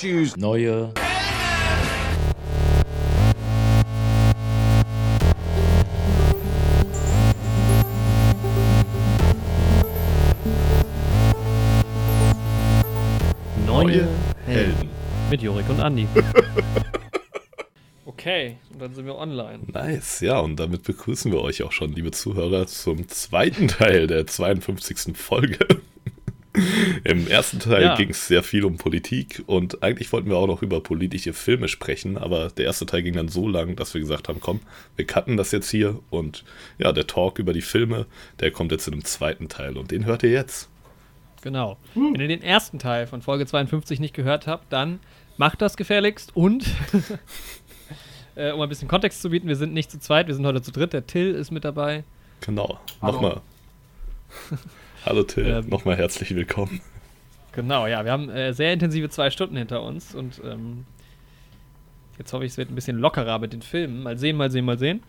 [0.00, 0.94] Choose neue
[13.66, 14.08] Neue
[14.46, 14.88] Helden.
[15.28, 16.08] mit Jorik und Andi.
[18.06, 19.60] Okay, und dann sind wir online.
[19.72, 24.26] Nice, ja, und damit begrüßen wir euch auch schon, liebe Zuhörer, zum zweiten Teil der
[24.26, 25.16] 52.
[25.16, 25.79] Folge.
[27.04, 27.94] Im ersten Teil Ja.
[27.96, 31.68] ging es sehr viel um Politik und eigentlich wollten wir auch noch über politische Filme
[31.68, 34.60] sprechen, aber der erste Teil ging dann so lang, dass wir gesagt haben, komm,
[34.96, 36.44] wir cutten das jetzt hier und
[36.78, 38.06] ja, der Talk über die Filme,
[38.40, 40.68] der kommt jetzt in einem zweiten Teil und den hört ihr jetzt.
[41.42, 41.78] Genau.
[41.94, 45.00] Wenn ihr den ersten Teil von Folge 52 nicht gehört habt, dann
[45.38, 46.66] macht das gefährlichst und
[48.34, 50.60] äh, um ein bisschen Kontext zu bieten, wir sind nicht zu zweit, wir sind heute
[50.60, 50.92] zu dritt.
[50.92, 52.04] Der Till ist mit dabei.
[52.42, 53.40] Genau, nochmal.
[55.04, 56.80] Hallo Till, Ähm, nochmal herzlich willkommen.
[57.52, 60.84] Genau, ja, wir haben äh, sehr intensive zwei Stunden hinter uns und ähm,
[62.18, 64.02] jetzt hoffe ich, es wird ein bisschen lockerer mit den Filmen.
[64.02, 65.02] Mal sehen, mal sehen, mal sehen.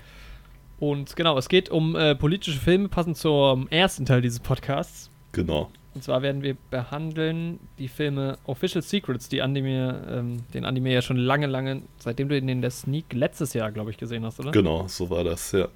[0.79, 5.11] Und genau, es geht um äh, politische Filme, passend zum ersten Teil dieses Podcasts.
[5.33, 10.65] Genau, Und zwar werden wir behandeln die Filme Official Secrets, die Andi mir, ähm, den
[10.65, 13.91] Andi mir ja schon lange, lange, seitdem du ihn in der Sneak letztes Jahr, glaube
[13.91, 14.51] ich, gesehen hast, oder?
[14.51, 15.67] genau, so war das, ja.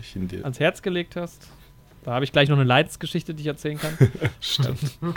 [0.00, 0.44] Ich ihn dir.
[0.44, 1.48] Ans Herz gelegt hast.
[2.06, 3.98] Da habe ich gleich noch eine Leidensgeschichte, die ich erzählen kann.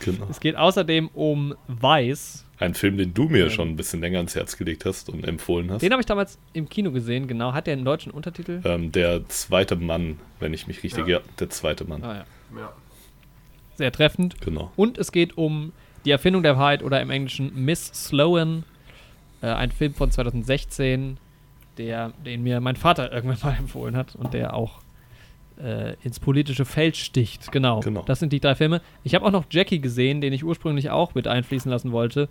[0.00, 0.26] Genau.
[0.30, 2.44] es geht außerdem um Weiß.
[2.58, 3.50] Ein Film, den du mir Ähm.
[3.50, 5.82] schon ein bisschen länger ans Herz gelegt hast und empfohlen hast.
[5.82, 7.52] Den habe ich damals im Kino gesehen, genau.
[7.52, 8.60] Hat der einen deutschen Untertitel?
[8.64, 11.06] Ähm, der zweite Mann, wenn ich mich richtig.
[11.06, 11.24] Ja, Ja.
[11.40, 12.02] der zweite Mann.
[12.04, 12.24] Ah ja.
[12.58, 12.72] Ja.
[13.76, 14.40] Sehr treffend.
[14.40, 14.70] Genau.
[14.76, 15.72] Und es geht um
[16.06, 18.64] die Erfindung der Wahrheit oder im Englischen Miss Sloan.
[19.42, 21.18] Äh, ein Film von 2016,
[21.78, 24.80] der, den mir mein Vater irgendwann mal empfohlen hat und der auch
[25.62, 27.50] äh, ins politische Feld sticht.
[27.52, 27.80] Genau.
[27.80, 28.02] Genau.
[28.02, 28.80] Das sind die drei Filme.
[29.04, 32.28] Ich habe auch noch Jackie gesehen, den ich ursprünglich auch mit einfließen lassen wollte.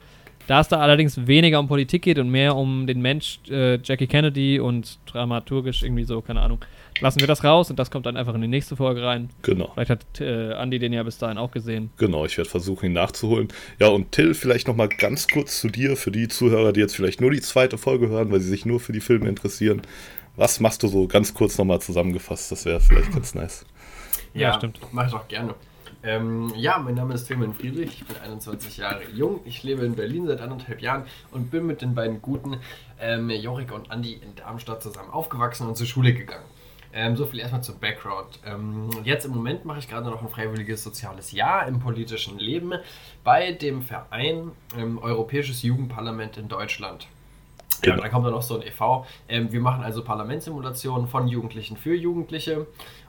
[0.47, 4.05] Da es da allerdings weniger um Politik geht und mehr um den Mensch äh, Jackie
[4.05, 6.59] Kennedy und dramaturgisch irgendwie so, keine Ahnung,
[7.01, 9.29] lassen wir das raus und das kommt dann einfach in die nächste Folge rein.
[9.41, 9.71] Genau.
[9.73, 11.89] Vielleicht hat äh, Andy den ja bis dahin auch gesehen.
[11.97, 13.47] Genau, ich werde versuchen, ihn nachzuholen.
[13.79, 17.21] Ja, und Till, vielleicht nochmal ganz kurz zu dir, für die Zuhörer, die jetzt vielleicht
[17.21, 19.81] nur die zweite Folge hören, weil sie sich nur für die Filme interessieren.
[20.35, 22.51] Was machst du so ganz kurz nochmal zusammengefasst?
[22.51, 23.65] Das wäre vielleicht ganz nice.
[24.33, 24.79] Ja, stimmt.
[24.91, 25.55] Mach ich doch gerne.
[26.03, 29.95] Ähm, ja, mein Name ist Tilman Friedrich, ich bin 21 Jahre jung, ich lebe in
[29.95, 32.57] Berlin seit anderthalb Jahren und bin mit den beiden Guten,
[32.99, 36.45] ähm, Jorik und Andi, in Darmstadt zusammen aufgewachsen und zur Schule gegangen.
[36.93, 38.39] Ähm, so viel erstmal zum Background.
[38.45, 42.73] Ähm, jetzt im Moment mache ich gerade noch ein freiwilliges soziales Jahr im politischen Leben
[43.23, 47.07] bei dem Verein ähm, Europäisches Jugendparlament in Deutschland.
[47.85, 48.03] Ja, Genau.
[48.03, 49.05] da kommt dann noch so ein e.V.
[49.29, 52.67] Ähm, wir machen also Parlamentssimulationen von Jugendlichen für Jugendliche.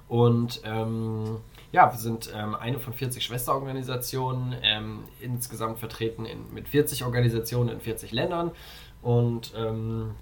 [0.09, 1.38] Und ähm,
[1.72, 7.70] ja, wir sind ähm, eine von 40 Schwesterorganisationen, ähm, insgesamt vertreten in, mit 40 Organisationen
[7.70, 8.53] in 40 Ländern.
[9.03, 10.12] Und ähm,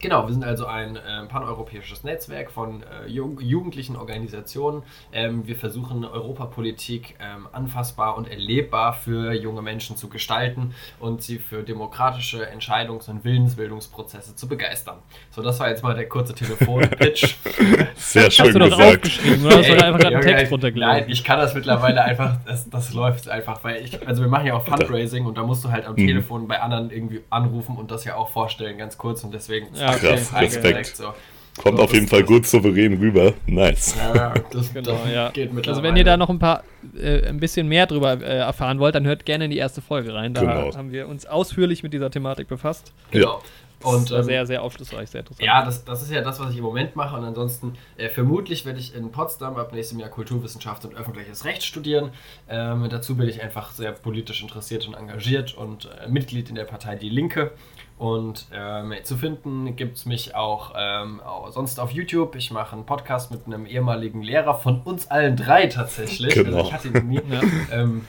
[0.00, 4.82] Genau, wir sind also ein äh, paneuropäisches Netzwerk von äh, jung, jugendlichen Organisationen.
[5.12, 11.38] Ähm, wir versuchen Europapolitik ähm, anfassbar und erlebbar für junge Menschen zu gestalten und sie
[11.38, 14.98] für demokratische Entscheidungs- und Willensbildungsprozesse zu begeistern.
[15.30, 17.34] So, das war jetzt mal der kurze Telefon-Pitch.
[17.96, 18.96] Sehr schön Hast du doch gesagt.
[18.96, 19.58] aufgeschrieben, oder?
[19.58, 21.00] Hast du einfach gerade einen Text runtergeladen?
[21.02, 24.46] Nein, ich kann das mittlerweile einfach, das, das läuft einfach, weil ich, also wir machen
[24.46, 26.06] ja auch Fundraising und da musst du halt am Mhm.
[26.06, 29.87] Telefon bei anderen irgendwie anrufen und das ja auch vorstellen, ganz kurz und deswegen Ja,
[29.96, 30.16] okay.
[30.16, 30.96] Krass, Respekt.
[30.96, 31.14] so.
[31.62, 33.34] Kommt So, auf jeden Fall gut souverän rüber.
[33.46, 33.96] Nice.
[33.98, 35.30] Ja, ja, das, Genau, das ja.
[35.30, 35.68] geht mittlerweile.
[35.76, 36.62] Also wenn ihr da noch ein paar,
[36.96, 40.14] äh, ein bisschen mehr drüber äh, erfahren wollt, dann hört gerne in die erste Folge
[40.14, 40.34] rein.
[40.34, 40.76] Da Genau.
[40.76, 42.92] haben wir uns ausführlich mit dieser Thematik befasst.
[43.10, 43.42] Genau.
[43.82, 45.44] Und Und war ähm, sehr, sehr aufschlussreich, sehr interessant.
[45.46, 47.16] ja, das, das ist ja das, was ich im Moment mache.
[47.16, 51.64] Und ansonsten, äh, vermutlich werde ich in Potsdam ab nächstem Jahr Kulturwissenschaft und öffentliches Recht
[51.64, 52.10] studieren.
[52.48, 56.64] Ähm, dazu bin ich einfach sehr politisch interessiert und engagiert und äh, Mitglied in der
[56.64, 57.50] Partei Die Linke.
[57.98, 61.20] Und ähm, zu finden gibt es mich auch, ähm,
[61.50, 62.36] sonst auf YouTube.
[62.36, 66.32] Ich mache einen Podcast mit einem ehemaligen Lehrer von uns allen drei tatsächlich.
[66.34, 66.58] Genau.
[66.58, 67.20] Also ich hatte ihn nie.
[67.28, 67.40] Ja.
[67.72, 68.04] ähm,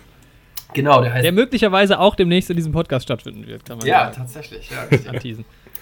[0.73, 1.25] genau, der heißt.
[1.25, 4.15] Der möglicherweise auch demnächst in diesem Podcast stattfinden wird, kann man ja, sagen.
[4.17, 4.69] tatsächlich.
[4.69, 5.39] Ja, richtig.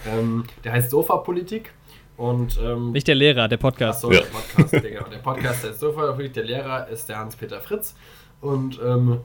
[0.07, 1.73] ähm, der heißt Sofa-Politik.
[2.15, 4.05] Und ähm, Nicht der Lehrer, der Podcast.
[4.05, 4.21] Achso, Ja.
[4.21, 5.03] der Podcast, Digga.
[5.03, 6.33] Der Podcast heißt Sofa-Politik.
[6.33, 7.93] Der Lehrer ist der Hans-Peter Fritz.
[8.39, 9.19] Und ähm,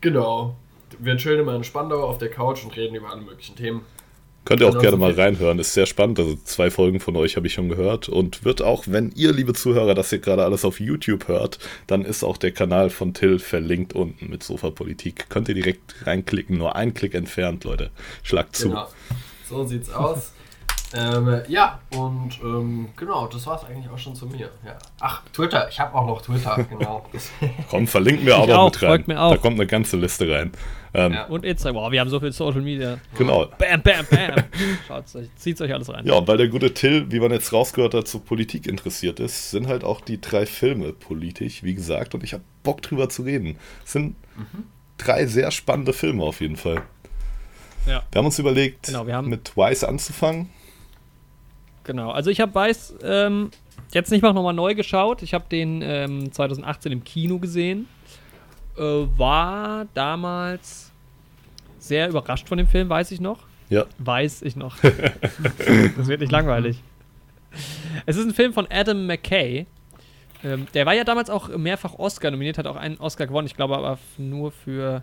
[0.00, 0.54] genau.
[0.98, 3.82] Wir chillen immer in Spandau auf der Couch und reden über alle möglichen Themen.
[4.44, 6.18] Könnt ihr auch gerne mal reinhören, ist sehr spannend.
[6.18, 9.54] Also zwei Folgen von euch habe ich schon gehört und wird auch, wenn ihr, liebe
[9.54, 13.38] Zuhörer, das hier gerade alles auf YouTube hört, dann ist auch der Kanal von Till
[13.38, 15.26] verlinkt unten mit Sofa-Politik.
[15.28, 17.90] Könnt ihr direkt reinklicken, nur ein Klick entfernt, Leute.
[18.24, 18.70] Schlagt zu.
[18.70, 18.88] Genau.
[19.48, 20.32] So sieht's aus.
[20.94, 24.50] Ähm, ja, und ähm, genau, das war es eigentlich auch schon zu mir.
[24.62, 24.76] Ja.
[25.00, 27.06] Ach, Twitter, ich habe auch noch Twitter, genau.
[27.70, 28.88] Komm, verlinken wir auch noch mit rein.
[28.88, 29.30] folgt mir auch.
[29.30, 30.52] Da kommt eine ganze Liste rein.
[30.94, 31.24] Ähm, Ja.
[31.26, 31.82] Und Instagram.
[31.82, 32.98] Wow, wir haben so viel Social Media.
[33.16, 33.46] Genau.
[33.58, 34.44] Bam, bam, bam.
[34.88, 36.06] Schaut's euch, zieht's euch alles rein.
[36.06, 39.50] Ja, und weil der gute Till, wie man jetzt rausgehört hat, zu Politik interessiert ist,
[39.50, 43.22] sind halt auch die drei Filme politisch, wie gesagt, und ich habe Bock drüber zu
[43.22, 43.56] reden.
[43.84, 44.16] Es sind
[44.98, 46.82] drei sehr spannende Filme auf jeden Fall.
[47.86, 48.02] Ja.
[48.12, 50.50] Wir haben uns überlegt, Genau, wir haben- mit Wise anzufangen.
[51.84, 53.50] Genau, also ich habe Weiß ähm,
[53.92, 55.22] jetzt nicht mal nochmal neu geschaut.
[55.22, 57.88] Ich habe den ähm, 2018 im Kino gesehen.
[58.76, 58.82] Äh,
[59.16, 60.92] war damals
[61.78, 63.40] sehr überrascht von dem Film, weiß ich noch.
[63.68, 64.76] Ja, Weiß ich noch.
[65.96, 66.82] das wird nicht langweilig.
[68.04, 69.66] Es ist ein Film von Adam McKay.
[70.44, 73.46] Ähm, der war ja damals auch mehrfach Oscar nominiert, hat auch einen Oscar gewonnen.
[73.46, 75.02] Ich glaube aber nur für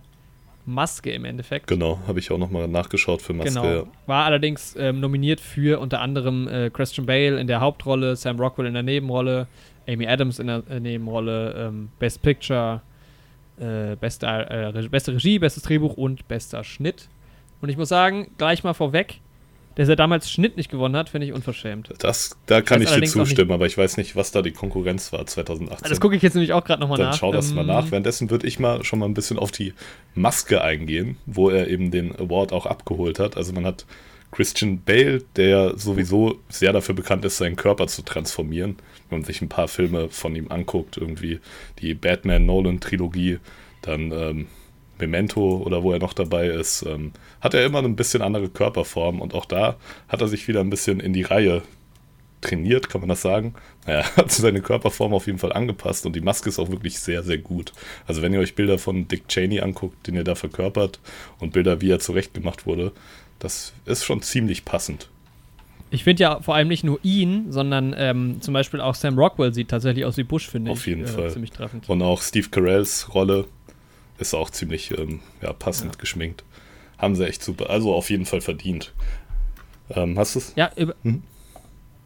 [0.66, 1.68] Maske im Endeffekt.
[1.68, 3.54] genau, habe ich auch nochmal nachgeschaut für Maske.
[3.54, 3.88] Genau.
[4.06, 8.68] War allerdings ähm, nominiert für unter anderem äh, Christian Bale in der Hauptrolle, Sam Rockwell
[8.68, 9.48] in der Nebenrolle,
[9.88, 12.82] Amy Adams in der äh, Nebenrolle, ähm, Best Picture,
[13.60, 17.10] äh, beste, äh, beste Regie, bestes Drehbuch und bester Schnitt.
[17.62, 19.20] Und ich muss sagen, gleich mal vorweg,
[19.76, 21.90] dass er damals Schnitt nicht gewonnen hat, finde ich unverschämt.
[22.00, 25.26] Das, da kann ich dir zustimmen, aber ich weiß nicht, was da die Konkurrenz war
[25.26, 25.90] 2018.
[25.90, 27.18] Das gucke ich jetzt nämlich auch gerade nochmal Dann nach.
[27.18, 27.92] schau das mal Ähm, nach.
[27.92, 29.74] Währenddessen würde ich mal schon mal ein bisschen auf die
[30.16, 33.38] Maske eingehen, wo er eben den Award auch abgeholt hat.
[33.38, 33.86] Also man hat
[34.32, 38.78] Christian Bale, der sowieso sehr dafür bekannt ist, seinen Körper zu transformieren.
[39.10, 41.40] Wenn man sich ein paar Filme von ihm anguckt, irgendwie
[41.80, 43.40] die Batman-Nolan-Trilogie,
[43.82, 44.48] dann ähm,
[45.00, 47.12] Memento oder wo er noch dabei ist, ähm,
[47.42, 49.78] hat er immer ein bisschen andere Körperform und auch da
[50.08, 51.64] hat er sich wieder ein bisschen in die Reihe
[52.42, 53.54] trainiert, kann man das sagen?
[53.86, 57.24] Naja, hat seine Körperform auf jeden Fall angepasst und die Maske ist auch wirklich sehr,
[57.24, 57.74] sehr gut.
[58.08, 61.00] Also wenn ihr euch Bilder von Dick Cheney anguckt, den er da verkörpert
[61.40, 62.92] und Bilder, wie er zurechtgemacht wurde,
[63.40, 65.10] das ist schon ziemlich passend.
[65.92, 69.54] Ich finde ja vor allem nicht nur ihn, sondern ähm, zum Beispiel auch Sam Rockwell
[69.54, 70.78] sieht tatsächlich aus wie Bush, finde ich.
[70.78, 71.32] Auf jeden äh, Fall.
[71.32, 71.90] Ziemlich treffend.
[71.90, 73.46] Und auch Steve Carells Rolle
[74.20, 76.44] ist auch ziemlich ähm, ja, passend geschminkt.
[77.00, 77.70] Haben sie echt super.
[77.72, 78.94] Also auf jeden Fall verdient.
[79.90, 80.54] Ähm, hast du es?
[80.56, 81.24] Ja, über, Mhm.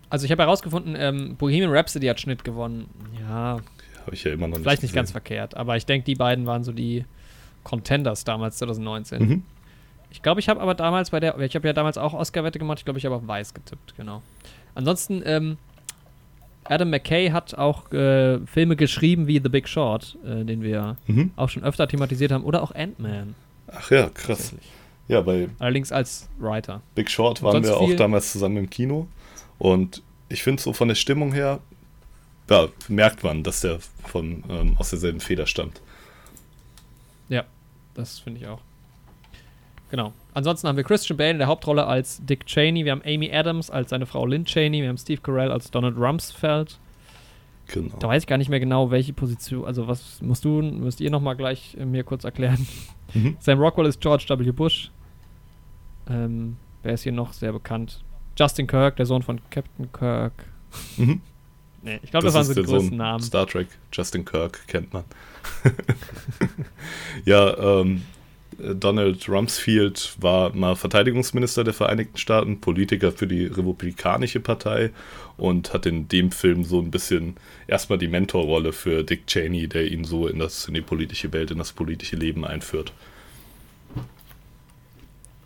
[0.09, 2.87] also ich habe herausgefunden, ähm, Bohemian Rhapsody hat Schnitt gewonnen.
[3.19, 3.59] Ja,
[4.05, 4.63] Habe ich ja immer noch nicht.
[4.63, 5.13] vielleicht nicht ganz gesehen.
[5.21, 7.03] verkehrt, aber ich denke, die beiden waren so die
[7.63, 9.21] Contenders damals 2019.
[9.27, 9.43] Mhm.
[10.13, 12.79] Ich glaube, ich habe aber damals bei der, ich habe ja damals auch Oscar-Wette gemacht,
[12.79, 14.21] ich glaube, ich habe auf Weiß getippt, genau.
[14.75, 15.57] Ansonsten, ähm,
[16.65, 21.31] Adam McKay hat auch äh, Filme geschrieben wie The Big Short, äh, den wir Mhm.
[21.35, 23.35] auch schon öfter thematisiert haben, oder auch Ant-Man,
[23.67, 24.53] Ach ja, krass.
[25.07, 26.81] Ja, bei Allerdings als Writer.
[26.95, 29.07] Big Short waren wir auch damals zusammen im Kino.
[29.57, 31.59] Und ich finde so von der Stimmung her,
[32.49, 35.81] ja, merkt man, dass der von, ähm, aus derselben Feder stammt.
[37.29, 37.45] Ja,
[37.95, 38.59] das finde ich auch.
[39.93, 40.11] Genau.
[40.33, 43.69] Ansonsten haben wir Christian Bale in der Hauptrolle als Dick Cheney, wir haben Amy Adams
[43.69, 46.79] als seine Frau Lynn Cheney, wir haben Steve Carell als Donald Rumsfeld.
[47.67, 47.95] Genau.
[47.99, 51.11] Da weiß ich gar nicht mehr genau, welche Position, also was musst du, müsst ihr
[51.11, 52.65] nochmal gleich äh, mir kurz erklären.
[53.13, 53.37] Mhm.
[53.39, 54.51] Sam Rockwell ist George W.
[54.51, 54.89] Bush.
[56.09, 58.03] Ähm, wer ist hier noch sehr bekannt?
[58.35, 60.33] Justin Kirk, der Sohn von Captain Kirk.
[60.97, 61.21] Mhm.
[61.85, 63.21] Nee, ich glaube, das, waren so die größten Sohn Namen.
[63.21, 65.03] Star Trek, Justin Kirk, kennt man.
[67.25, 68.03] ja, ähm,
[68.57, 74.91] Donald Rumsfeld war mal Verteidigungsminister der Vereinigten Staaten, Politiker für die Republikanische Partei
[75.37, 77.35] und hat in dem Film so ein bisschen
[77.67, 81.51] erstmal die Mentorrolle für Dick Cheney, der ihn so in, das, in die politische Welt,
[81.51, 82.93] in das politische Leben einführt.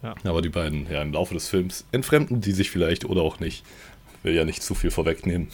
[0.04, 0.15] Ja.
[0.24, 3.64] Aber die beiden, ja, im Laufe des Films entfremden die sich vielleicht oder auch nicht.
[4.23, 5.49] Will ja nicht zu viel vorwegnehmen.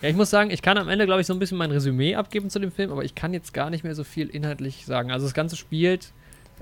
[0.00, 2.14] Ja, ich muss sagen, ich kann am Ende, glaube ich, so ein bisschen mein Resümee
[2.16, 5.10] abgeben zu dem Film, aber ich kann jetzt gar nicht mehr so viel inhaltlich sagen.
[5.12, 6.12] Also das Ganze spielt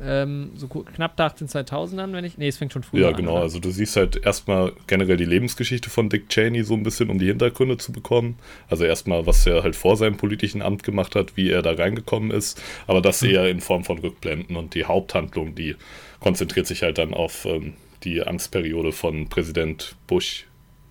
[0.03, 2.39] ähm, so knapp nach den 2000ern, wenn ich.
[2.39, 3.17] Nee, es fängt schon früher Ja, an.
[3.17, 3.33] genau.
[3.33, 3.43] oder?
[3.43, 7.19] Also du siehst halt erstmal generell die Lebensgeschichte von Dick Cheney so ein bisschen, um
[7.19, 8.37] die Hintergründe zu bekommen.
[8.69, 12.31] Also erstmal, was er halt vor seinem politischen Amt gemacht hat, wie er da reingekommen
[12.31, 12.63] ist.
[12.87, 14.57] Aber das eher in Form von Rückblenden.
[14.57, 15.77] Und die Haupthandlung, die
[16.21, 20.47] konzentriert sich halt dann auf ähm, die Amtsperiode von Präsident Bush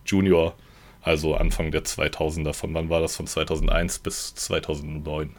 [0.05, 0.53] Jr.,
[1.09, 2.53] also Anfang der 2000er.
[2.53, 3.15] Von wann war das?
[3.15, 5.31] Von 2001 bis 2009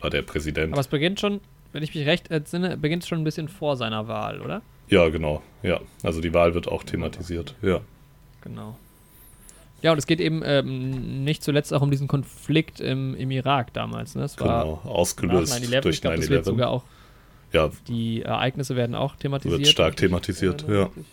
[0.00, 0.72] war der Präsident.
[0.72, 1.40] Aber es beginnt schon,
[1.72, 4.60] wenn ich mich recht entsinne, beginnt es schon ein bisschen vor seiner Wahl, oder?
[4.88, 5.42] ja, genau.
[5.62, 7.54] Ja, also die Wahl wird auch thematisiert.
[7.62, 7.80] Ja.
[8.42, 8.76] Genau.
[9.80, 13.72] Ja, und es geht eben ähm, nicht zuletzt auch um diesen Konflikt im, im Irak
[13.72, 14.14] damals.
[14.14, 14.26] Ne?
[14.38, 15.80] War Genau, ausgelöst 9/11.
[15.80, 16.44] durch Ich glaube, das wird 9-11.
[16.44, 16.84] sogar auch,
[17.52, 19.60] Ja, die Ereignisse werden auch thematisiert.
[19.60, 20.84] Wird stark thematisiert, ja.
[20.84, 21.04] richtig.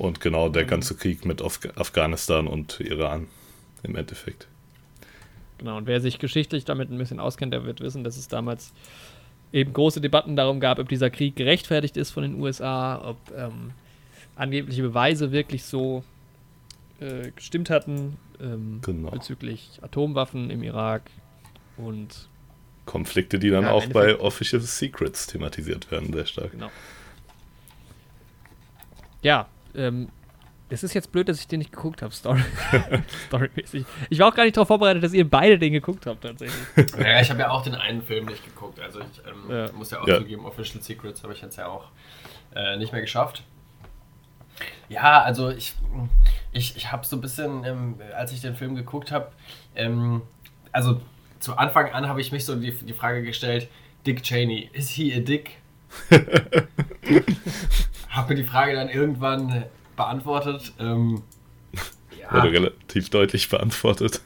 [0.00, 0.68] Und genau der Mhm.
[0.68, 3.26] ganze Krieg mit Af Afghanistan und Iran
[3.82, 4.48] im Endeffekt.
[5.58, 8.72] Genau, und wer sich geschichtlich damit ein bisschen auskennt, der wird wissen, dass es damals
[9.52, 13.72] eben große Debatten darum gab, ob dieser Krieg gerechtfertigt ist von den USA, ob ähm,
[14.36, 16.02] angebliche Beweise wirklich so
[17.00, 19.10] äh, gestimmt hatten ähm, Genau.
[19.10, 21.02] bezüglich Atomwaffen im Irak
[21.76, 22.28] und
[22.86, 26.52] Konflikte, die dann Ja, auch bei Official Secrets thematisiert werden, sehr stark.
[26.52, 26.70] genau.
[29.22, 30.08] Ja, ähm,
[30.68, 32.40] es ist jetzt blöd, dass ich den nicht geguckt habe, Story.
[33.26, 33.84] Storymäßig.
[34.08, 36.60] Ich war auch gar nicht darauf vorbereitet, dass ihr beide den geguckt habt, tatsächlich.
[36.98, 38.78] Ja, ich habe ja auch den einen Film nicht geguckt.
[38.78, 39.72] Also ich ähm, Ja.
[39.72, 40.18] muss ja auch Ja.
[40.18, 41.88] zugeben, Official Secrets habe ich jetzt ja auch
[42.54, 43.42] äh, nicht mehr geschafft.
[44.88, 45.74] Ja, also ich,
[46.52, 49.32] ich, ich habe so ein bisschen, ähm, als ich den Film geguckt habe,
[49.74, 50.22] ähm,
[50.72, 51.00] also
[51.40, 53.68] zu Anfang an habe ich mich so die, die Frage gestellt,
[54.06, 55.56] Dick Cheney, is he a dick?
[58.10, 59.64] habe mir die Frage dann irgendwann
[59.96, 60.72] beantwortet.
[60.78, 61.22] Ähm,
[62.20, 62.32] ja.
[62.32, 64.20] Wurde relativ deutlich beantwortet.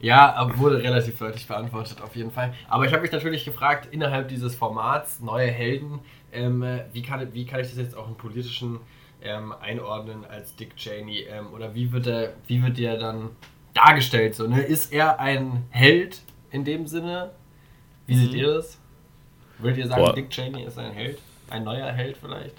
[0.00, 2.52] Ja, aber wurde relativ deutlich beantwortet, auf jeden Fall.
[2.68, 6.00] Aber ich habe mich natürlich gefragt, innerhalb dieses Formats, neue Helden,
[6.32, 8.80] ähm, äh, wie, kann, wie kann ich das jetzt auch im politischen
[9.22, 11.20] ähm, einordnen als Dick Cheney?
[11.30, 13.30] Ähm, oder wie wird, er, wie wird der dann
[13.72, 14.34] dargestellt?
[14.34, 14.60] So, ne?
[14.62, 17.30] Ist er ein Held in dem Sinne?
[18.06, 18.36] Wie seht Mhm.
[18.36, 18.78] ihr das?
[19.58, 20.14] Würdet ihr sagen, Boah.
[20.14, 21.18] Dick Cheney ist ein Held?
[21.48, 22.56] Ein neuer Held vielleicht?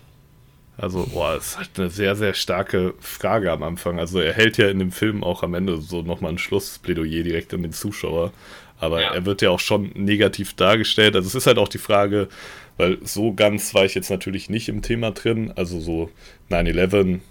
[0.78, 4.00] Also, boah, es ist halt eine sehr, sehr starke Frage am Anfang.
[4.00, 7.54] Also, er hält ja in dem Film auch am Ende so nochmal ein Schlussplädoyer direkt
[7.54, 8.34] an den Zuschauer.
[8.80, 9.14] Aber Ja.
[9.14, 11.16] er wird ja auch schon negativ dargestellt.
[11.16, 12.28] Also, es ist halt auch die Frage,
[12.78, 15.54] weil so ganz war ich jetzt natürlich nicht im Thema drin.
[15.56, 16.10] Also, so
[16.50, 17.22] 9-11,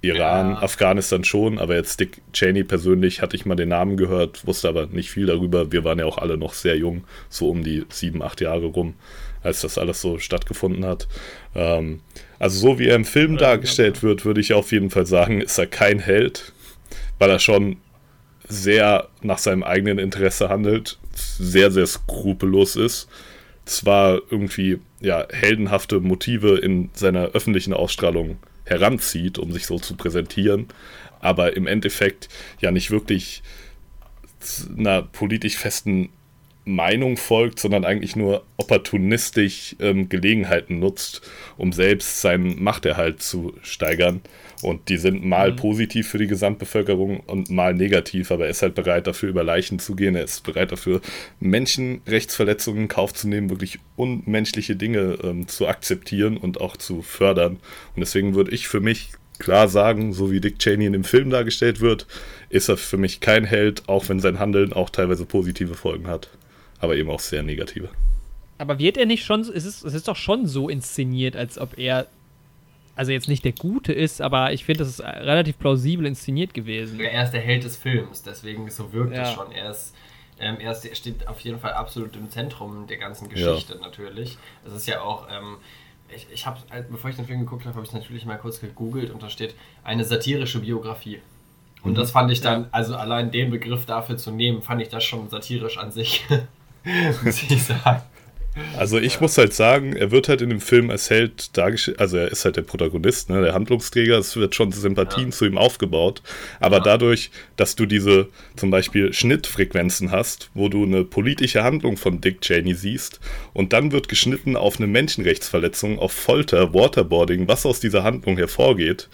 [0.00, 0.62] Iran, Ja.
[0.62, 1.60] Afghanistan schon.
[1.60, 5.26] Aber jetzt Dick Cheney persönlich hatte ich mal den Namen gehört, wusste aber nicht viel
[5.26, 5.70] darüber.
[5.70, 8.94] Wir waren ja auch alle noch sehr jung, so um die sieben, acht Jahre rum,
[9.44, 11.06] als das alles so stattgefunden hat.
[11.54, 12.00] Ähm,
[12.42, 15.58] also so wie er im Film dargestellt wird, würde ich auf jeden Fall sagen, ist
[15.58, 16.52] er kein Held,
[17.20, 17.76] weil er schon
[18.48, 23.06] sehr nach seinem eigenen Interesse handelt, sehr, sehr skrupellos ist,
[23.64, 30.66] zwar irgendwie ja, heldenhafte Motive in seiner öffentlichen Ausstrahlung heranzieht, um sich so zu präsentieren,
[31.20, 32.28] aber im Endeffekt
[32.60, 33.44] ja nicht wirklich
[34.76, 36.08] einer politisch festen
[36.64, 41.22] Meinung folgt, sondern eigentlich nur opportunistisch ähm, Gelegenheiten nutzt,
[41.56, 44.20] um selbst seinen Machterhalt zu steigern.
[44.62, 45.56] Und die sind mal Mhm.
[45.56, 49.80] positiv für die Gesamtbevölkerung und mal negativ, aber er ist halt bereit dafür, über Leichen
[49.80, 50.14] zu gehen.
[50.14, 51.00] Er ist bereit dafür,
[51.40, 57.54] Menschenrechtsverletzungen in Kauf zu nehmen, wirklich unmenschliche Dinge ähm, zu akzeptieren und auch zu fördern.
[57.96, 61.30] Und deswegen würde ich für mich klar sagen, so wie Dick Cheney in dem Film
[61.30, 62.06] dargestellt wird,
[62.48, 66.28] ist er für mich kein Held, auch wenn sein Handeln auch teilweise positive Folgen hat.
[66.82, 67.88] Aber eben auch sehr negative.
[68.58, 71.78] Aber wird er nicht schon, es ist, es ist doch schon so inszeniert, als ob
[71.78, 72.06] er,
[72.94, 76.52] also jetzt nicht der Gute ist, aber ich finde, das ist äh, relativ plausibel inszeniert
[76.54, 77.00] gewesen.
[77.00, 79.22] Er ist der Held des Films, deswegen so wirkt Ja.
[79.22, 79.50] es schon.
[79.52, 79.94] Er ist,
[80.38, 84.36] ähm, er ist, er steht auf jeden Fall absolut im Zentrum der ganzen Geschichte natürlich.
[84.66, 85.56] Es ist ja auch, ähm,
[86.14, 86.58] ich, ich habe,
[86.90, 89.54] bevor ich den Film geguckt habe, habe ich natürlich mal kurz gegoogelt und da steht
[89.82, 91.20] eine satirische Biografie.
[91.82, 92.68] Und das fand ich dann, Ja.
[92.72, 96.24] also allein den Begriff dafür zu nehmen, fand ich das schon satirisch an sich.
[97.24, 98.02] Muss ich sagen.
[98.76, 102.18] Also ich muss halt sagen, er wird halt in dem Film als Held dargestellt, also
[102.18, 105.32] er ist halt der Protagonist, ne, der Handlungsträger, es wird schon Sympathien Ja.
[105.34, 106.20] zu ihm aufgebaut,
[106.60, 106.82] aber Ja.
[106.82, 112.42] dadurch, dass du diese zum Beispiel Schnittfrequenzen hast, wo du eine politische Handlung von Dick
[112.42, 113.20] Cheney siehst
[113.54, 119.08] und dann wird geschnitten auf eine Menschenrechtsverletzung, auf Folter, Waterboarding, was aus dieser Handlung hervorgeht,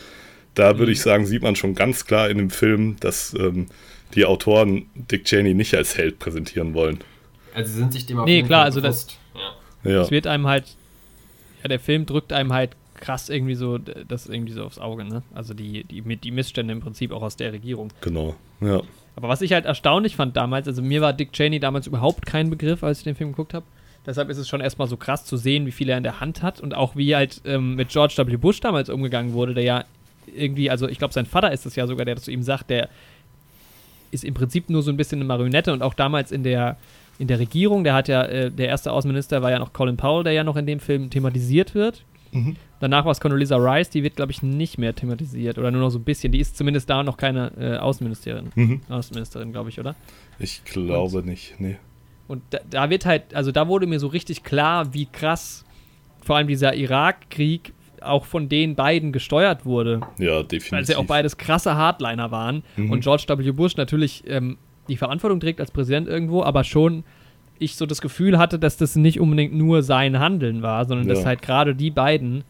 [0.55, 0.79] da Mhm.
[0.81, 3.67] würde ich sagen, sieht man schon ganz klar in dem Film, dass ähm,
[4.17, 6.99] die Autoren Dick Cheney nicht als Held präsentieren wollen.
[7.55, 9.19] Also sie sind sich dem auf Nee, klar, Fall also das- bewusst.
[9.85, 9.91] Ja.
[9.93, 10.65] Ja, Es wird einem halt,
[11.63, 15.23] ja, der Film drückt einem halt krass irgendwie so, das irgendwie so aufs Auge, ne?
[15.35, 17.93] Also die, die, mit- die Missstände im Prinzip auch aus der Regierung.
[18.01, 18.35] genau.
[18.61, 18.81] Ja.
[19.15, 22.51] Aber was ich halt erstaunlich fand damals, also mir war Dick Cheney damals überhaupt kein
[22.51, 23.65] Begriff, als ich den Film geguckt habe.
[24.07, 26.43] Deshalb ist es schon erstmal so krass zu sehen, wie viel er in der Hand
[26.43, 28.37] hat und auch wie halt ähm, mit George W.
[28.37, 29.85] Bush damals umgegangen wurde, der ja
[30.35, 32.89] irgendwie, also ich glaube, sein Vater ist es ja sogar, der zu ihm sagt, der
[34.11, 36.77] ist im Prinzip nur so ein bisschen eine Marionette und auch damals in der,
[37.19, 40.25] in der Regierung, der hat ja, äh, der erste Außenminister war ja noch Colin Powell,
[40.25, 42.05] der ja noch in dem Film thematisiert wird.
[42.33, 42.57] Mhm.
[42.81, 45.91] Danach war es Condoleezza Rice, die wird, glaube ich, nicht mehr thematisiert oder nur noch
[45.91, 46.31] so ein bisschen.
[46.31, 48.53] Die ist zumindest da noch keine äh, Außenministerin.
[48.55, 48.81] Mhm.
[48.89, 49.97] Außenministerin, glaube ich, oder?
[50.39, 51.77] Ich glaube nicht, nee.
[52.29, 55.65] Und da, da wird halt, also da wurde mir so richtig klar, wie krass
[56.21, 60.01] vor allem dieser Irakkrieg auch von den beiden gesteuert wurde.
[60.19, 60.73] Ja, definitiv.
[60.73, 62.63] Weil sie auch beides krasse Hardliner waren.
[62.77, 62.93] Mhm.
[62.93, 63.51] Und George W.
[63.51, 67.05] Bush natürlich ähm, die Verantwortung trägt als Präsident irgendwo, aber schon
[67.59, 71.15] ich so das Gefühl hatte, dass das nicht unbedingt nur sein Handeln war, sondern Ja.
[71.15, 72.45] dass halt gerade die beiden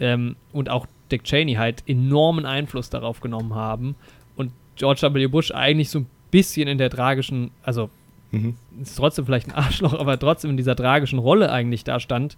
[0.00, 3.96] ähm, und auch Dick Cheney halt enormen Einfluss darauf genommen haben.
[4.36, 5.26] Und George W.
[5.28, 7.90] Bush eigentlich so ein bisschen in der tragischen, also
[8.32, 8.54] Mhm.
[8.80, 12.36] ist trotzdem vielleicht ein Arschloch, aber trotzdem in dieser tragischen Rolle eigentlich da stand,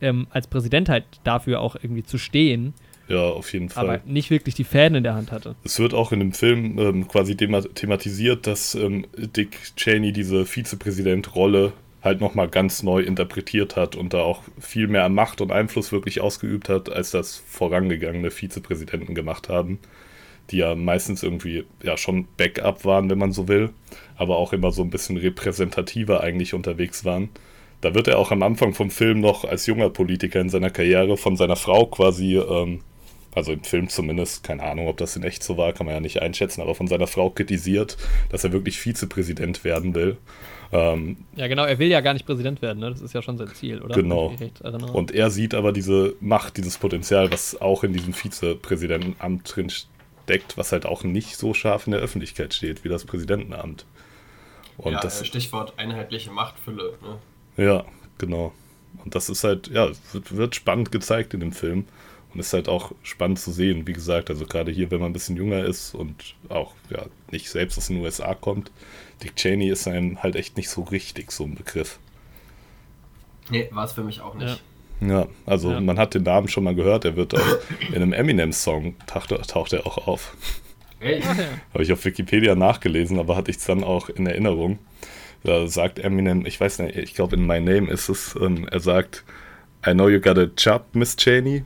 [0.00, 2.74] ähm, als Präsident halt dafür auch irgendwie zu stehen
[3.08, 3.84] Ja, auf jeden Fall.
[3.84, 5.54] Aber nicht wirklich die Fäden in der Hand hatte.
[5.64, 11.72] Es wird auch in dem Film ähm, quasi thematisiert, dass ähm, Dick Cheney diese Vizepräsident-Rolle
[12.02, 16.20] halt nochmal ganz neu interpretiert hat und da auch viel mehr Macht und Einfluss wirklich
[16.20, 19.78] ausgeübt hat, als das vorangegangene Vizepräsidenten gemacht haben,
[20.50, 23.70] die ja meistens irgendwie ja schon Backup waren, wenn man so will,
[24.16, 27.28] aber auch immer so ein bisschen repräsentativer eigentlich unterwegs waren.
[27.80, 31.16] Da wird er auch am Anfang vom Film noch als junger Politiker in seiner Karriere
[31.16, 32.80] von seiner Frau quasi, ähm,
[33.34, 36.00] also im Film zumindest, keine Ahnung, ob das in echt so war, kann man ja
[36.00, 37.96] nicht einschätzen, aber von seiner Frau kritisiert,
[38.30, 40.18] dass er wirklich Vizepräsident werden will
[40.72, 42.90] ähm, ja, genau, er will ja gar nicht Präsident werden, ne?
[42.90, 43.94] das ist ja schon sein Ziel, oder?
[43.94, 44.34] Genau.
[44.94, 50.56] Und er sieht aber diese Macht, dieses Potenzial, was auch in diesem Vizepräsidentenamt drin steckt,
[50.56, 53.84] was halt auch nicht so scharf in der Öffentlichkeit steht wie das Präsidentenamt.
[54.78, 56.94] Und ja, das, äh, Stichwort einheitliche Machtfülle.
[57.02, 57.62] Ne?
[57.62, 57.84] Ja,
[58.16, 58.54] genau.
[59.04, 59.90] Und das ist halt, ja,
[60.30, 61.84] wird spannend gezeigt in dem Film.
[62.32, 65.12] Und ist halt auch spannend zu sehen, wie gesagt, also gerade hier, wenn man ein
[65.12, 68.70] bisschen jünger ist und auch ja, nicht selbst aus den USA kommt,
[69.22, 71.98] Dick Cheney ist einem halt echt nicht so richtig so ein Begriff.
[73.50, 74.62] Nee, war es für mich auch nicht.
[75.00, 75.80] Ja, ja also ja.
[75.80, 77.58] man hat den Namen schon mal gehört, er wird auch
[77.88, 80.36] in einem Eminem-Song taucht, taucht er auch auf.
[81.00, 81.20] Hey.
[81.72, 84.78] Habe ich auf Wikipedia nachgelesen, aber hatte ich es dann auch in Erinnerung.
[85.42, 88.78] Da sagt Eminem, ich weiß nicht, ich glaube in My Name ist es, ähm, er
[88.78, 89.24] sagt,
[89.84, 91.64] I know you got a job, Miss Cheney,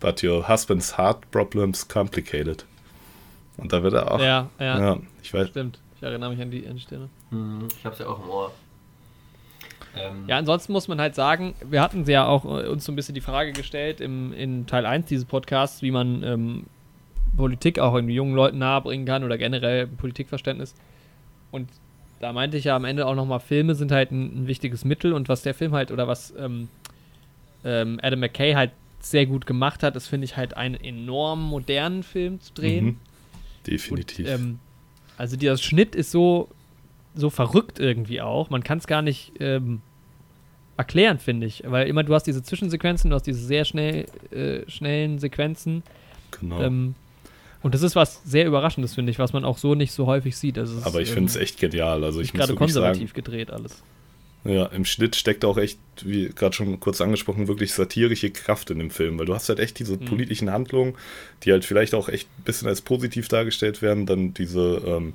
[0.00, 2.64] but your husband's heart problems complicated.
[3.56, 4.20] Und da wird er auch.
[4.20, 4.78] Ja, ja.
[4.78, 5.48] ja ich weiß.
[5.48, 5.78] Stimmt.
[5.96, 7.08] Ich erinnere mich an die, an die Stelle.
[7.30, 8.52] Hm, ich habe es ja auch im Ohr.
[9.96, 10.24] Ähm.
[10.26, 13.14] Ja, ansonsten muss man halt sagen, wir hatten ja auch äh, uns so ein bisschen
[13.14, 16.66] die Frage gestellt im, in Teil 1 dieses Podcasts, wie man ähm,
[17.36, 20.74] Politik auch irgendwie jungen Leuten nahebringen kann oder generell Politikverständnis.
[21.50, 21.68] Und
[22.20, 25.12] da meinte ich ja am Ende auch nochmal, Filme sind halt ein, ein, wichtiges Mittel
[25.12, 26.68] und was der Film halt oder was ähm,
[27.64, 32.02] ähm, Adam McKay halt sehr gut gemacht hat, ist, finde ich, halt einen enorm modernen
[32.02, 32.84] Film zu drehen.
[32.84, 32.96] Mhm.
[33.66, 34.26] Definitiv.
[34.26, 34.58] Und, ähm,
[35.16, 36.48] also dieser Schnitt ist so,
[37.14, 38.50] so verrückt irgendwie auch.
[38.50, 39.82] Man kann es gar nicht ähm,
[40.76, 41.62] erklären, finde ich.
[41.66, 45.82] Weil immer du hast diese Zwischensequenzen, du hast diese sehr schnell, äh, schnellen Sequenzen.
[46.30, 46.62] Genau.
[46.62, 46.94] Ähm,
[47.62, 50.36] und das ist was sehr Überraschendes, finde ich, was man auch so nicht so häufig
[50.36, 50.58] sieht.
[50.58, 52.04] Also Aber ich finde es ähm, echt genial.
[52.04, 53.82] Also ich gerade konservativ sagen, gedreht alles.
[54.44, 58.78] Ja, im Schnitt steckt auch echt, wie gerade schon kurz angesprochen, wirklich satirische Kraft in
[58.78, 60.06] dem Film, weil du hast halt echt diese mhm.
[60.06, 60.94] politischen Handlungen,
[61.42, 65.12] die halt vielleicht auch echt ein bisschen als positiv dargestellt werden, dann diese ähm,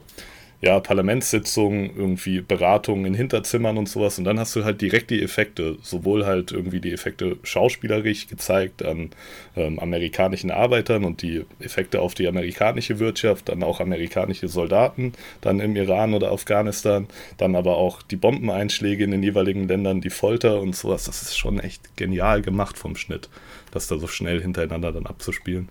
[0.66, 4.18] ja, Parlamentssitzungen, irgendwie Beratungen in Hinterzimmern und sowas.
[4.18, 8.84] Und dann hast du halt direkt die Effekte, sowohl halt irgendwie die Effekte schauspielerisch gezeigt
[8.84, 9.12] an
[9.56, 15.60] ähm, amerikanischen Arbeitern und die Effekte auf die amerikanische Wirtschaft, dann auch amerikanische Soldaten, dann
[15.60, 17.06] im Iran oder Afghanistan,
[17.38, 21.04] dann aber auch die Bombeneinschläge in den jeweiligen Ländern, die Folter und sowas.
[21.04, 23.30] Das ist schon echt genial gemacht vom Schnitt,
[23.70, 25.70] das da so schnell hintereinander dann abzuspielen.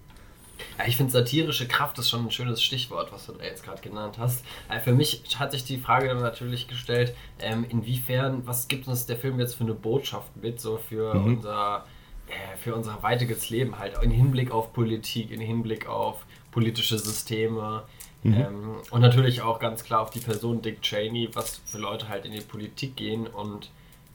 [0.78, 3.80] Ja, ich finde, satirische Kraft ist schon ein schönes Stichwort, was du da jetzt gerade
[3.80, 4.44] genannt hast.
[4.68, 9.06] Äh, für mich hat sich die Frage dann natürlich gestellt, ähm, inwiefern, was gibt uns
[9.06, 11.24] der Film jetzt für eine Botschaft mit, so für mhm.
[11.24, 11.84] unser
[12.26, 17.82] äh, für unser weitiges Leben halt, in Hinblick auf Politik, in Hinblick auf politische Systeme
[18.22, 18.34] mhm.
[18.34, 22.24] ähm, und natürlich auch ganz klar auf die Person Dick Cheney, was für Leute halt
[22.24, 23.70] in die Politik gehen und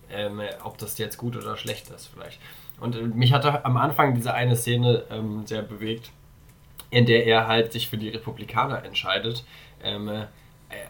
[0.10, 2.40] ähm, ob das jetzt gut oder schlecht ist vielleicht.
[2.80, 6.12] Und äh, mich hatte am Anfang diese eine Szene ähm, sehr bewegt,
[6.90, 9.46] in der er halt sich für die Republikaner entscheidet.
[9.84, 10.26] Ähm, äh,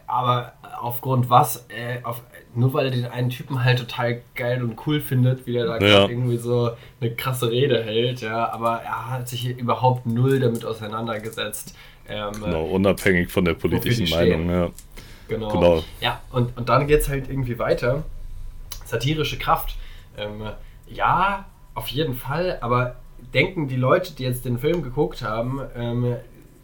[0.08, 2.22] aber aufgrund was, äh, auf,
[2.54, 5.86] nur weil er den einen Typen halt total geil und cool findet, wie er da
[5.86, 6.08] ja.
[6.08, 11.76] irgendwie so eine krasse Rede hält, ja, aber er hat sich überhaupt null damit auseinandergesetzt.
[12.10, 14.70] Ähm, genau, unabhängig von der politischen Meinung, ja.
[15.30, 15.50] Genau.
[15.50, 15.84] genau.
[16.02, 18.04] Ja, und, und dann geht es halt irgendwie weiter.
[18.86, 19.78] Satirische Kraft.
[20.18, 20.42] Ähm,
[20.88, 22.96] ja, auf jeden Fall, aber
[23.34, 26.16] denken die Leute, die jetzt den Film geguckt haben, ähm,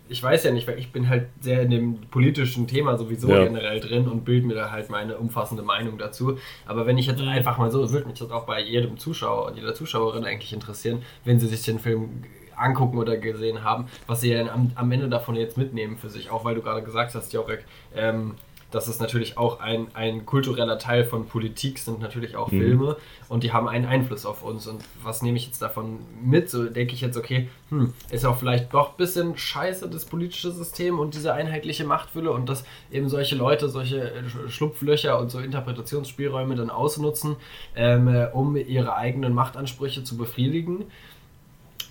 [0.07, 3.43] ich weiß ja nicht, weil ich bin halt sehr in dem politischen Thema sowieso ja.
[3.43, 6.37] generell drin und bilde mir da halt meine umfassende Meinung dazu.
[6.65, 7.27] Aber wenn ich jetzt mhm.
[7.27, 11.01] einfach mal so, würde mich das auch bei jedem Zuschauer und jeder Zuschauerin eigentlich interessieren,
[11.23, 12.23] wenn sie sich den Film
[12.55, 16.29] angucken oder gesehen haben, was sie dann am, am Ende davon jetzt mitnehmen für sich.
[16.29, 17.65] Auch weil du gerade gesagt hast, Jorek,
[17.95, 18.35] ähm,
[18.75, 22.59] das ist natürlich auch ein, ein kultureller Teil von Politik, sind natürlich auch mhm.
[22.59, 22.97] Filme
[23.29, 24.67] und die haben einen Einfluss auf uns.
[24.67, 26.49] Und was nehme ich jetzt davon mit?
[26.49, 30.51] So denke ich jetzt, okay, hm, ist auch vielleicht doch ein bisschen scheiße, das politische
[30.51, 35.39] System und diese einheitliche Machtfülle und dass eben solche Leute solche äh, Schlupflöcher und so
[35.39, 37.37] Interpretationsspielräume dann ausnutzen,
[37.77, 40.83] ähm, äh, um ihre eigenen Machtansprüche zu befriedigen.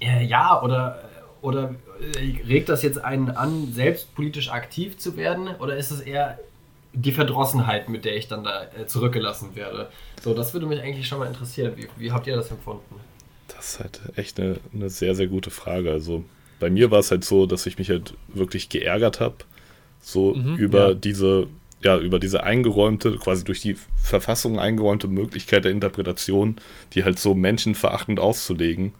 [0.00, 1.00] Äh, ja, oder
[1.40, 1.74] oder
[2.46, 5.48] regt das jetzt einen an, selbst politisch aktiv zu werden?
[5.60, 6.38] Oder ist es eher
[6.94, 9.88] die Verdrossenheit, mit der ich dann da äh, zurückgelassen werde.
[10.22, 11.72] So, das würde mich eigentlich schon mal interessieren.
[11.76, 13.00] Wie, wie habt ihr das empfunden?
[13.48, 15.90] Das ist halt echt eine, eine sehr, sehr gute Frage.
[15.90, 16.24] Also
[16.60, 19.36] bei mir war es halt so, dass ich mich halt wirklich geärgert habe,
[20.00, 20.94] so mhm, über ja.
[20.94, 21.48] diese,
[21.82, 26.56] ja, über diese eingeräumte, quasi durch die Verfassung eingeräumte Möglichkeit der Interpretation,
[26.92, 28.92] die halt so menschenverachtend auszulegen,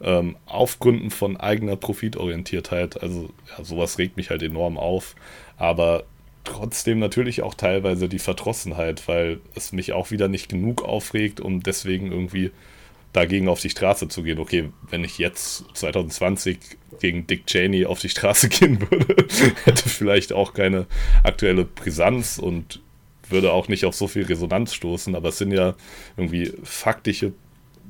[0.00, 3.02] ähm, auf Gründen von eigener Profitorientiertheit.
[3.02, 5.14] Also ja, sowas regt mich halt enorm auf.
[5.56, 6.04] Aber
[6.44, 11.62] trotzdem natürlich auch teilweise die Verdrossenheit, weil es mich auch wieder nicht genug aufregt, um
[11.62, 12.50] deswegen irgendwie
[13.12, 14.38] dagegen auf die Straße zu gehen.
[14.38, 16.58] Okay, wenn ich jetzt 2020
[17.00, 19.26] gegen Dick Cheney auf die Straße gehen würde,
[19.64, 20.86] hätte vielleicht auch keine
[21.22, 22.80] aktuelle Brisanz und
[23.30, 25.74] würde auch nicht auf so viel Resonanz stoßen, aber es sind ja
[26.16, 27.32] irgendwie faktische,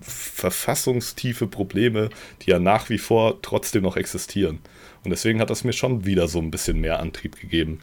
[0.01, 2.11] verfassungstiefe Probleme,
[2.43, 4.61] die ja nach wie vor trotzdem noch existieren.
[5.03, 7.81] Und deswegen hat das mir schon wieder so ein bisschen mehr Antrieb gegeben.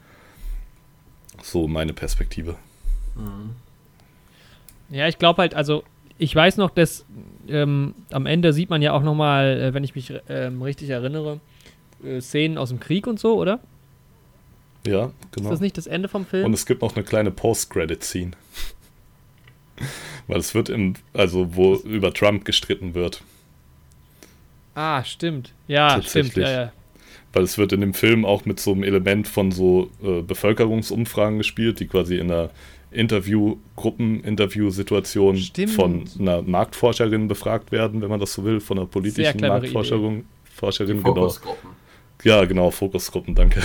[1.43, 2.55] So meine Perspektive.
[3.15, 3.55] Mhm.
[4.89, 5.83] Ja, ich glaube halt, also
[6.17, 7.05] ich weiß noch, dass
[7.47, 11.39] ähm, am Ende sieht man ja auch nochmal, äh, wenn ich mich ähm, richtig erinnere,
[12.03, 13.59] äh, Szenen aus dem Krieg und so, oder?
[14.85, 15.47] Ja, genau.
[15.47, 16.45] Ist das nicht das Ende vom Film?
[16.45, 18.31] Und es gibt noch eine kleine Post-Credit-Scene.
[20.27, 23.23] Weil es wird im, also wo über Trump gestritten wird.
[24.75, 25.53] Ah, stimmt.
[25.67, 26.35] Ja, stimmt.
[26.35, 26.71] Ja, ja.
[27.33, 31.37] Weil es wird in dem Film auch mit so einem Element von so äh, Bevölkerungsumfragen
[31.37, 32.49] gespielt, die quasi in einer
[32.91, 39.39] Interviewgruppen, Interviewsituation von einer Marktforscherin befragt werden, wenn man das so will, von einer politischen
[39.39, 40.25] Marktforscherin.
[40.53, 41.33] Forscherin, genau.
[42.23, 43.61] Ja, genau, Fokusgruppen, danke.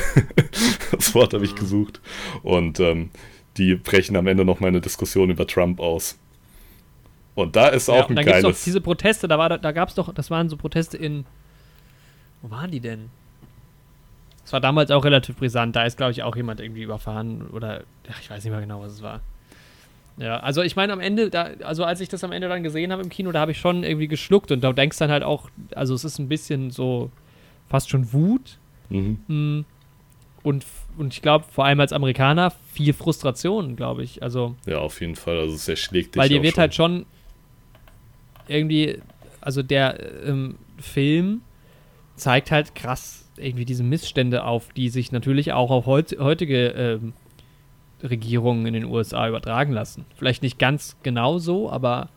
[0.93, 1.59] das Wort habe ich mhm.
[1.59, 2.01] gesucht.
[2.43, 3.11] Und ähm,
[3.57, 6.19] die brechen am Ende noch mal eine Diskussion über Trump aus.
[7.35, 8.43] Und da ist auch ja, ein da geiles...
[8.43, 11.27] Doch diese Proteste, da, war, da gab es doch, das waren so Proteste in...
[12.41, 13.11] Wo waren die denn?
[14.47, 15.75] Das war damals auch relativ brisant.
[15.75, 18.81] Da ist, glaube ich, auch jemand irgendwie überfahren oder ach, ich weiß nicht mehr genau,
[18.81, 19.21] was es war.
[20.19, 22.93] Ja, also ich meine am Ende, da, also als ich das am Ende dann gesehen
[22.93, 25.51] habe im Kino, da habe ich schon irgendwie geschluckt und da denkst dann halt auch,
[25.75, 27.11] also es ist ein bisschen so
[27.69, 28.59] fast schon Wut.
[28.89, 29.19] Mhm.
[29.27, 29.65] Mm.
[30.45, 30.65] Und,
[30.97, 34.23] und ich glaube, vor allem als Amerikaner, viel Frustration, glaube ich.
[34.23, 35.41] Also, ja, auf jeden Fall.
[35.41, 36.23] Also es erschlägt dich.
[36.23, 36.61] Weil dir wird schon.
[36.61, 37.07] halt schon
[38.47, 39.01] irgendwie,
[39.41, 41.41] also der ähm, Film
[42.15, 47.13] zeigt halt krass irgendwie diese Missstände auf, die sich natürlich auch auf heut, heutige ähm,
[48.03, 50.05] Regierungen in den USA übertragen lassen.
[50.17, 52.09] Vielleicht nicht ganz genau so, aber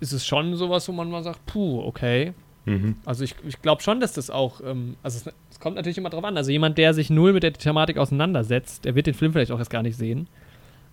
[0.00, 2.32] ist es schon sowas, wo man mal sagt, puh, okay.
[2.64, 2.96] Mhm.
[3.04, 6.10] Also ich, ich glaube schon, dass das auch, ähm, also es, es, kommt natürlich immer
[6.10, 6.36] drauf an.
[6.36, 9.58] Also jemand, der sich null mit der Thematik auseinandersetzt, der wird den Film vielleicht auch
[9.58, 10.26] erst gar nicht sehen.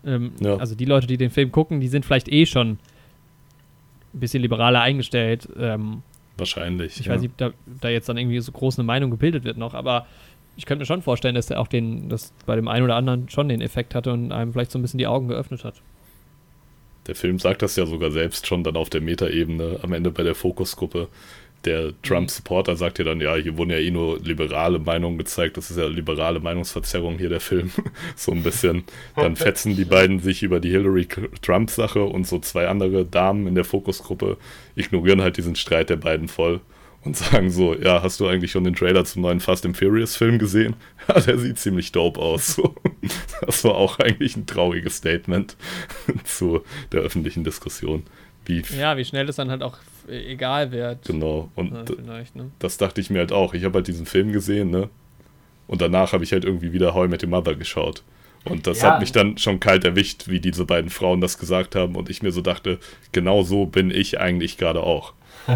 [0.06, 0.58] Ähm, ja.
[0.58, 2.80] Also die Leute, die den Film gucken, die sind vielleicht eh schon
[4.14, 5.48] ein bisschen liberaler eingestellt.
[5.58, 6.04] Ähm,
[6.38, 7.00] Wahrscheinlich.
[7.00, 7.14] Ich ja.
[7.14, 9.74] weiß nicht, ob da, da, jetzt dann irgendwie so groß eine Meinung gebildet wird noch,
[9.74, 10.08] aber
[10.56, 13.30] ich könnte mir schon vorstellen, dass der auch den, das bei dem einen oder anderen
[13.30, 15.76] schon den Effekt hatte und einem vielleicht so ein bisschen die Augen geöffnet hat.
[17.06, 20.24] Der Film sagt das ja sogar selbst schon dann auf der Metaebene am Ende bei
[20.24, 21.08] der Fokusgruppe
[21.68, 25.70] der Trump-Supporter sagt ja dann, ja, hier wurden ja eh nur liberale Meinungen gezeigt, das
[25.70, 27.72] ist ja liberale Meinungsverzerrung hier der Film.
[28.16, 28.84] so ein bisschen.
[29.16, 33.66] Dann fetzen die beiden sich über die Hillary-Trump-Sache und so zwei andere Damen in der
[33.66, 34.38] Fokusgruppe
[34.76, 36.62] ignorieren halt diesen Streit der beiden voll
[37.04, 40.16] und sagen so, ja, hast du eigentlich schon den Trailer zum neuen Fast and Furious
[40.16, 40.76] Film gesehen?
[41.08, 42.62] Ja, der sieht ziemlich dope aus.
[43.46, 45.56] Das war auch eigentlich ein trauriges Statement
[46.26, 48.04] zu der öffentlichen Diskussion.
[48.48, 51.06] Wie ja, wie schnell es dann halt auch egal wird.
[51.06, 52.52] Genau, und ja, ne?
[52.60, 53.54] das dachte ich mir halt auch.
[53.54, 54.90] Ich habe halt diesen Film gesehen, ne?
[55.68, 58.04] Und danach habe ich halt irgendwie wieder How I Met Your Mother geschaut.
[58.46, 58.92] Und das ja.
[58.92, 61.96] hat mich dann schon kalt erwischt, wie diese beiden Frauen das gesagt haben.
[61.96, 62.80] Und ich mir so dachte,
[63.12, 65.14] genau so bin ich eigentlich gerade auch.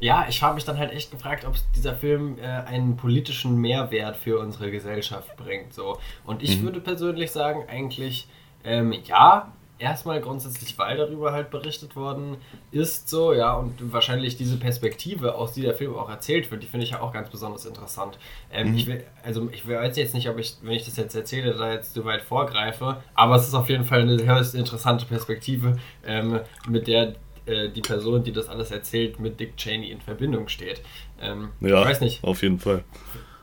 [0.00, 4.16] ja, ich habe mich dann halt echt gefragt, ob dieser Film äh, einen politischen Mehrwert
[4.16, 5.74] für unsere Gesellschaft bringt.
[5.74, 5.98] So.
[6.24, 6.64] Und ich mhm.
[6.64, 8.28] würde persönlich sagen, eigentlich
[8.64, 12.36] ähm, ja, erstmal grundsätzlich, weil darüber halt berichtet worden
[12.70, 16.66] ist, so, ja, und wahrscheinlich diese Perspektive, aus die der Film auch erzählt wird, die
[16.66, 18.18] finde ich ja auch ganz besonders interessant.
[18.52, 18.76] Ähm, mhm.
[18.76, 21.72] Ich will, also ich weiß jetzt nicht, ob ich, wenn ich das jetzt erzähle, da
[21.72, 26.40] jetzt so weit vorgreife, aber es ist auf jeden Fall eine höchst interessante Perspektive, ähm,
[26.68, 27.14] mit der
[27.46, 30.82] äh, die Person, die das alles erzählt, mit Dick Cheney in Verbindung steht.
[31.20, 32.24] Ähm, ja, ich weiß nicht.
[32.24, 32.82] Auf jeden Fall.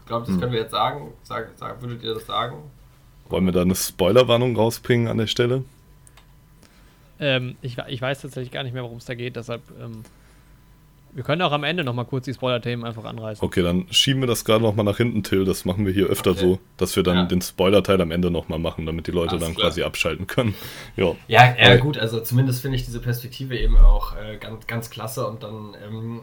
[0.02, 0.42] Ich glaube, das mhm.
[0.42, 1.14] können wir jetzt sagen.
[1.24, 2.58] Sag, sag, würdet ihr das sagen?
[3.30, 5.64] Wollen wir da eine Spoilerwarnung rausbringen an der Stelle?
[7.24, 9.62] Ähm, ich, ich weiß tatsächlich gar nicht mehr, worum es da geht, deshalb.
[9.82, 10.04] Ähm,
[11.16, 13.46] wir können auch am Ende nochmal kurz die Spoiler-Themen einfach anreißen.
[13.46, 15.46] Okay, dann schieben wir das gerade nochmal nach hinten, Till.
[15.46, 16.40] Das machen wir hier öfter okay.
[16.40, 17.26] so, dass wir dann ja.
[17.26, 19.68] den Spoiler-Teil am Ende nochmal machen, damit die Leute Alles dann klar.
[19.68, 20.56] quasi abschalten können.
[20.98, 24.90] ja, ja, ja gut, also zumindest finde ich diese Perspektive eben auch äh, ganz, ganz
[24.90, 26.22] klasse und dann ähm,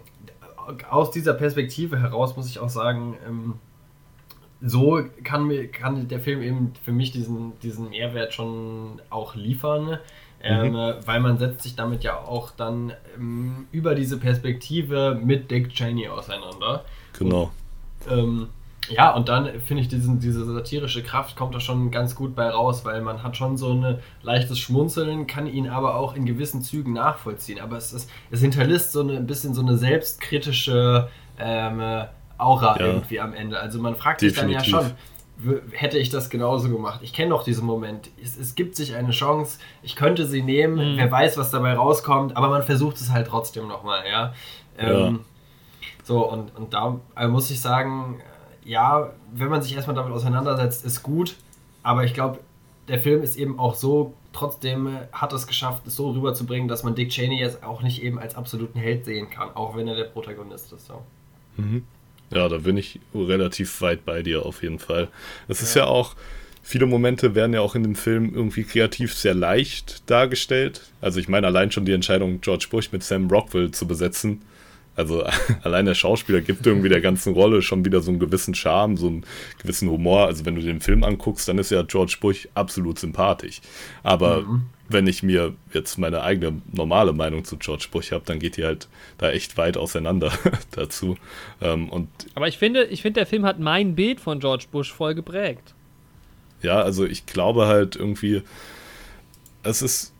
[0.90, 3.54] aus dieser Perspektive heraus muss ich auch sagen, ähm,
[4.60, 9.98] so kann, kann der Film eben für mich diesen, diesen Mehrwert schon auch liefern
[10.42, 10.94] Ähm, mhm.
[11.04, 16.08] Weil man setzt sich damit ja auch dann ähm, über diese Perspektive mit Dick Cheney
[16.08, 16.84] auseinander.
[17.18, 17.50] Genau.
[18.06, 18.48] Und, ähm,
[18.88, 22.48] ja, und dann finde ich, diesen, diese satirische Kraft kommt da schon ganz gut bei
[22.48, 26.62] raus, weil man hat schon so ein leichtes Schmunzeln, kann ihn aber auch in gewissen
[26.62, 27.60] Zügen nachvollziehen.
[27.60, 32.06] Aber es, ist, es hinterlässt so eine, ein bisschen so eine selbstkritische ähm,
[32.38, 32.86] Aura ja.
[32.86, 33.60] irgendwie am Ende.
[33.60, 34.60] Also man fragt Definitiv.
[34.62, 34.96] sich dann ja schon,
[35.72, 37.00] hätte ich das genauso gemacht?
[37.02, 38.10] Ich kenne doch diesen Moment.
[38.22, 40.96] Es, es, gibt sich eine Chance, ich könnte sie nehmen, mhm.
[40.98, 44.34] wer weiß, was dabei rauskommt, aber man versucht es halt trotzdem nochmal, ja.
[44.78, 45.18] Ähm, ja.
[46.04, 48.20] So, und, und da also muss ich sagen,
[48.64, 51.36] ja, wenn man sich erstmal damit auseinandersetzt, ist gut,
[51.82, 52.40] aber ich glaube,
[52.88, 56.94] der Film ist eben auch so, trotzdem hat es geschafft, es so rüberzubringen, dass man
[56.94, 60.04] Dick Cheney jetzt auch nicht eben als absoluten Held sehen kann, auch wenn er der
[60.04, 60.86] Protagonist ist.
[60.86, 61.02] So.
[61.56, 61.84] Mhm.
[62.30, 65.08] Ja, da bin ich relativ weit bei dir auf jeden Fall.
[65.48, 66.14] Es ist ja auch,
[66.62, 70.82] viele Momente werden ja auch in dem Film irgendwie kreativ sehr leicht dargestellt.
[71.00, 74.42] Also ich meine allein schon die Entscheidung, George Bush mit Sam Rockwell zu besetzen,
[74.96, 75.24] also
[75.62, 79.06] allein der Schauspieler gibt irgendwie der ganzen Rolle schon wieder so einen gewissen Charme, so
[79.06, 79.24] einen
[79.60, 80.26] gewissen Humor.
[80.26, 83.60] Also wenn du den Film anguckst, dann ist ja George Bush absolut sympathisch.
[84.02, 84.62] Aber mhm.
[84.90, 88.64] Wenn ich mir jetzt meine eigene normale Meinung zu George Bush habe, dann geht die
[88.64, 90.32] halt da echt weit auseinander
[90.72, 91.16] dazu.
[91.60, 94.92] Ähm, und Aber ich finde, ich finde, der Film hat mein Bild von George Bush
[94.92, 95.74] voll geprägt.
[96.62, 98.42] Ja, also ich glaube halt irgendwie,
[99.62, 100.12] es ist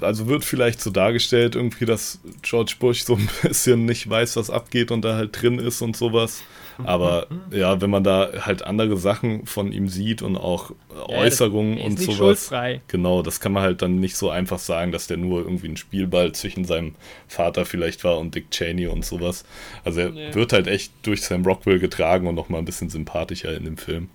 [0.00, 4.50] also wird vielleicht so dargestellt, irgendwie, dass George Bush so ein bisschen nicht weiß, was
[4.50, 6.42] abgeht und da halt drin ist und sowas.
[6.86, 7.56] Aber mhm.
[7.56, 11.98] ja, wenn man da halt andere Sachen von ihm sieht und auch ja, Äußerungen und
[11.98, 12.16] sowas.
[12.16, 12.80] Schuldfrei.
[12.88, 15.76] Genau, das kann man halt dann nicht so einfach sagen, dass der nur irgendwie ein
[15.76, 16.94] Spielball zwischen seinem
[17.28, 19.44] Vater vielleicht war und Dick Cheney und sowas.
[19.84, 20.34] Also er nee.
[20.34, 24.08] wird halt echt durch Sam Rockwell getragen und nochmal ein bisschen sympathischer in dem Film.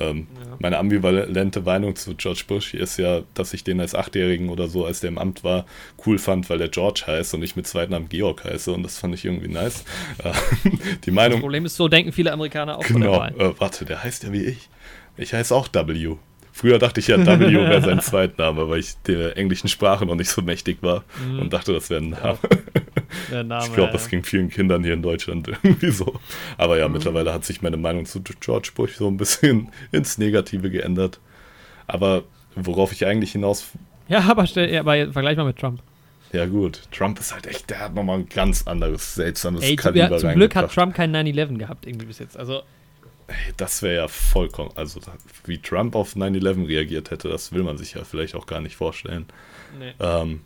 [0.00, 0.56] Ähm, ja.
[0.58, 4.84] Meine ambivalente Meinung zu George Bush ist ja, dass ich den als Achtjährigen oder so,
[4.86, 5.66] als der im Amt war,
[6.06, 9.14] cool fand, weil der George heißt und ich mit Zweitnamen Georg heiße und das fand
[9.14, 9.84] ich irgendwie nice.
[10.22, 10.32] Äh,
[11.04, 14.24] die Meinung, das Problem ist, so denken viele Amerikaner auch Genau, äh, warte, der heißt
[14.24, 14.68] ja wie ich.
[15.16, 16.16] Ich heiße auch W.
[16.52, 20.30] Früher dachte ich ja, W wäre sein Zweitname, weil ich der englischen Sprache noch nicht
[20.30, 21.40] so mächtig war mhm.
[21.40, 22.38] und dachte, das wäre ein Name.
[23.30, 26.18] Name ich glaube, das ging vielen Kindern hier in Deutschland irgendwie so.
[26.56, 26.94] Aber ja, mhm.
[26.94, 31.20] mittlerweile hat sich meine Meinung zu George Bush so ein bisschen ins Negative geändert.
[31.86, 33.68] Aber worauf ich eigentlich hinaus.
[34.08, 35.82] Ja, aber, stell, ja, aber vergleich mal mit Trump.
[36.32, 36.82] Ja, gut.
[36.92, 40.32] Trump ist halt echt, der hat nochmal ein ganz anderes, seltsames Ey, Kaliber ja, Zum
[40.34, 42.36] Glück hat Trump kein 9-11 gehabt, irgendwie bis jetzt.
[42.36, 42.62] Also.
[43.26, 45.00] Ey, das wäre ja vollkommen, also
[45.44, 48.76] wie Trump auf 9-11 reagiert hätte, das will man sich ja vielleicht auch gar nicht
[48.76, 49.26] vorstellen.
[49.78, 49.92] Nee.
[50.00, 50.40] Ähm,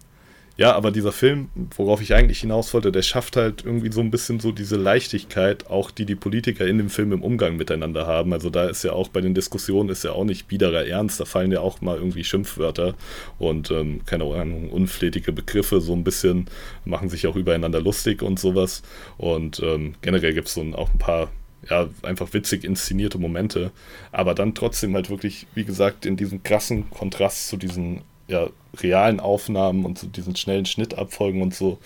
[0.56, 4.12] ja, aber dieser Film, worauf ich eigentlich hinaus wollte, der schafft halt irgendwie so ein
[4.12, 8.32] bisschen so diese Leichtigkeit, auch die die Politiker in dem Film im Umgang miteinander haben.
[8.32, 11.24] Also da ist ja auch bei den Diskussionen ist ja auch nicht biederer Ernst, da
[11.24, 12.94] fallen ja auch mal irgendwie Schimpfwörter
[13.38, 16.46] und ähm, keine Ahnung, unflätige Begriffe, so ein bisschen
[16.84, 18.82] machen sich auch übereinander lustig und sowas.
[19.16, 21.32] Und ähm, generell gibt es so auch ein paar
[21.68, 23.72] ja, einfach witzig inszenierte Momente,
[24.12, 29.20] aber dann trotzdem halt wirklich, wie gesagt, in diesem krassen Kontrast zu diesen ja, realen
[29.20, 31.78] Aufnahmen und zu diesen schnellen Schnittabfolgen und so,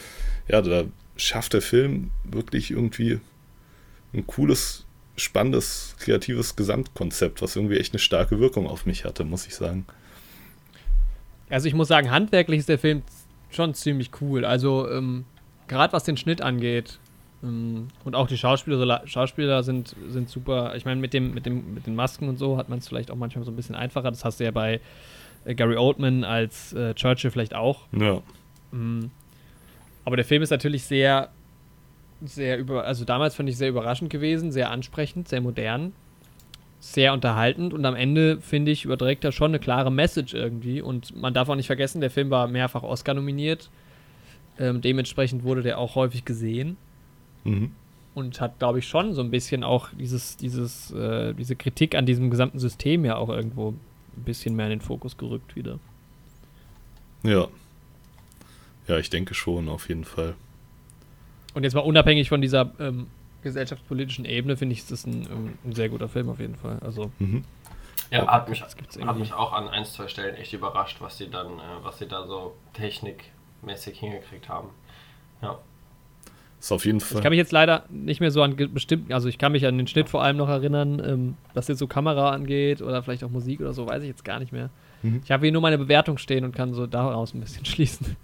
[0.48, 0.84] ja, da
[1.16, 3.20] schafft der Film wirklich irgendwie
[4.14, 4.84] ein cooles,
[5.16, 9.84] spannendes, kreatives Gesamtkonzept, was irgendwie echt eine starke Wirkung auf mich hatte, muss ich sagen.
[11.50, 13.02] Also ich muss sagen, handwerklich ist der Film
[13.50, 14.44] schon ziemlich cool.
[14.44, 15.24] Also ähm,
[15.66, 16.98] gerade was den Schnitt angeht,
[17.42, 20.74] ähm, und auch die Schauspieler, Schauspieler sind, sind super.
[20.76, 23.10] Ich meine, mit, dem, mit, dem, mit den Masken und so hat man es vielleicht
[23.10, 24.10] auch manchmal so ein bisschen einfacher.
[24.10, 24.80] Das hast du ja bei
[25.44, 27.82] Gary Oldman als äh, Churchill vielleicht auch.
[27.92, 28.22] Ja.
[28.72, 29.10] Mhm.
[30.04, 31.28] Aber der Film ist natürlich sehr,
[32.24, 35.92] sehr über, also damals fand ich sehr überraschend gewesen, sehr ansprechend, sehr modern,
[36.80, 40.80] sehr unterhaltend und am Ende, finde ich, überträgt er schon eine klare Message irgendwie.
[40.80, 43.68] Und man darf auch nicht vergessen, der Film war mehrfach Oscar nominiert.
[44.58, 46.76] Ähm, dementsprechend wurde der auch häufig gesehen.
[47.44, 47.72] Mhm.
[48.14, 52.06] Und hat, glaube ich, schon so ein bisschen auch dieses, dieses, äh, diese Kritik an
[52.06, 53.74] diesem gesamten System ja auch irgendwo
[54.18, 55.78] ein bisschen mehr in den Fokus gerückt wieder.
[57.22, 57.48] Ja.
[58.86, 60.34] Ja, ich denke schon, auf jeden Fall.
[61.54, 63.08] Und jetzt mal unabhängig von dieser ähm,
[63.42, 66.78] gesellschaftspolitischen Ebene, finde ich, ist das ein, ähm, ein, sehr guter Film auf jeden Fall.
[66.80, 67.10] Also.
[67.18, 67.44] Mhm.
[68.10, 71.58] Ja, hat mich, hat mich auch an ein, zwei Stellen echt überrascht, was sie dann,
[71.58, 74.70] äh, was sie da so technikmäßig hingekriegt haben.
[75.42, 75.58] Ja.
[76.60, 77.18] Ist auf jeden Fall.
[77.18, 79.78] Ich kann mich jetzt leider nicht mehr so an bestimmten, also ich kann mich an
[79.78, 83.30] den Schnitt vor allem noch erinnern, ähm, was jetzt so Kamera angeht oder vielleicht auch
[83.30, 84.70] Musik oder so, weiß ich jetzt gar nicht mehr.
[85.02, 85.20] Mhm.
[85.24, 88.16] Ich habe hier nur meine Bewertung stehen und kann so daraus ein bisschen schließen.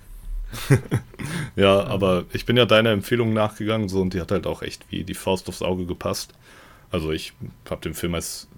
[1.57, 4.91] ja, aber ich bin ja deiner Empfehlung nachgegangen so und die hat halt auch echt
[4.91, 6.35] wie die Faust aufs Auge gepasst.
[6.91, 7.33] Also ich
[7.69, 8.49] habe den Film als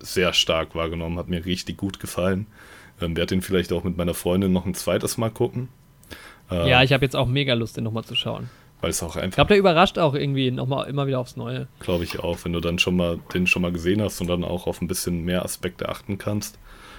[0.00, 2.46] sehr stark wahrgenommen, hat mir richtig gut gefallen.
[3.00, 5.68] Ähm, werde ihn vielleicht auch mit meiner Freundin noch ein zweites Mal gucken.
[6.50, 8.50] Ähm, ja, ich habe jetzt auch mega Lust, den nochmal zu schauen.
[8.80, 9.28] Weil es auch einfach.
[9.28, 11.68] Ich glaube, der überrascht auch irgendwie nochmal immer wieder aufs Neue.
[11.80, 14.44] Glaube ich auch, wenn du dann schon mal den schon mal gesehen hast und dann
[14.44, 16.58] auch auf ein bisschen mehr Aspekte achten kannst.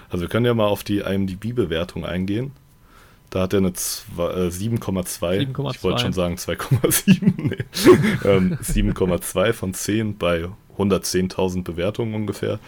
[0.09, 2.51] Also wir können ja mal auf die IMDb-Bewertung eingehen.
[3.31, 5.71] Da hat er eine äh, 7,2.
[5.71, 7.33] Ich wollte schon sagen 2,7.
[7.37, 7.57] nee.
[8.25, 12.59] ähm, 7,2 von 10 bei 110.000 Bewertungen ungefähr.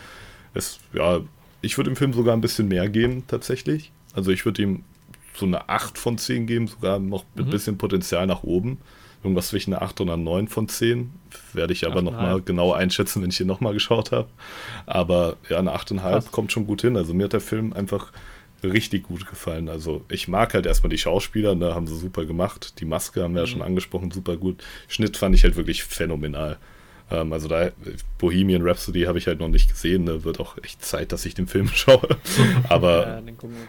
[0.54, 1.20] Es, ja,
[1.62, 3.92] ich würde dem Film sogar ein bisschen mehr geben, tatsächlich.
[4.14, 4.84] Also ich würde ihm
[5.36, 7.50] so eine 8 von 10 geben, sogar noch ein mhm.
[7.50, 8.78] bisschen Potenzial nach oben.
[9.24, 11.12] Irgendwas zwischen einer 8 und einer 9 von 10.
[11.54, 14.28] Werde ich aber nochmal genau einschätzen, wenn ich hier nochmal geschaut habe.
[14.86, 16.98] Aber ja, eine 8,5 kommt schon gut hin.
[16.98, 18.12] Also mir hat der Film einfach
[18.64, 19.70] richtig gut gefallen.
[19.70, 22.80] Also ich mag halt erstmal die Schauspieler, da ne, haben sie super gemacht.
[22.80, 23.48] Die Maske haben wir mhm.
[23.48, 24.64] ja schon angesprochen, super gut.
[24.88, 26.58] Schnitt fand ich halt wirklich phänomenal.
[27.12, 27.72] Ähm, also da
[28.18, 30.06] Bohemian Rhapsody habe ich halt noch nicht gesehen.
[30.06, 30.24] Ne?
[30.24, 32.08] Wird auch echt Zeit, dass ich den Film schaue.
[32.70, 33.22] Aber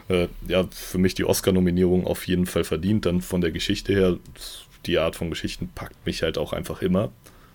[0.09, 3.07] ja, äh, ja, für mich die Oscar-Nominierung auf jeden Fall verdient.
[3.07, 4.17] Dann von der Geschichte her,
[4.87, 7.11] die Art von Geschichten packt mich halt auch einfach immer.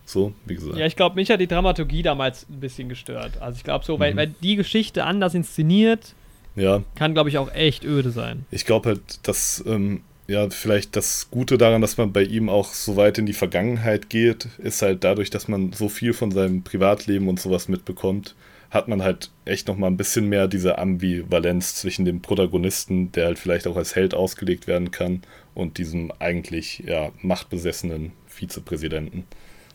[0.05, 0.77] So, wie gesagt.
[0.77, 3.39] Ja, ich glaube, mich hat die Dramaturgie damals ein bisschen gestört.
[3.41, 3.99] Also ich glaube so, mhm.
[3.99, 6.15] weil, weil die Geschichte anders inszeniert,
[6.55, 6.83] ja.
[6.95, 8.45] Kann, glaube ich, auch echt öde sein.
[8.51, 12.73] Ich glaube halt, dass ähm, ja, vielleicht das Gute daran, dass man bei ihm auch
[12.73, 16.63] so weit in die Vergangenheit geht, ist halt dadurch, dass man so viel von seinem
[16.63, 18.35] Privatleben und sowas mitbekommt,
[18.69, 23.39] hat man halt echt nochmal ein bisschen mehr diese Ambivalenz zwischen dem Protagonisten, der halt
[23.39, 25.21] vielleicht auch als Held ausgelegt werden kann,
[25.59, 29.25] und diesem eigentlich ja, machtbesessenen Vizepräsidenten.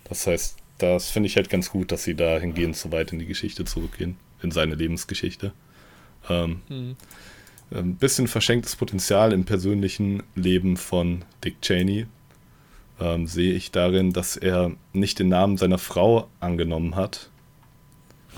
[0.05, 3.27] Das heißt, das finde ich halt ganz gut, dass sie dahingehend so weit in die
[3.27, 5.53] Geschichte zurückgehen, in seine Lebensgeschichte.
[6.29, 6.97] Ähm, hm.
[7.71, 12.07] Ein bisschen verschenktes Potenzial im persönlichen Leben von Dick Cheney
[13.01, 17.31] ähm, sehe ich darin, dass er nicht den Namen seiner Frau angenommen hat.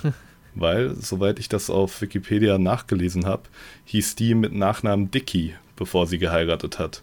[0.56, 3.42] weil, soweit ich das auf Wikipedia nachgelesen habe,
[3.85, 7.02] hieß die mit Nachnamen Dicky, bevor sie geheiratet hat.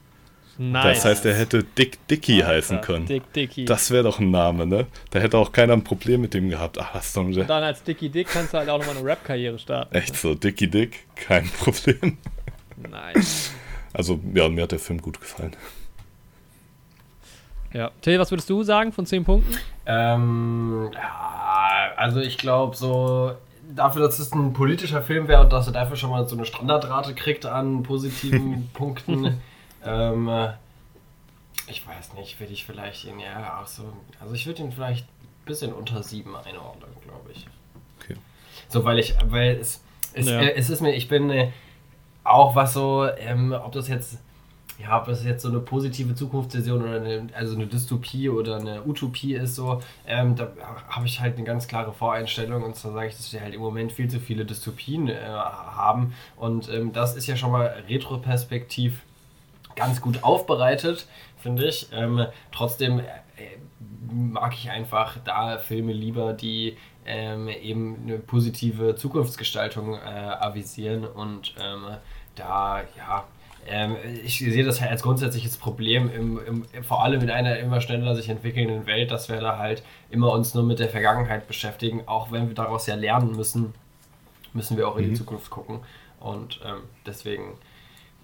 [0.58, 0.98] Nice.
[0.98, 3.06] Das heißt, er hätte Dick Dicky Alter, heißen können.
[3.08, 3.66] Dick Dicky.
[3.66, 4.86] Das wäre doch ein Name, ne?
[5.10, 6.78] Da hätte auch keiner ein Problem mit dem gehabt.
[6.80, 9.06] Ach, das ist doch Und dann als Dicky Dick kannst du halt auch nochmal eine
[9.06, 9.96] Rap-Karriere starten.
[9.96, 12.18] Echt so, Dicky Dick, kein Problem.
[12.78, 13.52] Nice.
[13.94, 15.56] Also, ja, mir hat der Film gut gefallen.
[17.74, 17.90] Ja.
[18.02, 19.58] Till, was würdest du sagen von 10 Punkten?
[19.88, 23.34] Ähm, ja, also ich glaube so,
[23.76, 26.46] dafür, dass es ein politischer Film wäre und dass er dafür schon mal so eine
[26.46, 29.42] Standardrate kriegt an positiven Punkten,
[29.86, 30.30] ähm,
[31.68, 33.84] ich weiß nicht, würde ich vielleicht ihn ja auch so.
[34.20, 37.48] Also ich würde ihn vielleicht ein bisschen unter 7 einordnen, glaube ich.
[38.02, 38.18] Okay.
[38.68, 39.82] So, weil ich, weil es,
[40.14, 40.42] es, ja.
[40.42, 41.52] äh, es ist mir, ich bin äh,
[42.24, 44.20] auch was so, ähm, ob das jetzt,
[44.80, 48.84] ja, ob das jetzt so eine positive Zukunftsvision oder eine, also eine Dystopie oder eine
[48.86, 50.52] Utopie ist, so, ähm, da
[50.90, 53.62] habe ich halt eine ganz klare Voreinstellung und zwar sage ich, dass wir halt im
[53.62, 59.02] Moment viel zu viele Dystopien äh, haben und ähm, das ist ja schon mal retroperspektiv
[59.76, 61.08] ganz gut aufbereitet,
[61.38, 61.88] finde ich.
[61.92, 63.04] Ähm, trotzdem äh,
[64.12, 71.54] mag ich einfach da Filme lieber, die ähm, eben eine positive Zukunftsgestaltung äh, avisieren und
[71.62, 71.98] ähm,
[72.36, 73.26] da, ja,
[73.68, 77.82] ähm, ich sehe das halt als grundsätzliches Problem, im, im, vor allem in einer immer
[77.82, 82.04] schneller sich entwickelnden Welt, dass wir da halt immer uns nur mit der Vergangenheit beschäftigen,
[82.06, 83.74] auch wenn wir daraus ja lernen müssen,
[84.54, 85.16] müssen wir auch in die mhm.
[85.16, 85.80] Zukunft gucken
[86.20, 87.58] und ähm, deswegen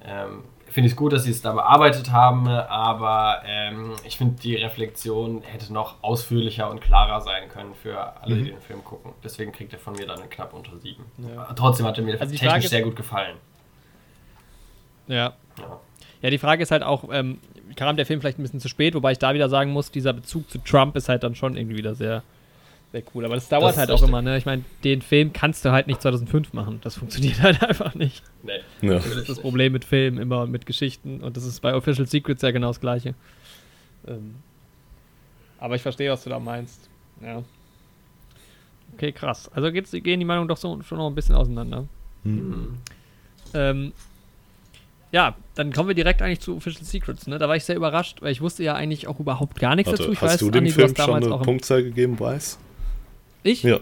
[0.04, 4.40] ähm, finde ich es gut, dass sie es da bearbeitet haben, aber ähm, ich finde,
[4.42, 8.44] die Reflexion hätte noch ausführlicher und klarer sein können für alle, mhm.
[8.44, 9.14] die den Film gucken.
[9.24, 11.06] Deswegen kriegt er von mir dann knapp unter sieben.
[11.18, 11.52] Ja.
[11.54, 13.38] Trotzdem hat er mir also technisch sehr gut gefallen.
[15.08, 15.34] Ja.
[15.60, 15.80] ja.
[16.22, 17.40] Ja, die Frage ist halt auch, ähm,
[17.76, 20.14] kam der Film vielleicht ein bisschen zu spät, wobei ich da wieder sagen muss, dieser
[20.14, 22.24] Bezug zu Trump ist halt dann schon irgendwie wieder sehr
[22.92, 24.38] Wäre cool, aber das dauert das halt auch immer, ne?
[24.38, 26.80] Ich meine, den Film kannst du halt nicht 2005 machen.
[26.82, 28.24] Das funktioniert halt einfach nicht.
[28.42, 28.54] Nee.
[28.82, 28.96] Ja.
[28.96, 31.22] Das ist das Problem mit Filmen immer und mit Geschichten.
[31.22, 33.14] Und das ist bei Official Secrets ja genau das Gleiche.
[34.08, 34.36] Ähm,
[35.60, 36.90] aber ich verstehe, was du da meinst.
[37.22, 37.44] Ja.
[38.96, 39.52] Okay, krass.
[39.54, 41.86] Also geht's, gehen die Meinungen doch so, schon noch ein bisschen auseinander.
[42.24, 42.78] Mhm.
[43.54, 43.94] Ähm,
[45.12, 47.28] ja, dann kommen wir direkt eigentlich zu Official Secrets.
[47.28, 47.38] Ne?
[47.38, 50.04] Da war ich sehr überrascht, weil ich wusste ja eigentlich auch überhaupt gar nichts Warte,
[50.04, 50.14] dazu.
[50.14, 52.58] Ich hast weiß, du dem Andi, Film schon eine Punktzahl gegeben, Bryce?
[53.44, 53.64] Ich?
[53.64, 53.80] Ja.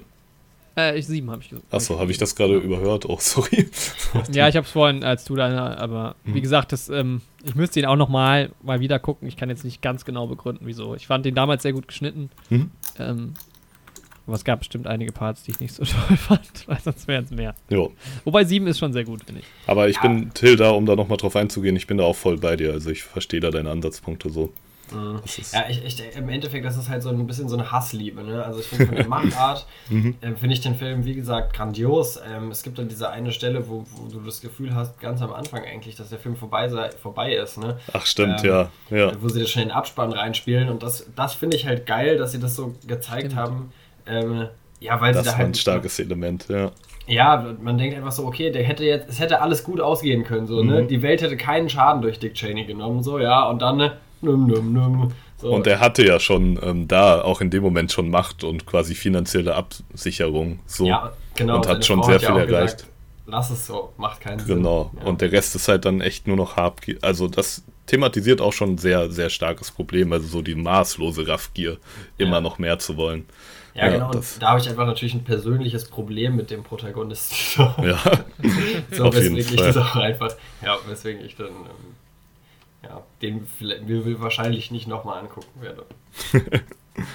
[0.77, 1.73] Äh, ich sieben habe ich gesagt.
[1.73, 3.05] Achso, habe ich das gerade überhört?
[3.09, 3.67] Oh, sorry.
[4.31, 6.35] ja, ich habe es vorhin als du da, aber hm.
[6.35, 9.27] wie gesagt, das, ähm, ich müsste ihn auch noch mal, mal wieder gucken.
[9.27, 10.93] Ich kann jetzt nicht ganz genau begründen, wieso.
[10.95, 12.29] Ich fand den damals sehr gut geschnitten.
[12.49, 12.71] Mhm.
[12.99, 13.33] Ähm,
[14.27, 17.23] aber es gab bestimmt einige Parts, die ich nicht so toll fand, weil sonst wären
[17.23, 17.55] es mehr.
[17.69, 17.93] Jo.
[18.25, 19.47] Wobei sieben ist schon sehr gut, finde ich.
[19.65, 20.01] Aber ich ja.
[20.03, 22.73] bin, Till, da, um da nochmal drauf einzugehen, ich bin da auch voll bei dir.
[22.73, 24.53] Also ich verstehe da deine Ansatzpunkte so.
[24.93, 25.19] Mhm.
[25.25, 28.23] Ist- Ja, ich, ich, im Endeffekt, das ist halt so ein bisschen so eine Hassliebe.
[28.23, 28.43] Ne?
[28.43, 30.15] Also ich finde von der Machart, Mhm.
[30.21, 32.19] ähm, finde ich den Film, wie gesagt, grandios.
[32.27, 35.33] Ähm, es gibt dann diese eine Stelle, wo, wo du das Gefühl hast, ganz am
[35.33, 37.57] Anfang eigentlich, dass der Film vorbei, sei, vorbei ist.
[37.57, 37.77] Ne?
[37.93, 38.69] Ach, stimmt, Ähm, ja.
[38.97, 39.11] ja.
[39.21, 40.69] Wo sie das schon in den Abspann reinspielen.
[40.69, 43.35] Und das, das finde ich halt geil, dass sie das so gezeigt Stimmt.
[43.35, 43.71] haben.
[44.05, 44.47] Ähm,
[44.79, 46.71] ja, weil Das sie da war halt ein starkes Element, ja.
[47.09, 50.45] Ja, man denkt einfach so, okay, der hätte jetzt, es hätte alles gut ausgehen können,
[50.45, 50.83] so, ne?
[50.83, 50.87] Mhm.
[50.89, 54.47] Die Welt hätte keinen Schaden durch Dick Cheney genommen, so, ja, und dann, ne, num,
[54.47, 55.51] num, num, so.
[55.53, 58.95] Und er hatte ja schon ähm, da auch in dem Moment schon Macht und quasi
[58.95, 60.59] finanzielle Absicherung.
[60.65, 60.85] So.
[60.87, 62.87] ja, genau, und hat schon Frau sehr hat viel auch gesagt, erreicht.
[63.27, 64.57] Lass es so, macht keinen Sinn.
[64.57, 64.89] Genau.
[64.99, 65.05] Ja.
[65.05, 66.97] Und der Rest ist halt dann echt nur noch Habgier.
[67.01, 70.11] Also das thematisiert auch schon ein sehr, sehr starkes Problem.
[70.13, 71.77] Also so die maßlose Raffgier,
[72.17, 72.41] immer Ja.
[72.41, 73.25] noch mehr zu wollen.
[73.75, 77.35] ja, ja, genau, und da habe ich einfach natürlich ein persönliches Problem mit dem Protagonisten.
[77.83, 77.99] Ja,
[78.91, 79.73] so auf jeden weswegen ich Fall.
[79.73, 80.31] das auch einfach,
[80.63, 81.95] ja, weswegen ich dann, ähm,
[82.87, 85.85] ja, den will wahrscheinlich nicht nochmal angucken werde.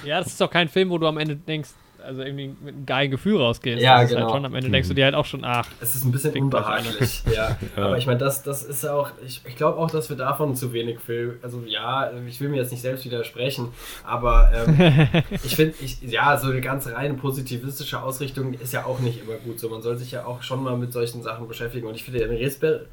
[0.05, 1.71] Ja, das ist doch kein Film, wo du am Ende denkst,
[2.03, 3.81] also irgendwie mit einem geilen Gefühl rausgehst.
[3.81, 4.25] Ja, das ist genau.
[4.25, 6.33] Halt schon, am Ende denkst du dir halt auch schon, ach, Es ist ein bisschen
[6.35, 7.57] unbehaglich, ja.
[7.77, 7.85] Ja.
[7.85, 10.73] Aber ich meine, das, das ist auch, ich, ich glaube auch, dass wir davon zu
[10.73, 13.69] wenig Film, also ja, ich will mir jetzt nicht selbst widersprechen,
[14.03, 15.07] aber ähm,
[15.43, 19.35] ich finde, ich, ja, so eine ganz reine positivistische Ausrichtung ist ja auch nicht immer
[19.35, 19.69] gut so.
[19.69, 22.31] Man soll sich ja auch schon mal mit solchen Sachen beschäftigen und ich finde, in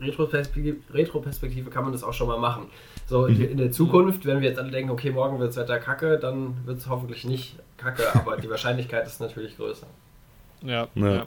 [0.00, 2.68] Retroperspektive, Retroperspektive kann man das auch schon mal machen.
[3.10, 5.80] So in, in der Zukunft, wenn wir jetzt alle denken, okay, morgen wird das Wetter
[5.80, 9.88] kacke, dann wird es hoffentlich nicht kacke, aber die Wahrscheinlichkeit ist natürlich größer.
[10.62, 10.86] ja.
[10.94, 11.12] Ja.
[11.12, 11.26] Ja,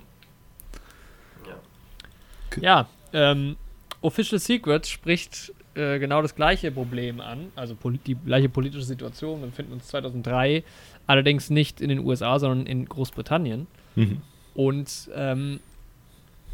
[2.62, 2.88] Ja.
[3.12, 3.58] ähm,
[4.00, 7.76] Official Secrets spricht äh, genau das gleiche Problem an, also
[8.06, 9.42] die gleiche politische Situation.
[9.42, 10.64] Wir befinden uns 2003,
[11.06, 13.68] allerdings nicht in den USA, sondern in Großbritannien.
[13.96, 14.22] Mhm.
[14.54, 15.60] Und ähm,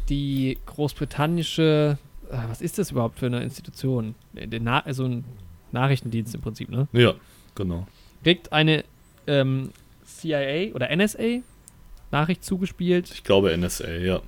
[0.08, 1.98] die großbritannische,
[2.48, 4.14] was ist das überhaupt für eine Institution?
[4.32, 5.24] Der Na also ein
[5.72, 6.88] Nachrichtendienst im Prinzip, ne?
[6.92, 7.14] ja,
[7.54, 7.86] genau.
[8.24, 8.84] Kriegt eine
[9.26, 9.70] ähm,
[10.04, 11.40] CIA oder NSA
[12.10, 13.10] Nachricht zugespielt.
[13.12, 14.20] Ich glaube NSA, ja.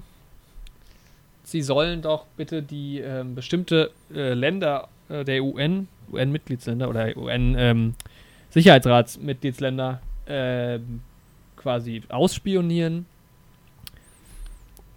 [1.42, 10.00] Sie sollen doch bitte die ähm, bestimmte äh, Länder äh, der UN, UN-Mitgliedsländer oder UN-Sicherheitsratsmitgliedsländer
[10.26, 11.00] ähm,
[11.57, 13.07] quasi ausspionieren.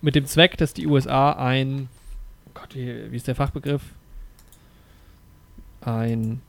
[0.02, 1.88] Mit dem Zweck, dass die USA ein,
[2.56, 3.84] Gott, wie, wie ist der Fachbegriff?
[5.82, 6.42] Ein,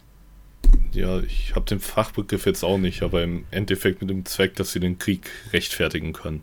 [0.92, 4.72] Ja, ich habe den Fachbegriff jetzt auch nicht, aber im Endeffekt mit dem Zweck, dass
[4.72, 6.40] sie den Krieg rechtfertigen können.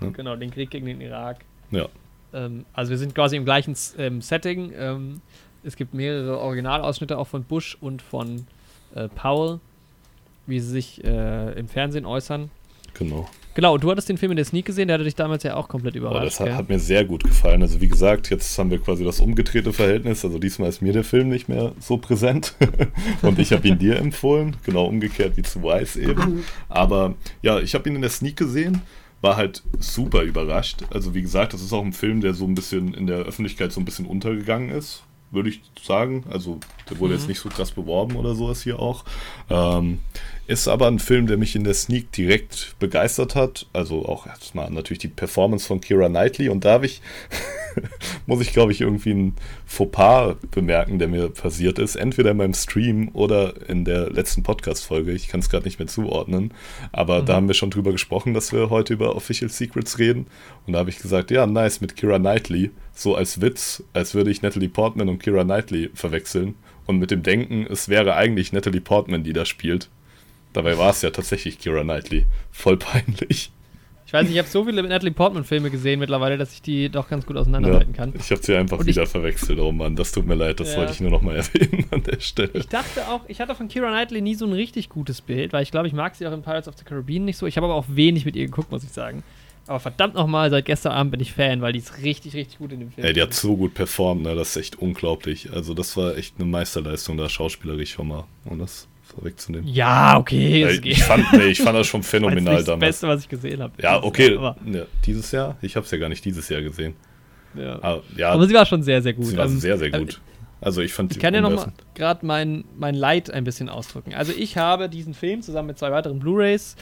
[0.00, 1.44] genau, den Krieg gegen den Irak.
[1.70, 1.88] Ja.
[2.32, 4.72] Ähm, also wir sind quasi im gleichen ähm, Setting.
[4.76, 5.20] Ähm,
[5.62, 8.46] es gibt mehrere Originalausschnitte auch von Bush und von
[8.94, 9.60] äh, Powell,
[10.46, 12.50] wie sie sich äh, im Fernsehen äußern.
[12.94, 13.28] Genau.
[13.56, 15.54] Genau, und du hattest den Film in der Sneak gesehen, der hatte dich damals ja
[15.54, 16.26] auch komplett Oh, überrascht.
[16.26, 17.62] das hat, hat mir sehr gut gefallen.
[17.62, 20.24] Also wie gesagt, jetzt haben wir quasi das umgedrehte Verhältnis.
[20.24, 22.54] Also diesmal ist mir der Film nicht mehr so präsent.
[23.22, 24.56] Und ich habe ihn dir empfohlen.
[24.64, 26.42] Genau umgekehrt wie zu Wise eben.
[26.68, 28.82] Aber ja, ich habe ihn in der Sneak gesehen.
[29.20, 30.80] War halt super überrascht.
[30.90, 33.70] Also wie gesagt, das ist auch ein Film, der so ein bisschen in der Öffentlichkeit
[33.72, 35.04] so ein bisschen untergegangen ist.
[35.30, 36.24] Würde ich sagen.
[36.28, 36.58] Also
[36.90, 39.04] der wurde jetzt nicht so krass beworben oder sowas hier auch.
[39.48, 40.00] Ähm,
[40.46, 43.66] ist aber ein Film, der mich in der Sneak direkt begeistert hat.
[43.72, 46.50] Also auch erstmal natürlich die Performance von Kira Knightley.
[46.50, 47.00] Und da habe ich,
[48.26, 51.96] muss ich glaube ich irgendwie ein Fauxpas bemerken, der mir passiert ist.
[51.96, 55.12] Entweder in meinem Stream oder in der letzten Podcast-Folge.
[55.12, 56.52] Ich kann es gerade nicht mehr zuordnen.
[56.92, 60.26] Aber da haben wir schon drüber gesprochen, dass wir heute über Official Secrets reden.
[60.66, 62.70] Und da habe ich gesagt, ja, nice mit Kira Knightley.
[62.92, 66.54] So als Witz, als würde ich Natalie Portman und Kira Knightley verwechseln.
[66.86, 69.88] Und mit dem Denken, es wäre eigentlich Natalie Portman, die da spielt.
[70.54, 72.24] Dabei war es ja tatsächlich Kira Knightley.
[72.50, 73.50] Voll peinlich.
[74.06, 77.08] Ich weiß nicht, ich habe so viele Natalie Portman-Filme gesehen mittlerweile, dass ich die doch
[77.08, 78.12] ganz gut auseinanderhalten kann.
[78.16, 79.58] Ich habe sie einfach Und ich- wieder verwechselt.
[79.58, 80.78] Oh Mann, das tut mir leid, das Ja.
[80.78, 82.50] wollte ich nur noch mal erwähnen an der Stelle.
[82.54, 85.62] Ich dachte auch, ich hatte von Kira Knightley nie so ein richtig gutes Bild, weil
[85.64, 87.46] ich glaube, ich mag sie auch in Pirates of the Caribbean nicht so.
[87.46, 89.24] Ich habe aber auch wenig mit ihr geguckt, muss ich sagen.
[89.66, 92.70] Aber verdammt nochmal, seit gestern Abend bin ich Fan, weil die ist richtig, richtig gut
[92.72, 93.04] in dem Film.
[93.06, 94.34] Ey, die hat so gut performt, ne?
[94.36, 95.50] das ist echt unglaublich.
[95.52, 99.66] Also das war echt eine Meisterleistung da schauspielerisch schon mal, um das vorwegzunehmen.
[99.68, 100.86] ja, okay, geht.
[100.86, 102.80] ich, fand, nee, ich fand das schon Das ist phänomenal das damals.
[102.80, 103.72] Beste, was ich gesehen habe.
[103.80, 104.36] Ja, okay.
[104.36, 105.56] Aber, Ja, dieses Jahr?
[105.62, 106.94] Ich habe es ja gar nicht dieses Jahr gesehen.
[107.54, 107.82] ja.
[107.82, 109.26] Aber, ja, aber sie war schon sehr, sehr gut.
[109.26, 110.20] sie war Ähm, sehr, sehr äh, gut.
[110.60, 114.14] Also ich fand Ich kann ja noch mal gerade mein, mein Leid ein bisschen ausdrücken.
[114.14, 116.76] Also ich habe diesen Film zusammen mit zwei weiteren Blu-rays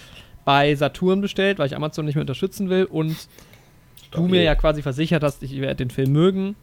[0.44, 3.16] bei Saturn bestellt, weil ich Amazon nicht mehr unterstützen will und
[4.12, 6.54] du mir ja quasi versichert hast, ich werde den Film mögen.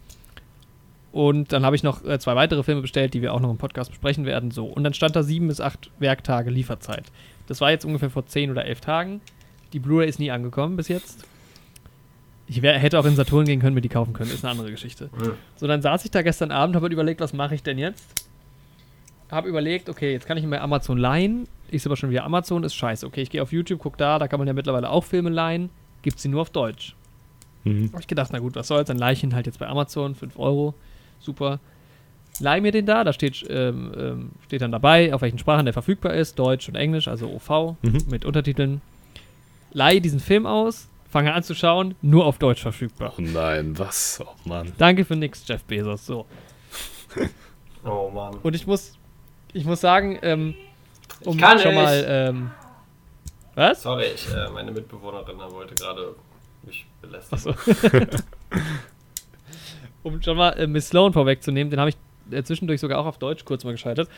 [1.12, 3.58] Und dann habe ich noch äh, zwei weitere Filme bestellt, die wir auch noch im
[3.58, 4.52] Podcast besprechen werden.
[4.52, 4.66] So.
[4.66, 7.06] Und dann stand da sieben bis acht Werktage Lieferzeit.
[7.48, 9.22] Das war jetzt ungefähr vor zehn oder elf Tagen.
[9.74, 11.26] Die Blu-ray ist nie angekommen bis jetzt.
[12.48, 14.32] Ich wär, hätte auch in Saturn gehen können, mir die kaufen können.
[14.32, 15.10] Ist eine andere Geschichte.
[15.20, 15.34] Hm.
[15.56, 18.30] So, dann saß ich da gestern Abend, habe halt überlegt, was mache ich denn jetzt?
[19.32, 21.48] habe überlegt, okay, jetzt kann ich mir Amazon leihen.
[21.70, 23.06] Ist aber schon wieder Amazon, ist scheiße.
[23.06, 25.70] Okay, ich gehe auf YouTube, guck da, da kann man ja mittlerweile auch Filme leihen.
[26.02, 26.96] Gibt sie nur auf Deutsch.
[27.64, 27.92] Mhm.
[27.92, 30.16] Habe ich gedacht, na gut, was soll's, dann leih ich ihn halt jetzt bei Amazon,
[30.16, 30.74] 5 Euro.
[31.20, 31.60] Super.
[32.40, 35.74] Leih mir den da, da steht, ähm, ähm, steht dann dabei, auf welchen Sprachen der
[35.74, 38.06] verfügbar ist, Deutsch und Englisch, also OV Mhm.
[38.10, 38.82] mit Untertiteln.
[39.74, 43.14] Leih diesen Film aus, fange an zu schauen, nur auf Deutsch verfügbar.
[43.18, 44.22] Oh nein, was?
[44.26, 44.72] Oh Mann.
[44.78, 46.06] Danke für nix, Jeff Bezos.
[46.06, 46.26] So.
[47.86, 48.36] Oh Mann.
[48.44, 48.98] Und ich muss,
[49.54, 50.54] ich muss sagen, ähm,
[51.24, 51.82] um Ich kann schon nicht.
[51.84, 52.52] mal, ähm,
[53.56, 53.82] was?
[53.84, 56.14] Sorry, ich, äh, meine Mitbewohnerin wollte gerade
[56.64, 57.38] mich belästigen.
[57.56, 57.56] Achso.
[60.04, 61.98] um schon mal äh, Miss Sloan vorwegzunehmen, den habe ich
[62.32, 64.10] äh, zwischendurch sogar auch auf Deutsch kurz mal geschaltet.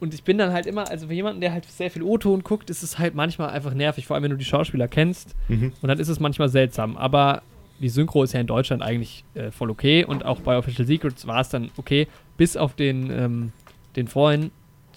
[0.00, 2.70] Und ich bin dann halt immer, also für jemanden, der halt sehr viel O-Ton guckt,
[2.70, 5.34] ist es halt manchmal einfach nervig, vor allem wenn du die Schauspieler kennst.
[5.48, 5.72] Mhm.
[5.82, 6.96] Und dann ist es manchmal seltsam.
[6.96, 7.42] Aber
[7.80, 10.04] die Synchro ist ja in Deutschland eigentlich äh, voll okay.
[10.04, 12.06] Und auch bei Official Secrets war es dann okay.
[12.36, 13.52] Bis auf den, ähm,
[13.96, 14.52] den Freund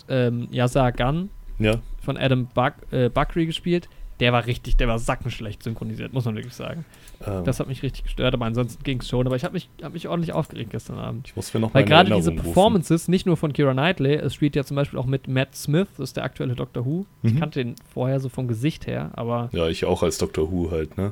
[0.08, 3.90] ähm, Yasa Gun Ja, von Adam Buck, äh, Buckley gespielt.
[4.22, 6.86] Der war richtig, der war sackenschlecht synchronisiert, muss man wirklich sagen.
[7.26, 9.26] ähm, Das hat mich richtig gestört, aber ansonsten ging es schon.
[9.28, 11.28] Aber ich habe mich, hab mich ordentlich aufgeregt gestern Abend.
[11.28, 12.54] ich muss mir noch Weil gerade diese Erinnerung rufen.
[12.54, 15.88] Performances, nicht nur von Kira Knightley, es spielt ja zum Beispiel auch mit Matt Smith,
[15.98, 17.06] das ist der aktuelle Doctor Who.
[17.24, 17.40] Ich Mhm.
[17.40, 20.52] kannte den vorher so vom Gesicht her, aber Ja, ich auch als Dr.
[20.52, 21.12] Who halt, ne?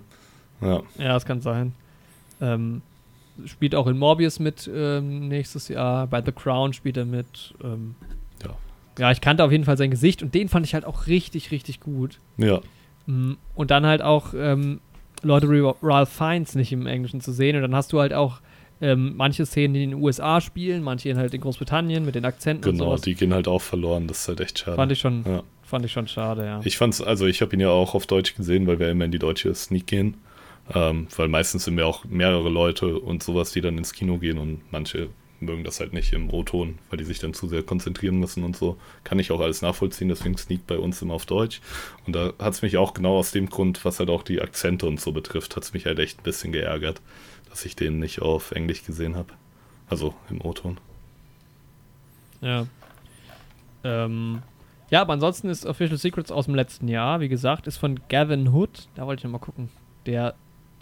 [0.62, 1.74] Ja, ja, das kann sein.
[2.41, 2.82] Ähm,
[3.45, 6.05] spielt auch in Morbius mit ähm, nächstes Jahr.
[6.07, 7.53] Bei The Crown spielt er mit.
[7.64, 7.95] Ähm,
[8.43, 8.55] Ja.
[8.99, 11.51] Ja, ich kannte auf jeden Fall sein Gesicht und den fand ich halt auch richtig,
[11.51, 12.20] richtig gut.
[12.38, 12.60] ja,
[13.55, 14.82] Und dann halt auch ähm,
[15.24, 17.55] Leute wie Ralph Fiennes nicht im Englischen zu sehen.
[17.55, 18.41] Und dann hast du halt auch
[18.82, 22.70] ähm, manche Szenen, die in den USA spielen, manche halt in Großbritannien mit den Akzenten
[22.70, 24.78] und genau, die gehen halt auch verloren, das ist halt echt schade.
[24.78, 25.43] Fand ich schon, Ja.
[25.64, 26.62] fand ich schon schade, ja.
[26.64, 29.12] Ich fand's, also ich habe ihn ja auch auf Deutsch gesehen, weil wir immer in
[29.12, 30.16] die deutsche Sneak gehen.
[30.74, 34.38] Ähm, weil meistens sind wir auch mehrere Leute und sowas, die dann ins Kino gehen
[34.38, 35.10] und manche
[35.41, 38.55] mögen das halt nicht im O-Ton, weil die sich dann zu sehr konzentrieren müssen und
[38.55, 38.77] so.
[39.03, 41.61] Kann ich auch alles nachvollziehen, deswegen Sneak bei uns immer auf Deutsch.
[42.05, 44.85] Und da hat es mich auch genau aus dem Grund, was halt auch die Akzente
[44.85, 47.01] und so betrifft, hat es mich halt echt ein bisschen geärgert,
[47.49, 49.33] dass ich den nicht auf Englisch gesehen habe.
[49.89, 50.77] Also im O-Ton.
[52.41, 52.67] Ja.
[53.83, 54.41] Ähm,
[54.89, 58.49] ja, aber ansonsten ist Official Secrets aus dem letzten Jahr, wie gesagt, ist von Gavin
[58.49, 58.87] Hood.
[58.95, 59.69] Da wollte ich noch mal gucken.
[60.05, 60.35] Der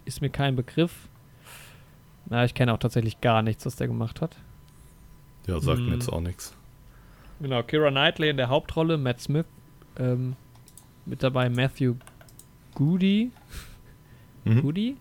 [0.05, 1.09] ist mir kein Begriff.
[2.29, 4.35] Na, ich kenne auch tatsächlich gar nichts, was der gemacht hat.
[5.47, 5.87] Ja, sagt Hm.
[5.87, 6.53] mir jetzt auch nichts.
[7.39, 9.45] Genau, Kira Knightley in der Hauptrolle, Matt Smith,
[9.97, 10.35] ähm,
[11.05, 11.95] mit dabei Matthew
[12.75, 13.31] Goody.
[14.43, 14.61] Mhm.
[14.61, 14.97] Goody?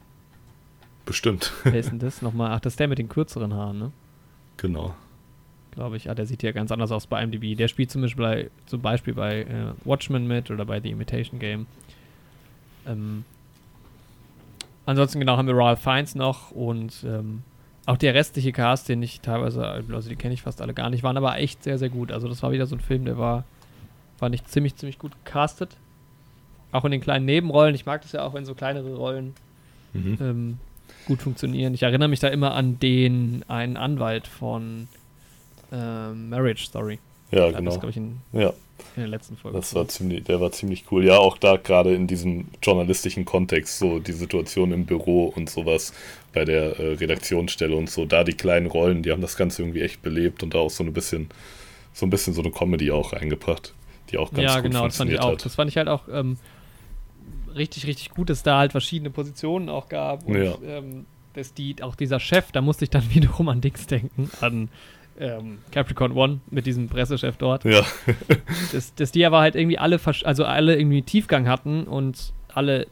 [1.04, 2.50] Bestimmt, Wer ist denn das nochmal?
[2.52, 3.92] Ach, das ist der mit den kürzeren Haaren, ne?
[4.56, 4.94] genau.
[5.72, 6.08] Glaube ich.
[6.08, 7.54] Ah, der sieht ja ganz anders aus bei IMDb.
[7.54, 11.38] Der spielt zum Beispiel bei, zum Beispiel bei äh, Watchmen mit oder bei The Imitation
[11.38, 11.66] Game.
[12.86, 13.24] Ähm,
[14.86, 17.42] ansonsten genau haben wir Ralph Fiennes noch und ähm,
[17.86, 21.02] auch der restliche Cast, den ich teilweise, also die kenne ich fast alle gar nicht,
[21.02, 22.10] waren aber echt sehr, sehr gut.
[22.12, 23.44] Also das war wieder so ein Film, der war,
[24.18, 25.76] fand ich ziemlich, ziemlich gut gecastet.
[26.72, 27.74] Auch in den kleinen Nebenrollen.
[27.74, 29.34] Ich mag das ja auch, wenn so kleinere Rollen
[29.92, 30.18] Mhm.
[30.20, 30.58] ähm,
[31.06, 31.72] gut funktionieren.
[31.72, 34.88] Ich erinnere mich da immer an den einen Anwalt von
[35.72, 36.98] ähm, Marriage Story.
[37.30, 37.70] Ja, Da Das, genau.
[37.72, 38.52] glaube ich, in, Ja.
[38.96, 39.58] In der letzten Folge.
[39.58, 41.04] Das war ziemlich, der war ziemlich cool.
[41.04, 45.92] Ja, auch da gerade in diesem journalistischen Kontext, so die Situation im Büro und sowas
[46.32, 49.82] bei der äh, Redaktionsstelle und so, da die kleinen Rollen, die haben das Ganze irgendwie
[49.82, 51.28] echt belebt und da auch so ein bisschen,
[51.92, 53.74] so ein bisschen so eine Comedy auch eingebracht,
[54.10, 55.32] die auch ganz ja, gut genau, das fand ich funktioniert auch.
[55.38, 55.44] hat.
[55.44, 56.38] Das fand ich halt auch ähm,
[57.54, 60.26] richtig, richtig gut, dass da halt verschiedene Positionen auch gab.
[60.26, 60.56] Und Ja.
[60.66, 64.68] ähm, dass die, auch dieser Chef, da musste ich dann wiederum an Dings denken, an
[65.18, 67.64] ähm, Capricorn One mit diesem Pressechef dort.
[67.64, 67.84] Ja,
[68.72, 72.86] dass, dass die aber halt irgendwie alle, versch- also alle irgendwie Tiefgang hatten und alle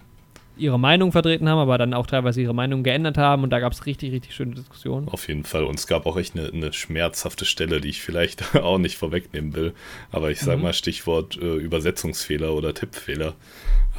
[0.57, 3.73] ihre Meinung vertreten haben, aber dann auch teilweise ihre Meinung geändert haben und da gab
[3.73, 5.09] es richtig, richtig schöne Diskussionen.
[5.09, 5.65] auf jeden Fall.
[5.65, 9.55] Und es gab auch echt eine, eine schmerzhafte Stelle, die ich vielleicht auch nicht vorwegnehmen
[9.57, 9.75] will.
[10.13, 10.63] Aber ich sag Mhm.
[10.63, 13.35] mal Stichwort äh, Übersetzungsfehler oder Tippfehler.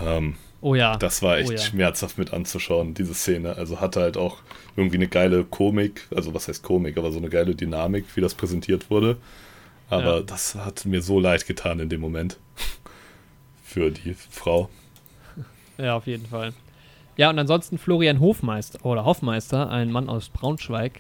[0.01, 0.95] Ähm, Oh ja.
[0.97, 1.57] Das war echt Oh ja.
[1.59, 3.55] schmerzhaft mit anzuschauen, diese Szene.
[3.55, 4.37] Also hatte halt auch
[4.75, 8.33] irgendwie eine geile Komik, also was heißt Komik, aber so eine geile Dynamik, wie das
[8.33, 9.17] präsentiert wurde.
[9.91, 10.21] Aber Ja.
[10.23, 12.37] das hat mir so leid getan in dem Moment.
[13.63, 14.69] Für die Frau.
[15.77, 16.53] Ja, auf jeden Fall.
[17.15, 20.99] Ja, und ansonsten Florian Hofmeister oder Hoffmeister, ein Mann aus Braunschweig,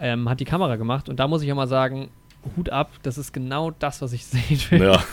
[0.00, 2.08] ähm, hat die Kamera gemacht und da muss ich auch mal sagen,
[2.56, 4.82] Hut ab, das ist genau das, was ich sehen will.
[4.82, 5.04] Ja,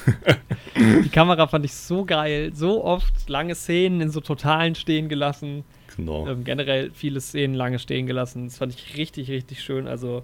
[1.04, 5.64] Die Kamera fand ich so geil, so oft lange Szenen in so Totalen stehen gelassen,
[5.96, 6.28] genau.
[6.28, 8.46] ähm, generell viele Szenen lange stehen gelassen.
[8.48, 9.88] Das fand ich richtig, richtig schön.
[9.88, 10.24] Also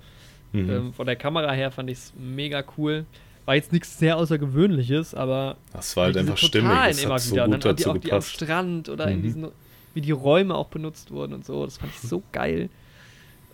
[0.54, 0.70] Mhm.
[0.70, 3.06] ähm, von der Kamera her fand ich es mega cool.
[3.46, 6.70] War jetzt nichts sehr Außergewöhnliches, aber das war halt einfach stimmig.
[6.70, 7.44] Das immer hat so wieder.
[7.46, 8.30] Und gut dann die, dazu auch die am gepasst.
[8.32, 9.24] Strand oder in Mhm.
[9.24, 9.48] diesen,
[9.94, 11.66] wie die Räume auch benutzt wurden und so.
[11.66, 12.70] Das fand ich so geil.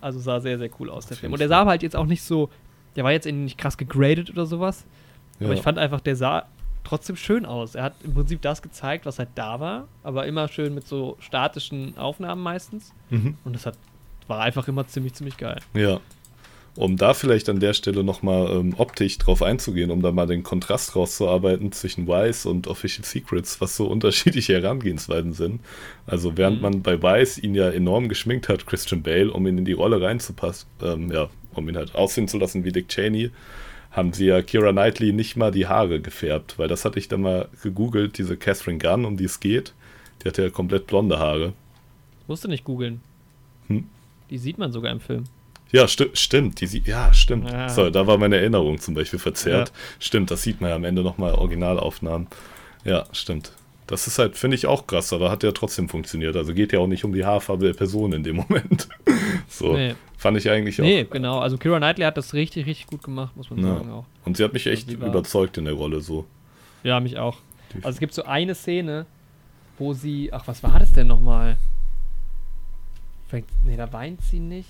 [0.01, 1.32] Also sah sehr, sehr cool aus, der Film.
[1.34, 2.49] Und der sah halt jetzt auch nicht so
[2.96, 4.86] der war jetzt irgendwie nicht krass gegradet oder sowas.
[5.39, 5.48] Ja.
[5.48, 6.46] Aber ich fand einfach, der sah
[6.84, 7.76] trotzdem schön aus.
[7.76, 11.16] Er hat im Prinzip das gezeigt, was halt da war, aber immer schön mit so
[11.20, 12.91] statischen Aufnahmen meistens.
[13.10, 13.38] Mhm.
[13.46, 13.78] Und das hat,
[14.28, 15.60] war einfach immer ziemlich, ziemlich geil.
[15.74, 16.00] Ja.
[16.76, 20.41] Um da vielleicht an der Stelle nochmal ähm, optisch drauf einzugehen, um da mal den
[20.41, 25.62] Kontrast rauszuarbeiten zwischen Wise und Official Secrets, was so unterschiedliche Herangehensweisen sind.
[26.08, 26.62] Also während Mhm.
[26.64, 30.02] man bei Wise ihn ja enorm geschminkt hat, Christian Bale, um ihn in die Rolle
[30.02, 33.32] reinzupassen, ähm, ja, um ihn halt aussehen zu lassen wie Dick Cheney,
[33.91, 37.22] haben sie ja Kira Knightley nicht mal die Haare gefärbt, weil das hatte ich dann
[37.22, 39.74] mal gegoogelt, diese Catherine Gunn, um die es geht,
[40.22, 41.54] die hatte ja komplett blonde Haare.
[42.28, 43.01] Musst du nicht googeln.
[43.68, 43.88] Hm?
[44.30, 45.26] Die sieht man sogar im Film.
[45.72, 46.62] Ja, sti stimmt.
[46.62, 47.51] Die sieht, ja, stimmt.
[47.51, 47.68] Ja.
[47.68, 49.72] So, da war meine Erinnerung zum Beispiel verzerrt.
[49.99, 52.28] Stimmt, das sieht man ja am Ende nochmal Originalaufnahmen.
[52.86, 53.51] Ja, stimmt.
[53.88, 56.36] Das ist halt, finde ich, auch krass, aber hat ja trotzdem funktioniert.
[56.36, 58.88] Also geht ja auch nicht um die Haarfarbe der Person in dem Moment.
[59.50, 59.96] so, Nee.
[60.18, 60.86] fand ich eigentlich auch.
[60.86, 61.40] Nee, genau.
[61.40, 63.76] Also Kira Knightley hat das richtig, richtig gut gemacht, muss man Ja.
[63.76, 64.06] sagen auch.
[64.26, 66.26] Und sie hat mich Also echt war- überzeugt in der Rolle so.
[66.84, 67.38] Ja, mich auch.
[67.78, 69.06] Also es gibt so eine Szene,
[69.78, 71.58] wo sie, ach, was war das denn nochmal?
[73.66, 74.70] Nee, da weint sie nicht.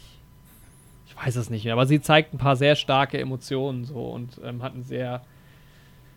[1.07, 4.39] Ich weiß es nicht mehr, aber sie zeigt ein paar sehr starke Emotionen so und
[4.43, 5.21] ähm, hat einen sehr,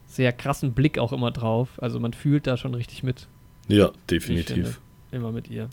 [0.06, 1.82] sehr krassen Blick auch immer drauf.
[1.82, 3.28] Also man fühlt da schon richtig mit.
[3.68, 4.80] Ja, definitiv.
[5.10, 5.68] Immer mit ihr.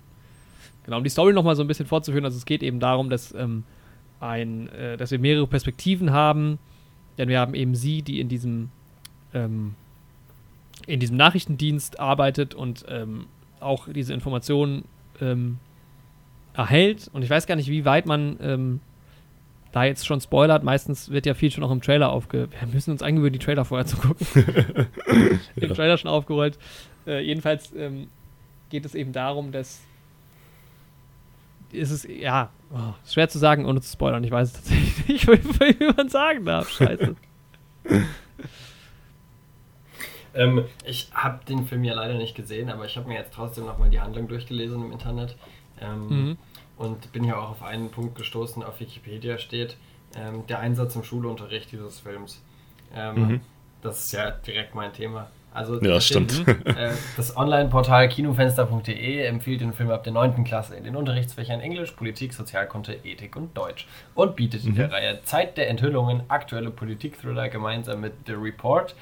[0.86, 3.34] Genau, um die Story nochmal so ein bisschen fortzuführen, also es geht eben darum, dass,
[3.34, 3.64] ähm,
[4.20, 6.60] ein, äh, dass wir mehrere Perspektiven haben.
[7.18, 8.70] Denn wir haben eben sie, die in diesem,
[9.34, 9.76] ähm,
[10.88, 13.26] in diesem Nachrichtendienst arbeitet und ähm,
[13.60, 14.86] auch diese Informationen
[15.22, 15.60] ähm,
[16.54, 17.10] erhält.
[17.14, 18.80] Und ich weiß gar nicht, wie weit man ähm,
[19.74, 20.64] da jetzt schon spoilert.
[20.64, 22.48] Meistens wird ja viel schon auch im Trailer aufge...
[22.58, 24.26] Wir müssen uns angewöhnen, die Trailer vorher zu gucken.
[25.58, 25.74] Den Ja.
[25.74, 26.58] Trailer schon aufgerollt.
[27.06, 28.08] Äh, jedenfalls ähm,
[28.70, 29.82] geht es eben darum, dass
[31.72, 34.24] ist es, ja, oh, ist schwer zu sagen, ohne zu spoilern.
[34.24, 36.70] Ich weiß es tatsächlich nicht, wie, wie man sagen darf.
[36.70, 37.16] Scheiße.
[40.36, 43.66] Ähm, ich habe den Film ja leider nicht gesehen, aber ich habe mir jetzt trotzdem
[43.66, 45.36] nochmal die Handlung durchgelesen im Internet.
[45.80, 46.38] Ähm, Mhm.
[46.78, 49.78] Und bin hier auch auf einen Punkt gestoßen, auf Wikipedia steht,
[50.16, 52.42] ähm, der Einsatz im Schulunterricht dieses Films.
[52.96, 53.42] Ähm, Mhm.
[53.82, 55.30] Das ist ja direkt mein Thema.
[55.54, 56.66] Also Ja, da steht, stimmt.
[56.78, 60.44] äh, das Online-Portal kinofenster.de empfiehlt den Film ab der 9.
[60.46, 65.22] Klasse in den Unterrichtsfächern Englisch, Politik, Sozialkunde, Ethik und Deutsch und bietet in der Reihe
[65.24, 68.96] Zeit der Enthüllungen aktuelle Politik-Thriller gemeinsam mit The Report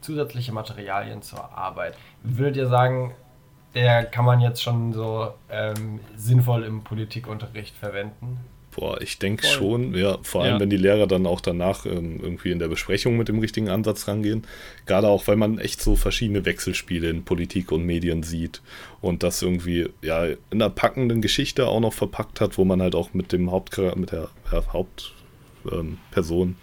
[0.00, 1.94] zusätzliche Materialien zur Arbeit.
[2.22, 3.14] Würdet ihr sagen,
[3.74, 8.38] der kann man jetzt schon so ähm, sinnvoll im Politikunterricht verwenden?
[8.78, 10.60] Boah, ich denke schon, ja, vor allem Ja.
[10.60, 14.06] wenn die Lehrer dann auch danach ähm, irgendwie in der Besprechung mit dem richtigen Ansatz
[14.06, 14.46] rangehen.
[14.86, 18.60] Gerade auch, weil man echt so verschiedene Wechselspiele in Politik und Medien sieht
[19.00, 22.94] und das irgendwie ja in einer packenden Geschichte auch noch verpackt hat, wo man halt
[22.94, 26.56] auch mit dem Hauptcharakter, mit der ja, Hauptperson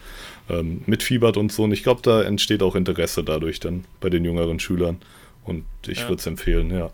[0.49, 1.64] ähm, ähm, mitfiebert und so.
[1.64, 5.01] Und ich glaube, da entsteht auch Interesse dadurch dann bei den jüngeren Schülern.
[5.45, 6.09] Und ich Ja.
[6.09, 6.89] würde es empfehlen, ja.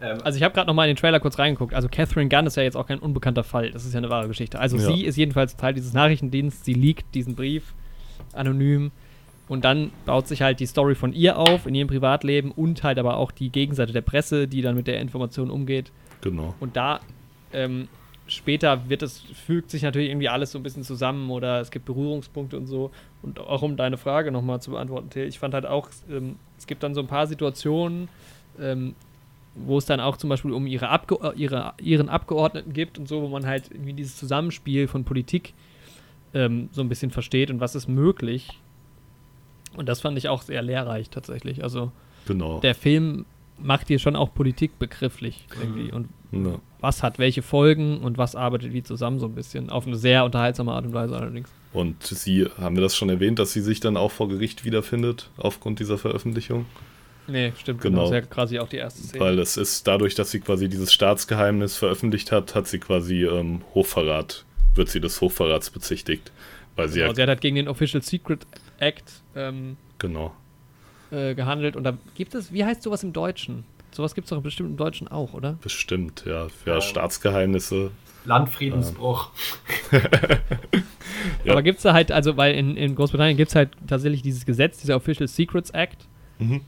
[0.00, 1.74] Ähm, Also ich habe gerade noch mal in den Trailer kurz reingeguckt.
[1.74, 3.70] Also Catherine Gunn ist ja jetzt auch kein unbekannter Fall.
[3.72, 4.58] Das ist ja eine wahre Geschichte.
[4.58, 4.84] Also Ja.
[4.84, 6.64] sie ist jedenfalls Teil dieses Nachrichtendienstes.
[6.64, 7.74] Sie liegt diesen Brief
[8.32, 8.90] anonym.
[9.48, 12.98] Und dann baut sich halt die Story von ihr auf in ihrem Privatleben und halt
[12.98, 15.90] aber auch die Gegenseite der Presse, die dann mit der Information umgeht.
[16.20, 16.54] Genau.
[16.60, 17.00] Und da
[17.54, 17.88] ähm,
[18.26, 21.86] später wird es, fügt sich natürlich irgendwie alles so ein bisschen zusammen oder es gibt
[21.86, 22.90] Berührungspunkte und so.
[23.22, 26.66] Und auch um deine Frage nochmal zu beantworten, Till, ich fand halt auch, ähm, es
[26.66, 28.08] gibt dann so ein paar Situationen,
[28.60, 28.94] ähm,
[29.54, 33.08] wo es dann auch zum Beispiel um ihre Abge äh, ihre, ihren Abgeordneten gibt und
[33.08, 35.54] so, wo man halt irgendwie dieses Zusammenspiel von Politik
[36.34, 38.60] ähm, so ein bisschen versteht und was ist möglich.
[39.76, 41.62] Und das fand ich auch sehr lehrreich tatsächlich.
[41.62, 41.92] Also
[42.26, 42.60] Genau.
[42.60, 43.24] der Film
[43.58, 46.58] macht hier schon auch Politik begrifflich irgendwie und ja.
[46.80, 49.70] was hat welche Folgen und was arbeitet wie zusammen so ein bisschen.
[49.70, 51.50] Auf eine sehr unterhaltsame Art und Weise allerdings.
[51.72, 55.30] Und sie, haben wir das schon erwähnt, dass sie sich dann auch vor Gericht wiederfindet
[55.36, 56.64] aufgrund dieser Veröffentlichung?
[57.26, 58.04] Nee, stimmt, Genau.
[58.04, 58.10] genau.
[58.10, 59.22] Das ist ja quasi auch die erste Szene.
[59.22, 63.60] Weil es ist dadurch, dass sie quasi dieses Staatsgeheimnis veröffentlicht hat, hat sie quasi ähm,
[63.74, 64.44] Hochverrat,
[64.74, 66.32] wird sie des Hochverrats bezichtigt.
[66.74, 68.46] Weil sie genau, ja, sie hat halt gegen den Official Secret
[68.78, 69.04] Act
[69.36, 70.34] ähm, genau.
[71.10, 73.64] äh, gehandelt und da gibt es, wie heißt sowas im Deutschen?
[73.90, 75.58] Sowas gibt es doch bestimmt im Deutschen auch, oder?
[75.60, 76.46] Bestimmt, ja.
[76.64, 76.80] Ja, Ähm.
[76.80, 77.90] Staatsgeheimnisse.
[78.28, 79.30] Landfriedensbruch.
[81.44, 81.52] Ja.
[81.52, 84.44] Aber gibt es da halt, also weil in, in Großbritannien gibt es halt tatsächlich dieses
[84.46, 86.06] Gesetz, dieser Official Secrets Act,
[86.38, 86.60] Mhm.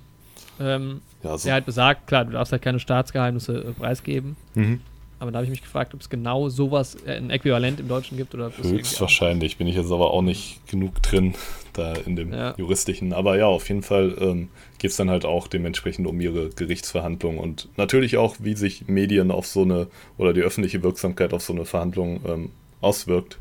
[0.58, 1.46] ähm, Ja, so.
[1.46, 4.36] der halt besagt, klar, du darfst halt keine Staatsgeheimnisse äh, preisgeben.
[4.54, 4.80] Mhm.
[5.20, 8.16] Aber da habe ich mich gefragt, ob es genau sowas, äh, ein Äquivalent im Deutschen
[8.16, 11.34] gibt oder Höchstwahrscheinlich bin ich jetzt aber auch nicht genug drin,
[11.74, 12.54] da in dem Ja.
[12.56, 13.12] juristischen.
[13.12, 14.48] Aber ja, auf jeden Fall ähm,
[14.78, 19.30] geht es dann halt auch dementsprechend um ihre Gerichtsverhandlung und natürlich auch, wie sich Medien
[19.30, 22.50] auf so eine oder die öffentliche Wirksamkeit auf so eine Verhandlung ähm,
[22.80, 23.38] auswirkt.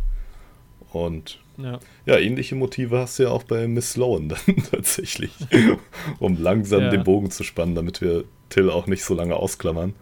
[0.92, 1.80] Und Ja.
[2.06, 4.40] Ja, ähnliche Motive hast du ja auch bei Miss Sloan dann
[4.72, 5.32] tatsächlich,
[6.20, 6.90] um langsam Ja.
[6.90, 9.94] den Bogen zu spannen, damit wir Till auch nicht so lange ausklammern.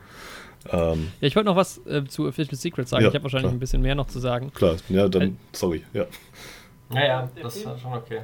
[0.72, 3.04] Ähm, Ja, ich wollte noch was äh, zu Official Secret sagen.
[3.04, 3.56] Ja, ich habe wahrscheinlich klar.
[3.56, 4.52] ein bisschen mehr noch zu sagen.
[4.54, 6.06] klar, ja, Äh, dann, sorry, ja.
[6.90, 8.22] Naja, das ist schon okay.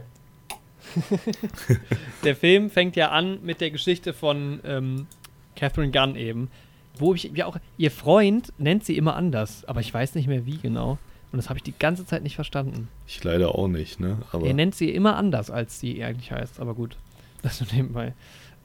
[2.24, 5.08] Der Film fängt ja an mit der Geschichte von ähm,
[5.56, 6.50] Catherine Gunn eben,
[6.98, 10.46] wo ich ja auch ihr Freund nennt sie immer anders, aber ich weiß nicht mehr
[10.46, 10.98] wie genau.
[11.32, 12.90] Und das habe ich die ganze Zeit nicht verstanden.
[13.08, 14.20] Ich leider auch nicht, ne?
[14.32, 16.60] Aber Er nennt sie immer anders, als sie eigentlich heißt.
[16.60, 16.96] Aber gut,
[17.42, 18.14] das nur nebenbei.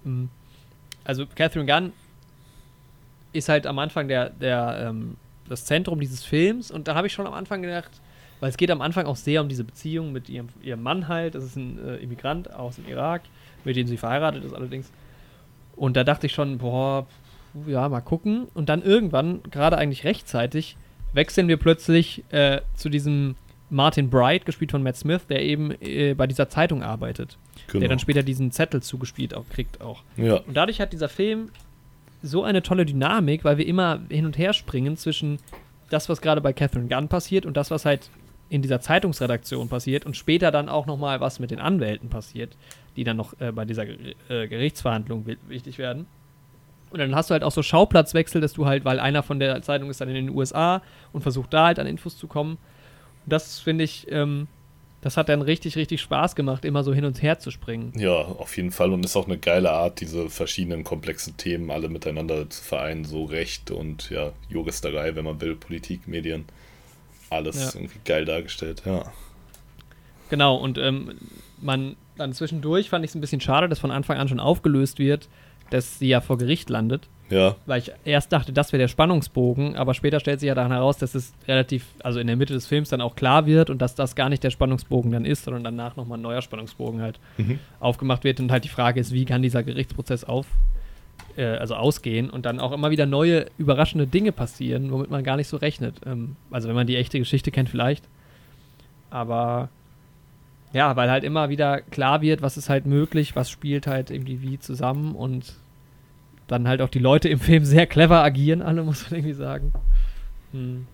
[0.05, 0.24] Mm.
[1.03, 1.93] Also Catherine Gunn
[3.33, 5.16] ist halt am Anfang der, der, ähm,
[5.49, 7.91] das Zentrum dieses Films und da habe ich schon am Anfang gedacht,
[8.41, 11.35] weil es geht am Anfang auch sehr um diese Beziehung mit ihrem, ihrem Mann halt,
[11.35, 13.22] das ist ein äh, Immigrant aus dem Irak,
[13.64, 14.91] mit dem sie verheiratet ist allerdings.
[15.74, 17.07] Und da dachte ich schon, boah,
[17.66, 18.49] ja, mal gucken.
[18.55, 20.76] Und dann irgendwann, gerade eigentlich rechtzeitig,
[21.12, 23.37] wechseln wir plötzlich äh, zu diesem
[23.70, 27.37] Martin Bright, gespielt von Matt Smith, der eben äh, bei dieser Zeitung arbeitet.
[27.66, 27.81] genau.
[27.81, 30.03] Der dann später diesen Zettel zugespielt auch kriegt auch.
[30.16, 31.51] ja, Und dadurch hat dieser Film
[32.23, 35.39] so eine tolle Dynamik, weil wir immer hin und her springen zwischen
[35.91, 38.11] das, was gerade bei Catherine Gunn passiert und das, was halt
[38.51, 42.57] in dieser Zeitungsredaktion passiert und später dann auch nochmal was mit den Anwälten passiert,
[42.97, 46.07] die dann noch äh, bei dieser äh, Gerichtsverhandlung wi- wichtig werden.
[46.91, 49.61] Und dann hast du halt auch so Schauplatzwechsel, dass du halt, weil einer von der
[49.61, 50.81] Zeitung ist dann in den USA
[51.12, 52.53] und versucht da halt an Infos zu kommen.
[53.25, 54.47] Und das finde ich, ähm,
[55.01, 57.92] das hat dann richtig, richtig Spaß gemacht, immer so hin und her zu springen.
[57.96, 58.92] ja, auf jeden Fall.
[58.92, 63.05] Und ist auch eine geile Art, diese verschiedenen komplexen Themen alle miteinander zu vereinen.
[63.05, 66.46] So Recht und ja, Juristerei, wenn man will, Politik, Medien.
[67.30, 67.80] Alles Ja.
[67.80, 69.05] irgendwie geil dargestellt, ja.
[70.30, 71.12] Genau, und ähm,
[71.61, 74.99] man dann zwischendurch fand ich es ein bisschen schade, dass von Anfang an schon aufgelöst
[74.99, 75.28] wird,
[75.70, 77.09] dass sie ja vor Gericht landet.
[77.31, 80.72] Ja, Weil ich erst dachte, das wäre der Spannungsbogen, aber später stellt sich ja dann
[80.72, 83.83] heraus, dass es relativ, also in der Mitte des Films dann auch klar wird und
[83.83, 87.20] dass das gar nicht der Spannungsbogen dann ist, sondern danach nochmal ein neuer Spannungsbogen halt
[87.37, 87.59] Mhm.
[87.81, 88.41] aufgemacht wird.
[88.41, 90.47] Und halt die Frage ist, wie kann dieser Gerichtsprozess auf,
[91.37, 95.37] äh, also ausgehen und dann auch immer wieder neue überraschende Dinge passieren, womit man gar
[95.37, 95.97] nicht so rechnet.
[96.07, 98.05] Ähm, also wenn man die echte Geschichte kennt, vielleicht.
[99.11, 99.68] Aber
[100.72, 104.43] ja, weil halt immer wieder klar wird, was ist halt möglich, was spielt halt irgendwie
[104.43, 105.55] wie zusammen und
[106.49, 109.72] dann halt auch die Leute im Film sehr clever agieren, alle, muss man irgendwie sagen.
[110.53, 110.86] Hm.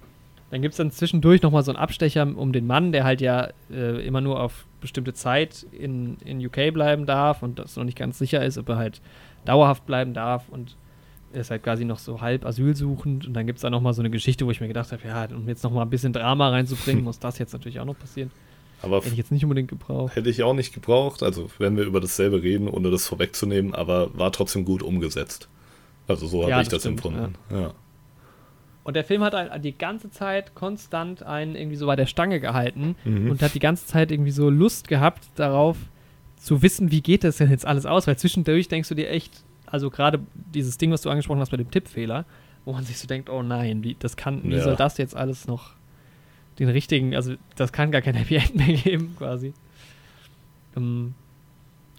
[0.50, 3.48] Dann gibt es dann zwischendurch nochmal so einen Abstecher um den Mann, der halt ja
[3.72, 7.98] äh, immer nur auf bestimmte Zeit in, in UK bleiben darf und das noch nicht
[7.98, 9.00] ganz sicher ist, ob er halt
[9.44, 10.76] dauerhaft bleiben darf und
[11.32, 14.10] ist halt quasi noch so halb asylsuchend und dann gibt es da nochmal so eine
[14.10, 17.18] Geschichte, wo ich mir gedacht habe, ja, um jetzt nochmal ein bisschen Drama reinzubringen, muss
[17.18, 18.30] das jetzt natürlich auch noch passieren.
[18.84, 20.14] Aber Hätte ich jetzt nicht unbedingt gebraucht.
[20.16, 21.22] hätte ich auch nicht gebraucht.
[21.22, 25.48] Also, wenn wir über dasselbe reden, ohne das vorwegzunehmen, aber war trotzdem gut umgesetzt.
[26.06, 27.34] Also, so habe Ja, ich das das stimmt, empfunden.
[27.50, 27.72] Ja.
[28.84, 32.38] Und der Film hat ein, die ganze Zeit konstant einen irgendwie so bei der Stange
[32.40, 33.30] gehalten Mhm.
[33.30, 35.78] und hat die ganze Zeit irgendwie so Lust gehabt darauf
[36.36, 39.42] zu wissen, wie geht das denn jetzt alles aus, weil zwischendurch denkst du dir echt,
[39.64, 40.20] also gerade
[40.54, 42.26] dieses Ding, was du angesprochen hast mit dem Tippfehler,
[42.66, 44.62] wo man sich so denkt, oh nein, wie, das kann, wie Ja.
[44.64, 45.70] soll das jetzt alles noch
[46.58, 49.52] den richtigen, also das kann gar kein Happy End mehr geben, quasi.
[50.76, 51.14] Ähm,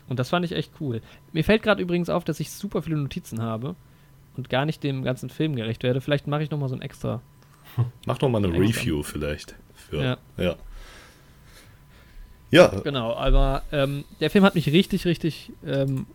[0.07, 1.01] und das fand ich echt cool.
[1.33, 3.75] Mir fällt gerade übrigens auf, dass ich super viele Notizen habe
[4.37, 6.01] und gar nicht dem ganzen Film gerecht werde.
[6.01, 7.21] Vielleicht mache ich noch mal so ein extra.
[8.05, 8.53] Mach doch mal eine.
[8.53, 9.55] Review vielleicht.
[9.73, 10.17] Für, Ja.
[10.37, 10.55] ja.
[12.51, 16.05] Ja, Genau, aber ähm, der Film hat mich richtig, richtig ähm,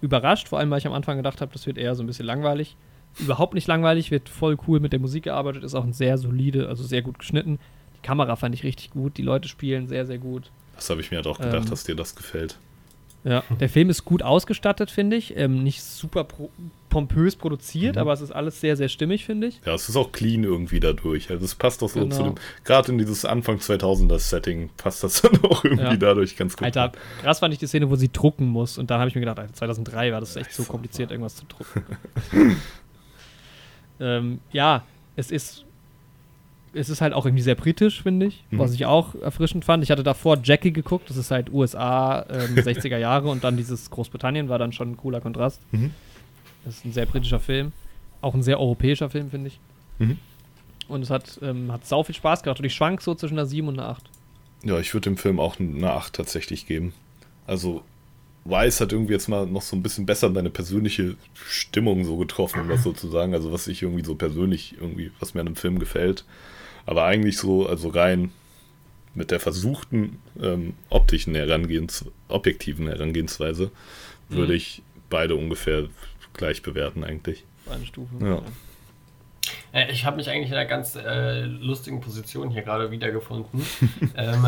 [0.00, 0.48] überrascht.
[0.48, 2.76] Vor allem, weil ich am Anfang gedacht habe, das wird eher so ein bisschen langweilig.
[3.18, 6.68] Überhaupt nicht langweilig, wird voll cool mit der Musik gearbeitet, ist auch ein sehr solide,
[6.68, 7.58] also sehr gut geschnitten.
[7.98, 10.50] Die Kamera fand ich richtig gut, die Leute spielen sehr, sehr gut.
[10.76, 12.56] das habe ich mir halt auch gedacht, Ähm, dass dir das gefällt.
[13.24, 15.36] Ja, der Film ist gut ausgestattet, finde ich.
[15.36, 16.50] Ähm, nicht super pro
[16.88, 18.00] pompös produziert, Mhm.
[18.00, 19.60] aber es ist alles sehr, sehr stimmig, finde ich.
[19.66, 21.28] Ja, es ist auch clean irgendwie dadurch.
[21.30, 22.16] Also es passt doch so Genau.
[22.16, 22.34] zu dem,
[22.64, 25.96] gerade in dieses Anfang 2000er Setting passt das dann auch irgendwie Ja.
[25.96, 26.64] dadurch ganz gut.
[26.64, 28.78] Alter, krass fand ich die Szene, wo sie drucken muss.
[28.78, 31.44] Und dann habe ich mir gedacht, Alter, 2003 war das echt so kompliziert, irgendwas zu
[31.44, 31.84] drucken.
[34.00, 34.84] ähm, ja,
[35.16, 35.64] es ist,
[36.78, 38.58] es ist halt auch irgendwie sehr britisch, finde ich, Mhm.
[38.58, 39.82] was ich auch erfrischend fand.
[39.82, 43.90] Ich hatte davor Jackie geguckt, das ist halt USA, ähm, 60er Jahre und dann dieses
[43.90, 45.60] Großbritannien war dann schon ein cooler Kontrast.
[45.72, 45.90] Mhm.
[46.64, 47.72] Das ist ein sehr britischer Film.
[48.20, 49.60] Auch ein sehr europäischer Film, finde ich.
[49.98, 50.18] Mhm.
[50.88, 52.58] Und es hat, ähm, hat sau viel Spaß gemacht.
[52.60, 54.04] Und ich schwank so zwischen einer 7 und einer 8.
[54.64, 56.92] Ja, ich würde dem Film auch eine 8 tatsächlich geben.
[57.46, 57.82] Also,
[58.44, 62.62] Weiß hat irgendwie jetzt mal noch so ein bisschen besser meine persönliche Stimmung so getroffen,
[62.62, 63.34] um das so zu sagen.
[63.34, 66.24] Also, was ich irgendwie so persönlich, irgendwie, was mir an dem Film gefällt.
[66.88, 68.32] Aber eigentlich so, also rein
[69.14, 73.70] mit der versuchten ähm, optischen Herangehens, objektiven Herangehensweise,
[74.30, 74.56] würde Mhm.
[74.56, 75.88] ich beide ungefähr
[76.32, 77.44] gleich bewerten, eigentlich.
[77.70, 78.14] Eine Stufe.
[78.22, 78.40] Ja.
[79.72, 83.66] Äh, ich habe mich eigentlich in einer ganz äh, lustigen Position hier gerade wiedergefunden.
[84.16, 84.46] ähm,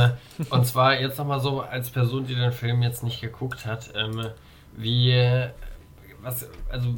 [0.48, 4.28] und zwar jetzt nochmal so als Person, die den Film jetzt nicht geguckt hat, ähm,
[4.78, 5.14] wie,
[6.22, 6.94] was, also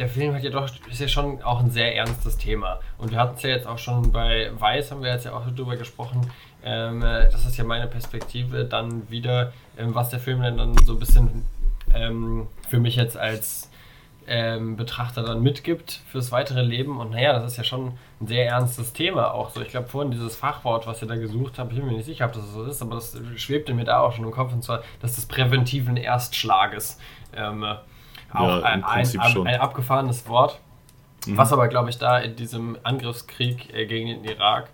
[0.00, 2.80] der Film hat ja doch, ist ja schon auch ein sehr ernstes Thema.
[2.96, 5.46] Und wir hatten es ja jetzt auch schon bei Weiß, haben wir jetzt ja auch
[5.54, 6.22] drüber gesprochen.
[6.64, 10.98] Ähm, das ist ja meine Perspektive dann wieder, ähm, was der Film dann so ein
[10.98, 11.44] bisschen
[11.94, 13.70] ähm, für mich jetzt als
[14.26, 16.98] ähm, Betrachter dann mitgibt fürs weitere Leben.
[16.98, 17.92] Und naja, das ist ja schon
[18.22, 19.60] ein sehr ernstes Thema auch so.
[19.60, 22.24] Ich glaube, vorhin dieses Fachwort, was ihr da gesucht habt, ich bin mir nicht sicher,
[22.24, 24.82] ob das so ist, aber das schwebte mir da auch schon im Kopf, und zwar
[25.02, 26.98] das des präventiven Erstschlages.
[27.36, 27.66] Ähm,
[28.32, 30.60] auch ja, ein, ein, ein, ein, abgefahrenes Wort,
[31.26, 31.36] mhm.
[31.36, 34.68] was aber, glaube ich, da in diesem Angriffskrieg äh, gegen den Irak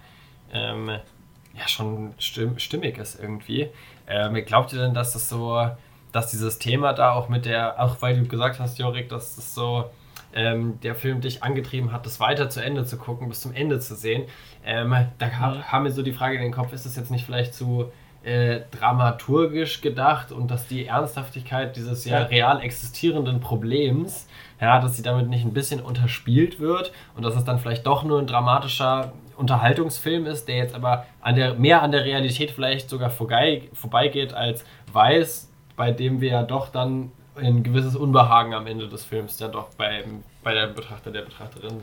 [0.52, 3.68] ähm, ja schon stimm, stimmig ist irgendwie.
[4.06, 5.70] Ähm, glaubt ihr denn, dass das so
[6.16, 9.54] dass dieses Thema da auch mit der, auch weil du gesagt hast, Jorik, dass das
[9.54, 9.90] so
[10.32, 13.80] ähm, der Film dich angetrieben hat, das weiter zu Ende zu gucken, bis zum Ende
[13.80, 14.24] zu sehen.
[14.64, 15.70] Ähm, da mhm.
[15.70, 17.92] haben mir so die Frage in den Kopf, ist das jetzt nicht vielleicht zu
[18.26, 24.26] äh, dramaturgisch gedacht und dass die Ernsthaftigkeit dieses ja, real existierenden Problems,
[24.60, 28.02] ja, dass sie damit nicht ein bisschen unterspielt wird und dass es dann vielleicht doch
[28.02, 32.90] nur ein dramatischer Unterhaltungsfilm ist, der jetzt aber an der, mehr an der Realität vielleicht
[32.90, 38.66] sogar vorbei, vorbeigeht als weiß, bei dem wir ja doch dann ein gewisses Unbehagen am
[38.66, 40.02] Ende des Films ja doch bei,
[40.42, 41.80] bei der Betrachter, der Betrachterin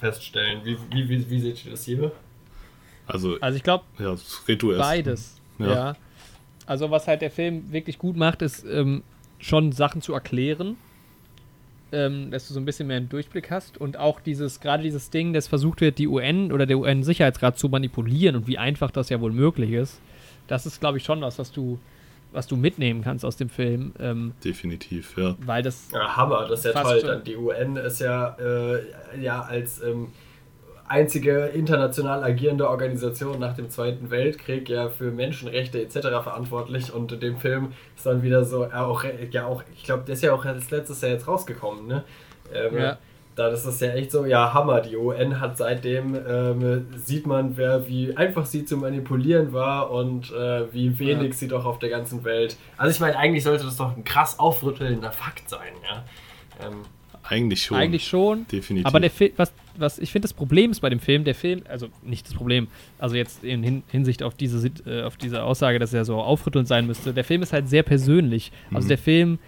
[0.00, 0.64] feststellen.
[0.64, 2.10] Wie, wie, wie, wie seht ihr das hier?
[3.06, 4.16] Also, also ich glaube, ja,
[4.78, 5.35] beides.
[5.58, 5.66] Ja.
[5.66, 5.96] ja.
[6.66, 9.02] Also was halt der Film wirklich gut macht, ist ähm,
[9.38, 10.76] schon Sachen zu erklären,
[11.92, 15.10] ähm, dass du so ein bisschen mehr einen Durchblick hast und auch dieses, gerade dieses
[15.10, 19.08] Ding, das versucht wird, die UN oder der UN-Sicherheitsrat zu manipulieren und wie einfach das
[19.08, 20.00] ja wohl möglich ist,
[20.48, 21.78] das ist, glaube ich, schon was, was du
[22.32, 23.92] was du mitnehmen kannst aus dem Film.
[23.98, 25.36] Ähm, Definitiv, ja.
[25.40, 25.88] Weil das.
[25.92, 27.00] Ja, Hammer, das ist ja toll.
[27.00, 30.08] Dann die UN ist ja, äh, ja als ähm,
[30.88, 35.98] einzige international agierende Organisation nach dem Zweiten Weltkrieg ja für Menschenrechte etc.
[36.22, 40.04] verantwortlich und in dem Film ist dann wieder so, ja auch, ja auch ich glaube,
[40.06, 42.04] der ist ja auch als letztes Jahr jetzt rausgekommen, ne?
[42.52, 42.98] Ähm, ja
[43.36, 44.80] da ist es ja echt so, ja, Hammer.
[44.80, 50.32] Die UN hat seitdem, ähm, sieht man, wer, wie einfach sie zu manipulieren war und
[50.32, 51.34] äh, wie wenig ja.
[51.34, 52.56] sie doch auf der ganzen Welt.
[52.78, 56.04] Also ich meine, eigentlich sollte das doch ein krass aufrüttelnder Fakt sein, ja.
[56.66, 56.80] Ähm,
[57.28, 57.76] eigentlich schon.
[57.78, 58.46] Eigentlich schon.
[58.48, 58.86] Definitiv.
[58.86, 61.62] Aber der Film, was, was ich finde, das Problem ist bei dem Film, der Film,
[61.68, 62.68] also nicht das Problem,
[62.98, 66.86] also jetzt in Hinsicht auf diese, äh, auf diese Aussage, dass er so aufrüttelnd sein
[66.86, 68.52] müsste, der Film ist halt sehr persönlich.
[68.72, 68.88] Also mhm.
[68.88, 69.38] der Film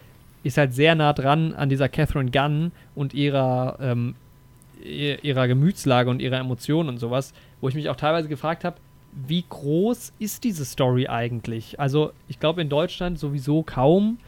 [0.42, 4.14] ist halt sehr nah dran an dieser Catherine Gunn und ihrer, ähm,
[4.82, 8.76] ihrer Gemütslage und ihrer Emotionen und sowas, wo ich mich auch teilweise gefragt habe,
[9.26, 11.80] wie groß ist diese Story eigentlich?
[11.80, 14.18] Also ich glaube in Deutschland sowieso kaum.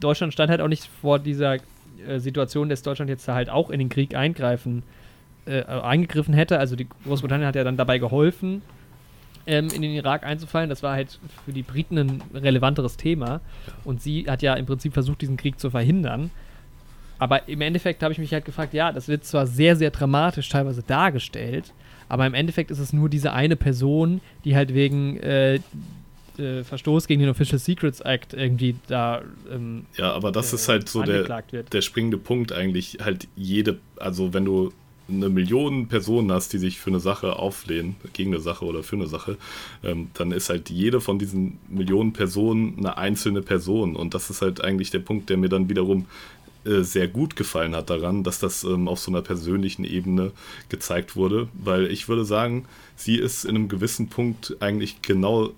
[0.00, 1.58] Deutschland stand halt auch nicht vor dieser
[2.06, 4.82] äh, Situation, dass Deutschland jetzt halt auch in den Krieg eingreifen,
[5.46, 6.58] äh, eingegriffen hätte.
[6.58, 8.62] Also die Großbritannien hat ja dann dabei geholfen,
[9.46, 10.68] ähm, in den Irak einzufallen.
[10.68, 13.40] Das war halt für die Briten ein relevanteres Thema.
[13.84, 16.30] Und sie hat ja im Prinzip versucht, diesen Krieg zu verhindern.
[17.18, 20.48] Aber im Endeffekt habe ich mich halt gefragt, ja, das wird zwar sehr, sehr dramatisch
[20.48, 21.72] teilweise dargestellt,
[22.08, 25.60] aber im Endeffekt ist es nur diese eine Person, die halt wegen äh,
[26.38, 29.22] äh, Verstoß gegen den Official Secrets Act irgendwie da.
[29.50, 32.98] Ähm, ja, aber das äh, ist halt so der, der springende Punkt eigentlich.
[33.00, 34.72] Halt jede, also wenn du
[35.08, 38.96] eine Million Personen hast, die sich für eine Sache auflehnen, gegen eine Sache oder für
[38.96, 39.36] eine Sache,
[39.84, 43.94] ähm, dann ist halt jede von diesen Millionen Personen eine einzelne Person.
[43.94, 46.06] Und das ist halt eigentlich der Punkt, der mir dann wiederum
[46.64, 50.32] äh, sehr gut gefallen hat daran, dass das ähm, auf so einer persönlichen Ebene
[50.68, 52.64] gezeigt wurde, weil ich würde sagen,
[52.96, 55.52] sie ist in einem gewissen Punkt eigentlich genau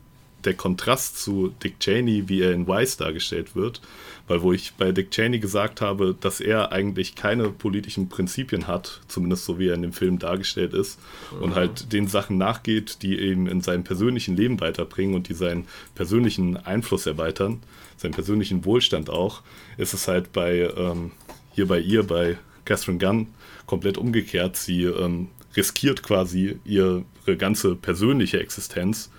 [0.44, 3.80] der Kontrast zu Dick Cheney, wie er in Wise dargestellt wird,
[4.28, 9.00] weil wo ich bei Dick Cheney gesagt habe, dass er eigentlich keine politischen Prinzipien hat,
[9.08, 10.98] zumindest so wie er in dem Film dargestellt ist,
[11.32, 11.42] mhm.
[11.42, 15.66] und halt den Sachen nachgeht, die ihn in seinem persönlichen Leben weiterbringen und die seinen
[15.94, 17.60] persönlichen Einfluss erweitern,
[17.96, 19.42] seinen persönlichen Wohlstand auch,
[19.76, 21.12] ist es halt bei ähm,
[21.58, 23.26] hier bei ihr, bei Catherine Gunn,
[23.66, 24.56] komplett umgekehrt.
[24.56, 25.26] Sie ähm,
[25.56, 27.04] riskiert quasi ihre
[27.36, 29.10] ganze persönliche Existenz,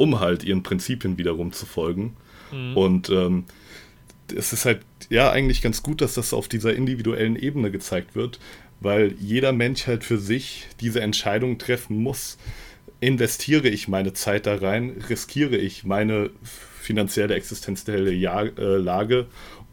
[0.00, 2.16] um halt ihren Prinzipien wiederum zu folgen.
[2.50, 2.74] Mhm.
[2.74, 3.44] Und ähm,
[4.34, 4.80] es ist halt
[5.10, 8.40] ja eigentlich ganz gut, dass das auf dieser individuellen Ebene gezeigt wird,
[8.80, 12.38] weil jeder Mensch halt für sich diese Entscheidung treffen muss.
[13.00, 16.30] Investiere ich meine Zeit da rein, riskiere ich meine
[16.80, 19.26] finanzielle existenzielle äh, Lage,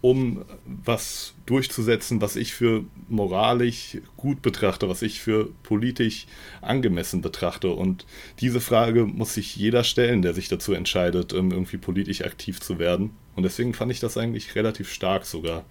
[0.10, 6.28] um was durchzusetzen, was ich für moralisch gut betrachte, was ich für politisch
[6.62, 7.72] angemessen betrachte.
[7.72, 8.06] Und
[8.40, 13.12] diese Frage muss sich jeder stellen, der sich dazu entscheidet, irgendwie politisch aktiv zu werden.
[13.36, 15.66] Und deswegen fand ich das eigentlich relativ stark sogar.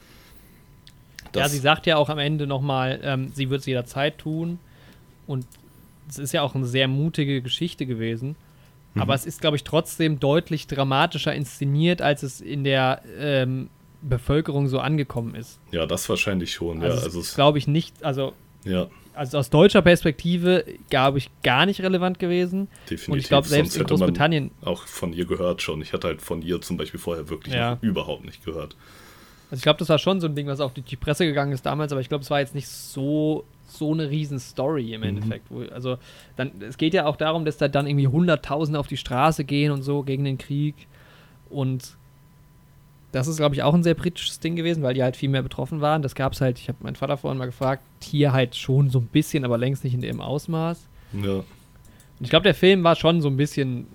[1.35, 4.59] Ja, sie sagt ja auch am Ende nochmal, ähm, sie wird es jederzeit tun.
[5.27, 5.47] Und
[6.11, 8.37] es ist ja auch eine sehr mutige Geschichte gewesen.
[8.93, 9.01] Mhm.
[9.01, 13.71] Aber es ist, glaube ich, trotzdem deutlich dramatischer inszeniert, als es in der ähm,
[14.03, 15.59] Bevölkerung so angekommen ist.
[15.73, 16.81] Ja, das wahrscheinlich schon.
[16.83, 18.33] ja, Also, also glaube ich, nicht, also,
[18.65, 22.69] ja, also aus deutscher Perspektive, glaube ich, gar nicht relevant gewesen.
[22.91, 23.09] definitiv.
[23.09, 25.81] Und ich glaube, selbst Sonst in Großbritannien, auch von ihr gehört schon.
[25.81, 27.79] Ich hatte halt von ihr zum Beispiel vorher wirklich Ja.
[27.81, 28.77] überhaupt nicht gehört.
[29.51, 31.53] also ich glaube, das war schon so ein Ding, was auch durch die Presse gegangen
[31.53, 35.01] ist damals, aber ich glaube, es war jetzt nicht so so eine riesen Story im
[35.01, 35.07] Mhm.
[35.09, 35.47] Endeffekt.
[35.51, 35.99] Wo, also
[36.37, 39.73] dann, es geht ja auch darum, dass da dann irgendwie Hunderttausende auf die Straße gehen
[39.73, 40.75] und so gegen den Krieg.
[41.51, 41.97] Und
[43.17, 45.43] das ist, glaube ich, auch ein sehr britisches Ding gewesen, weil die halt viel mehr
[45.43, 46.03] betroffen waren.
[46.03, 49.01] Das gab es halt, ich habe meinen Vater vorhin mal gefragt, hier halt schon so
[49.01, 50.89] ein bisschen, aber längst nicht in dem Ausmaß.
[51.23, 51.45] Ja, Und
[52.21, 53.87] ich glaube, der Film war schon so ein bisschen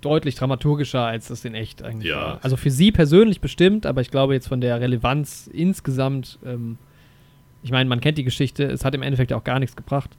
[0.00, 2.16] deutlich dramaturgischer, als das in echt eigentlich Ja.
[2.20, 2.38] war.
[2.42, 6.78] Also für sie persönlich bestimmt, aber ich glaube jetzt von der Relevanz insgesamt, ähm,
[7.62, 10.10] ich meine, man kennt die Geschichte, es hat im Endeffekt auch gar nichts gebracht.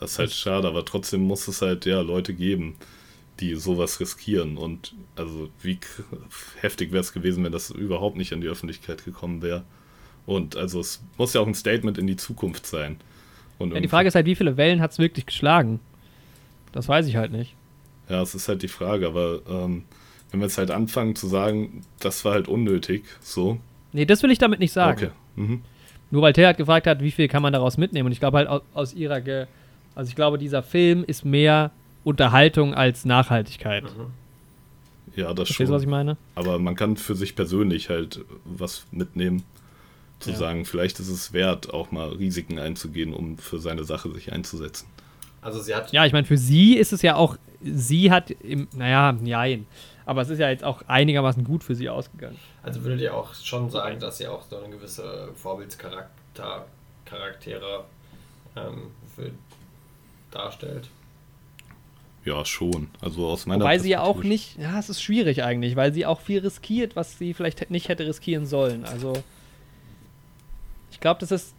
[0.00, 2.76] das ist halt schade, aber trotzdem muss es halt ja Leute geben,
[3.40, 4.56] die sowas riskieren.
[4.56, 5.78] Und also wie
[6.60, 9.64] heftig wäre es gewesen, wenn das überhaupt nicht in die Öffentlichkeit gekommen wäre.
[10.26, 12.96] Und also es muss ja auch ein Statement in die Zukunft sein.
[13.58, 15.80] Und Ja, die Frage ist halt, wie viele Wellen hat es wirklich geschlagen?
[16.72, 17.54] Das weiß ich halt nicht.
[18.08, 19.84] Ja, es ist halt die Frage, aber ähm,
[20.30, 23.58] wenn wir jetzt halt anfangen zu sagen, das war halt unnötig, so.
[23.92, 25.06] Nee, das will ich damit nicht sagen.
[25.06, 25.12] Okay.
[25.36, 25.62] Mhm.
[26.10, 28.06] Nur weil Thea hat gefragt hat, wie viel kann man daraus mitnehmen.
[28.06, 29.46] Und ich glaube halt aus, aus ihrer, Ge
[29.94, 31.70] also ich glaube, dieser Film ist mehr
[32.04, 33.84] Unterhaltung als Nachhaltigkeit.
[35.16, 35.74] Ja, das Verstehst du, schon.
[35.74, 36.16] was ich meine?
[36.34, 39.42] Aber man kann für sich persönlich halt was mitnehmen,
[40.20, 40.36] zu Ja.
[40.36, 44.86] sagen, vielleicht ist es wert, auch mal Risiken einzugehen, um für seine Sache sich einzusetzen.
[45.42, 48.68] Also sie hat Ja, ich meine, für sie ist es ja auch, sie hat im,
[48.74, 49.66] naja, nein.
[50.06, 52.36] Aber es ist ja jetzt auch einigermaßen gut für sie ausgegangen.
[52.62, 56.64] Also würdet ihr auch schon sagen, dass ihr auch so eine gewisse Vorbildscharakter
[57.04, 57.84] Charaktere
[58.56, 59.30] ähm, für
[60.30, 60.88] darstellt?
[62.24, 62.88] Ja, schon.
[63.00, 66.04] Also aus meiner Wobei sie ja auch nicht, ja, es ist schwierig eigentlich, weil sie
[66.04, 68.84] auch viel riskiert, was sie vielleicht nicht hätte riskieren sollen.
[68.84, 69.14] Also,
[70.90, 71.54] ich glaube, das ist,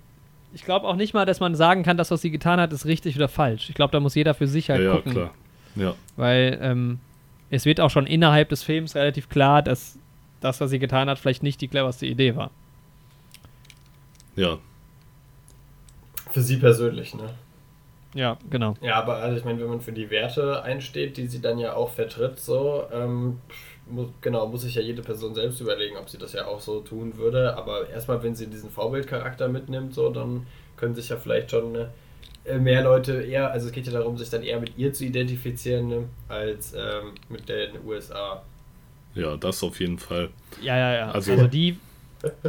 [0.53, 2.85] ich glaube auch nicht mal, dass man sagen kann, das, was sie getan hat, ist
[2.85, 3.69] richtig oder falsch.
[3.69, 5.11] Ich glaube, da muss jeder für sich halt Ja, ja, gucken.
[5.13, 5.33] klar.
[5.75, 6.99] Ja, Weil ähm,
[7.49, 9.97] es wird auch schon innerhalb des Films relativ klar, dass
[10.41, 12.51] das, was sie getan hat, vielleicht nicht die cleverste Idee war.
[14.35, 14.57] ja.
[16.31, 17.33] Für sie persönlich, ne?
[18.15, 18.75] Ja, genau.
[18.81, 21.73] Ja, aber also ich meine, wenn man für die Werte einsteht, die sie dann ja
[21.73, 23.39] auch vertritt, so, ähm,
[23.87, 26.79] muss, genau, muss sich ja jede Person selbst überlegen, ob sie das ja auch so
[26.81, 27.55] tun würde.
[27.55, 30.45] Aber erstmal, wenn sie diesen Vorbildcharakter mitnimmt, so, dann
[30.77, 31.75] können sich ja vielleicht schon
[32.45, 35.05] äh, mehr Leute eher, also es geht ja darum, sich dann eher mit ihr zu
[35.05, 38.41] identifizieren, ne, als ähm, mit den USA.
[39.15, 40.29] Ja, das auf jeden Fall.
[40.61, 41.11] Ja, ja, ja.
[41.11, 41.77] Also- Also, die,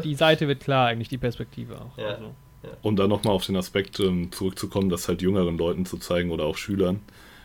[0.04, 1.98] die Seite wird klar, eigentlich die Perspektive auch.
[1.98, 2.08] Ja.
[2.08, 2.34] Also.
[2.82, 6.44] Um da nochmal auf den Aspekt ähm, zurückzukommen, das halt jüngeren Leuten zu zeigen oder
[6.44, 7.00] auch Schülern.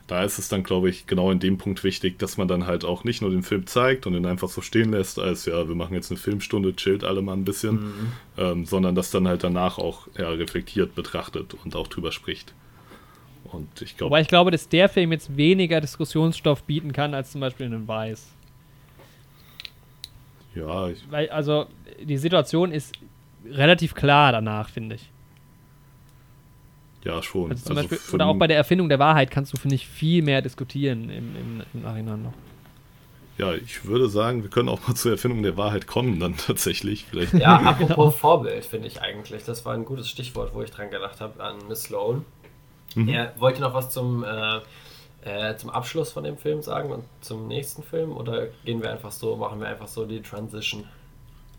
[0.07, 2.85] Da ist es dann, glaube ich, genau in dem Punkt wichtig, dass man dann halt
[2.85, 5.73] auch nicht nur den Film zeigt und ihn einfach so stehen lässt, als ja, wir
[5.75, 8.11] machen jetzt eine Filmstunde, chillt alle mal ein bisschen, Mhm.
[8.37, 12.53] ähm, sondern das dann halt danach auch ja, reflektiert betrachtet und auch drüber spricht.
[13.45, 17.31] Und ich glaube, Wobei ich glaube, dass der Film jetzt weniger Diskussionsstoff bieten kann als
[17.31, 18.27] zum Beispiel in einem Weiß.
[20.55, 21.65] ja, ich, Weil, also,
[22.01, 22.93] die Situation ist
[23.45, 25.11] relativ klar danach, finde ich.
[27.03, 27.51] ja schon.
[27.51, 29.87] Also zum Also Beispiel, oder auch bei der Erfindung der Wahrheit kannst du, finde ich,
[29.87, 32.33] viel mehr diskutieren im, im, im Nachhinein noch.
[33.37, 37.05] Ja, ich würde sagen, wir können auch mal zur Erfindung der Wahrheit kommen, dann tatsächlich.
[37.05, 37.33] Vielleicht.
[37.37, 39.43] Ja, apropos Vorbild, finde ich eigentlich.
[39.43, 42.25] Das war ein gutes Stichwort, wo ich dran gedacht habe, an Miss Sloan.
[42.95, 43.09] Mhm.
[43.09, 44.59] Er wollte noch was zum, äh,
[45.21, 48.15] äh, zum Abschluss von dem Film sagen und zum nächsten Film?
[48.15, 50.85] Oder gehen wir einfach so, machen wir einfach so die Transition?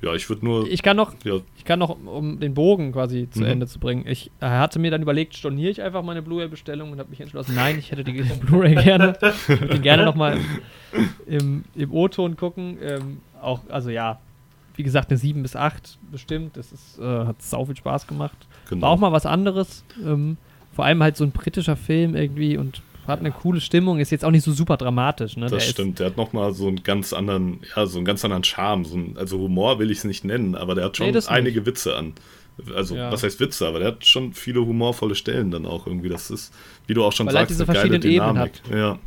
[0.03, 0.69] Ja, ich würde nur.
[0.69, 3.47] Ich kann noch, ja, ich kann noch, um den Bogen quasi zu Mhm.
[3.47, 4.05] Ende zu bringen.
[4.07, 7.79] Ich hatte mir dann überlegt, storniere ich einfach meine Blu-ray-Bestellung und habe mich entschlossen, nein,
[7.79, 8.13] ich hätte die
[8.47, 9.17] Blu-ray gerne.
[9.23, 10.39] Ich würde den gerne nochmal
[11.27, 12.79] im, im O-Ton gucken.
[12.83, 14.19] Ähm, auch, also ja,
[14.77, 16.57] wie gesagt, eine 7 bis 8 bestimmt.
[16.57, 18.37] Das ist, äh, hat sau viel Spaß gemacht.
[18.69, 18.83] genau.
[18.87, 19.85] War auch mal was anderes.
[20.05, 20.37] Ähm,
[20.73, 23.99] vor allem halt so ein britischer Film irgendwie und hat eine coole Stimmung.
[23.99, 25.37] Ist jetzt auch nicht so super dramatisch.
[25.37, 25.47] Ne?
[25.47, 28.45] Das Der stimmt, der hat nochmal so einen ganz anderen, ja, so einen ganz anderen
[28.45, 28.85] Charme.
[28.85, 31.67] So ein, also Humor will ich es nicht nennen, aber der hat schon Nee, einige
[31.67, 32.15] Witze an.
[32.75, 33.13] Also, Ja.
[33.13, 36.09] was heißt Witze, aber der hat schon viele humorvolle Stellen dann auch irgendwie.
[36.09, 36.55] Das ist,
[36.87, 38.53] wie du auch schon Weil er sagst, diese eine geile verschiedenen Ebenen Dynamik.
[38.71, 38.99] Ja,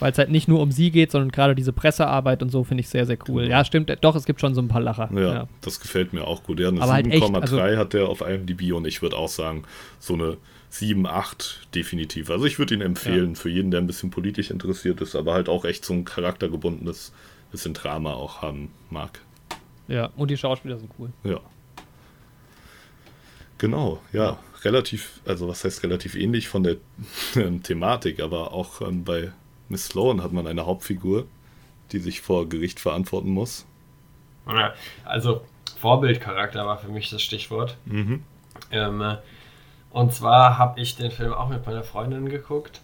[0.00, 2.82] Weil es halt nicht nur um sie geht, sondern gerade diese Pressearbeit und so finde
[2.82, 3.42] ich sehr, sehr cool.
[3.44, 3.56] Genau.
[3.56, 3.90] Ja, stimmt.
[4.02, 5.08] Doch, es gibt schon so ein paar Lacher.
[5.14, 5.48] ja, Ja.
[5.62, 6.60] das gefällt mir auch gut.
[6.60, 9.28] Ja, eine Aber halt echt, 7,3 also- hat der auf IMDb und ich würde auch
[9.28, 9.64] sagen,
[9.98, 10.36] so eine
[10.70, 12.30] 7, 8 definitiv.
[12.30, 15.48] Also ich würde ihn empfehlen für jeden, der ein bisschen politisch interessiert ist, aber halt
[15.48, 17.12] auch echt so ein charaktergebundenes
[17.50, 19.20] bisschen Drama auch haben mag.
[19.88, 20.10] ja.
[20.16, 21.10] Und die Schauspieler sind cool.
[21.24, 21.40] Ja.
[23.58, 24.38] Genau, ja.
[24.62, 26.76] Relativ, also was heißt relativ ähnlich von der
[27.36, 29.32] ähm, Thematik, aber auch ähm, bei
[29.68, 31.26] Miss Sloan hat man eine Hauptfigur,
[31.92, 33.66] die sich vor Gericht verantworten muss.
[34.46, 35.44] Ja, also
[35.80, 37.76] Vorbildcharakter war für mich das Stichwort.
[37.86, 38.22] Mhm.
[38.70, 39.16] Ähm, äh,
[39.90, 42.80] und zwar habe ich den Film auch mit meiner Freundin geguckt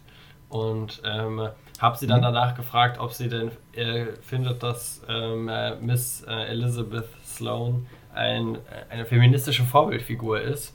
[0.49, 1.49] und ähm,
[1.81, 2.25] habe sie dann Mhm.
[2.25, 8.55] danach gefragt, ob sie denn äh, findet, dass ähm, äh, Miss äh, Elizabeth Sloan ein,
[8.57, 8.59] äh,
[8.91, 10.73] eine feministische Vorbildfigur ist.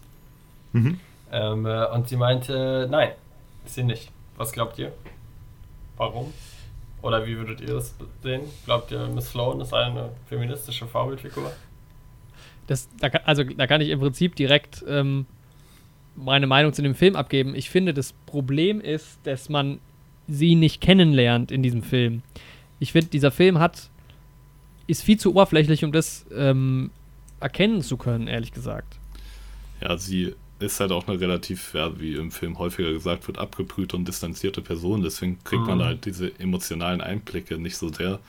[0.74, 1.00] Mhm.
[1.32, 3.12] Ähm, äh, und sie meinte, nein,
[3.66, 4.12] ist sie nicht.
[4.38, 4.92] Was glaubt ihr?
[5.98, 6.34] Warum?
[7.02, 8.42] Oder wie würdet ihr das sehen?
[8.66, 11.52] Glaubt ihr, Miss Sloan ist eine feministische Vorbildfigur?
[12.68, 15.26] Das, da, also, da kann ich im Prinzip direkt ähm,
[16.16, 17.56] meine Meinung zu dem Film abgeben.
[17.56, 19.80] Ich finde, das Problem ist, dass man
[20.28, 22.22] sie nicht kennenlernt in diesem Film.
[22.80, 23.90] Ich finde, dieser Film hat
[24.88, 26.90] ist viel zu oberflächlich, um das ähm,
[27.40, 28.98] erkennen zu können, ehrlich gesagt.
[29.82, 33.96] Ja, sie ist halt auch eine relativ, ja, wie im Film häufiger gesagt wird, abgebrühte
[33.96, 35.02] und distanzierte Person.
[35.02, 35.84] Deswegen kriegt man Mhm.
[35.84, 38.20] halt diese emotionalen Einblicke nicht so sehr.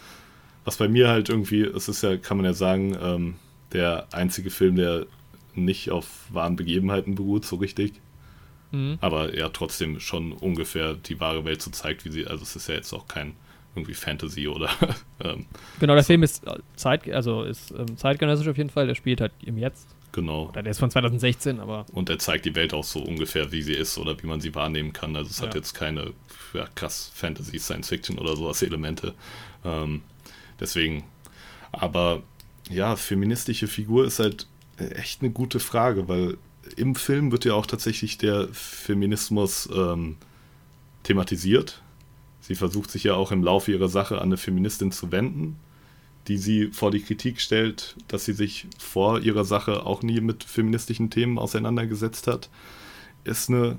[0.65, 3.35] Was bei mir halt irgendwie, es ist ja, kann man ja sagen, ähm,
[3.73, 5.07] der einzige Film, der
[5.55, 7.95] nicht auf wahren Begebenheiten beruht, so richtig.
[8.71, 8.99] Mhm.
[9.01, 12.69] Aber ja, trotzdem schon ungefähr die wahre Welt so zeigt, wie sie, also es ist
[12.69, 13.35] ja jetzt auch kein
[13.75, 14.69] irgendwie Fantasy oder
[15.25, 15.47] ähm,
[15.81, 18.87] Genau, der Film ist, äh, Zeit, also ist ähm, zeitgenössisch auf jeden Fall.
[18.87, 19.89] Der spielt halt im Jetzt.
[20.13, 20.49] genau.
[20.49, 23.63] Oder der ist von 2016, aber Und er zeigt die Welt auch so ungefähr, wie
[23.63, 25.17] sie ist oder wie man sie wahrnehmen kann.
[25.17, 25.61] Also es hat Ja.
[25.61, 26.13] jetzt keine
[26.53, 29.15] ja, krass Fantasy, Science Fiction oder sowas Elemente.
[29.65, 30.03] Ähm,
[30.61, 31.05] deswegen,
[31.73, 32.23] aber
[32.71, 34.47] ja, feministische Figur ist halt
[34.79, 36.39] echt eine gute Frage, weil
[36.77, 40.17] im Film wird ja auch tatsächlich der Feminismus ähm,
[41.03, 41.83] thematisiert.
[42.41, 45.57] Sie versucht sich ja auch im Laufe ihrer Sache an eine Feministin zu wenden,
[46.29, 50.45] die sie vor die Kritik stellt, dass sie sich vor ihrer Sache auch nie mit
[50.45, 52.49] feministischen Themen auseinandergesetzt hat,
[53.25, 53.79] ist eine,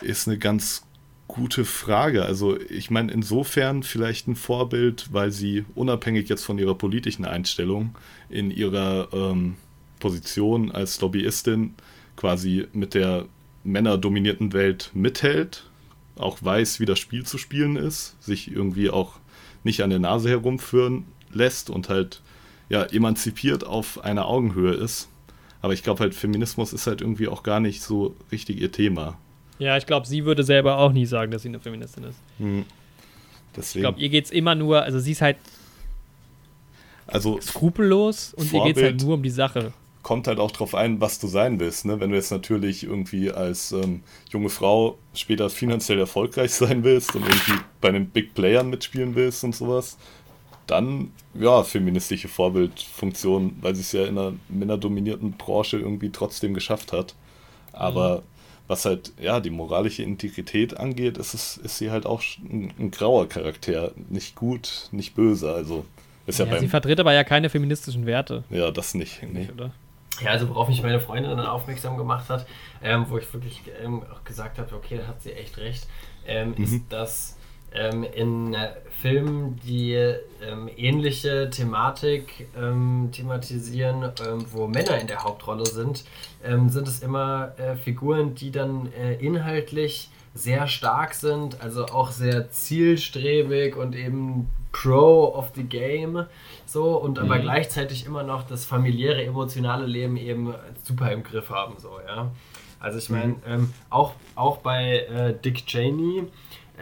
[0.00, 0.82] ist eine ganz
[1.28, 2.24] gute Frage.
[2.24, 7.94] Also ich meine, insofern vielleicht ein Vorbild, weil sie unabhängig jetzt von ihrer politischen Einstellung
[8.28, 9.56] in ihrer ähm,
[10.00, 11.74] Position als Lobbyistin
[12.16, 13.26] quasi mit der
[13.62, 15.64] männerdominierten Welt mithält,
[16.16, 19.20] auch weiß, wie das Spiel zu spielen ist, sich irgendwie auch
[19.62, 22.20] nicht an der Nase herumführen lässt und halt
[22.68, 25.08] ja emanzipiert auf einer Augenhöhe ist.
[25.62, 29.18] Aber ich glaube halt, Feminismus ist halt irgendwie auch gar nicht so richtig ihr Thema.
[29.58, 32.18] ja, ich glaube, sie würde selber auch nie sagen, dass sie eine Feministin ist.
[32.38, 32.60] Hm.
[32.60, 32.66] Ich
[33.56, 35.36] Deswegen, glaube, ihr geht es immer nur, also sie ist halt
[37.06, 39.02] also skrupellos und ihr geht es halt Vorbild.
[39.02, 39.72] nur um die Sache.
[40.02, 41.84] Kommt halt auch drauf ein, was du sein willst.
[41.84, 42.00] Ne?
[42.00, 47.22] Wenn du jetzt natürlich irgendwie als ähm, junge Frau später finanziell erfolgreich sein willst und
[47.22, 49.98] irgendwie bei den Big Playern mitspielen willst und sowas,
[50.66, 56.92] dann ja, feministische Vorbildfunktion, weil sie es ja in einer männerdominierten Branche irgendwie trotzdem geschafft
[56.92, 57.14] hat.
[57.72, 58.22] Aber
[58.68, 62.90] was halt, ja, die moralische Integrität angeht, ist, es, ist sie halt auch ein, ein
[62.90, 63.92] grauer Charakter.
[64.08, 65.52] Nicht gut, nicht böse.
[65.52, 65.84] Also
[66.26, 68.44] ist ja, Ja, sie vertritt aber ja keine feministischen Werte.
[68.50, 69.22] Ja, das nicht.
[69.22, 69.40] Nee.
[69.40, 69.72] Nicht, oder?
[70.20, 72.46] Ja, also worauf mich meine Freundin dann aufmerksam gemacht hat,
[72.82, 75.86] ähm, wo ich wirklich ähm, auch gesagt habe, okay, da hat sie echt recht,
[76.26, 76.64] ähm, Mhm.
[76.64, 77.36] ist, dass
[77.72, 84.10] ähm, in äh, Filmen, die ähm, ähnliche Thematik ähm, thematisieren,
[84.52, 86.04] wo Männer in der Hauptrolle sind,
[86.66, 92.50] sind es immer äh, Figuren, die dann äh, inhaltlich sehr stark sind, also auch sehr
[92.50, 96.26] zielstrebig und eben pro of the game
[96.66, 97.42] so und aber Mhm.
[97.42, 102.30] gleichzeitig immer noch das familiäre emotionale Leben eben super im Griff haben so ja
[102.78, 106.24] also ich meine ähm, auch auch bei äh, Dick Cheney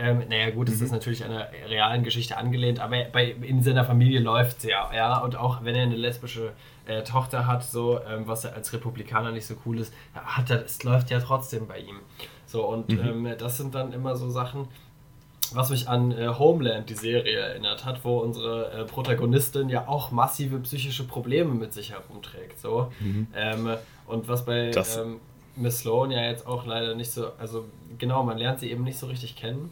[0.00, 3.84] ähm, naja gut, es ist natürlich an einer realen Geschichte angelehnt, aber bei, in seiner
[3.84, 6.52] Familie läuft es ja, ja, und auch wenn er eine lesbische
[6.86, 10.64] äh, Tochter hat, so, ähm, was er als Republikaner nicht so cool ist, hat er,
[10.64, 11.96] es läuft ja trotzdem bei ihm.
[12.46, 14.68] So, und ähm, das sind dann immer so Sachen,
[15.54, 20.10] was mich an äh, Homeland, die Serie, erinnert hat, wo unsere äh, Protagonistin ja auch
[20.10, 22.60] massive psychische Probleme mit sich herumträgt.
[22.60, 22.92] So.
[23.34, 23.76] Ähm,
[24.06, 25.20] und was bei ähm,
[25.56, 27.64] Miss Sloan ja jetzt auch leider nicht so, also
[27.98, 29.70] genau, man lernt sie eben nicht so richtig kennen.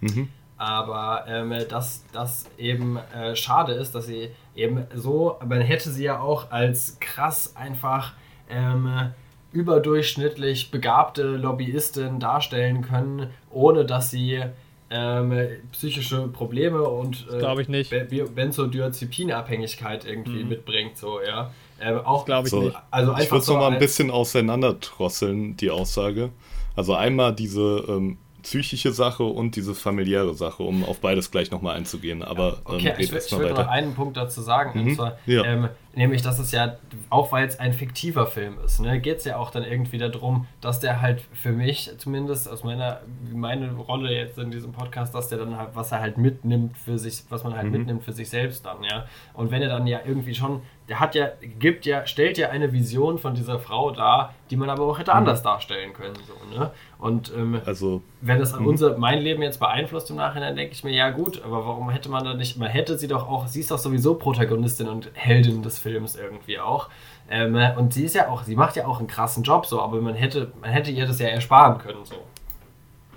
[0.00, 0.28] Mhm.
[0.56, 6.04] Aber ähm, dass das eben äh, schade ist, dass sie eben so, man hätte sie
[6.04, 8.14] ja auch als krass einfach
[8.50, 9.12] ähm,
[9.52, 14.42] überdurchschnittlich begabte Lobbyistin darstellen können, ohne dass sie
[14.90, 17.90] ähm, psychische Probleme und äh, Glaube ich nicht.
[17.90, 20.48] Be- Be- Benzodiazepinabhängigkeit irgendwie Mhm.
[20.48, 21.50] mitbringt, so, ja.
[21.80, 22.76] Ähm, auch Glaube ich So, nicht.
[22.90, 26.30] Also ich einfach würde es so nochmal ein bisschen auseinanderdrosseln, die Aussage.
[26.76, 31.76] Also einmal diese ähm, psychische Sache und diese familiäre Sache, um auf beides gleich nochmal
[31.76, 32.22] einzugehen.
[32.22, 34.80] Aber ähm, Okay, red ich, will- ich mal würde noch einen Punkt dazu sagen.
[34.80, 35.44] Mhm, Und zwar, ja.
[35.44, 36.76] ähm, Nämlich, dass es ja,
[37.10, 40.46] auch weil es ein fiktiver Film ist, ne, geht es ja auch dann irgendwie darum,
[40.60, 43.00] dass der halt für mich, zumindest aus meiner,
[43.32, 46.98] meine Rolle jetzt in diesem Podcast, dass der dann halt, was er halt mitnimmt für
[46.98, 47.72] sich, was man halt Mhm.
[47.72, 49.06] mitnimmt für sich selbst dann, ja.
[49.34, 51.28] Und wenn er dann ja irgendwie schon, der hat ja,
[51.58, 55.12] gibt ja, stellt ja eine Vision von dieser Frau dar, die man aber auch hätte
[55.12, 56.70] anders darstellen können, so, ne.
[56.98, 58.66] Und ähm, Also, wenn es Mhm.
[58.66, 62.08] unser, mein Leben jetzt beeinflusst im Nachhinein, denke ich mir, ja gut, aber warum hätte
[62.08, 65.62] man da nicht, man hätte sie doch auch, sie ist doch sowieso Protagonistin und Heldin
[65.62, 66.88] des Films irgendwie auch.
[67.30, 70.00] Ähm, und sie ist ja auch, sie macht ja auch einen krassen Job so, aber
[70.00, 72.16] man hätte, man hätte ihr das ja ersparen können so.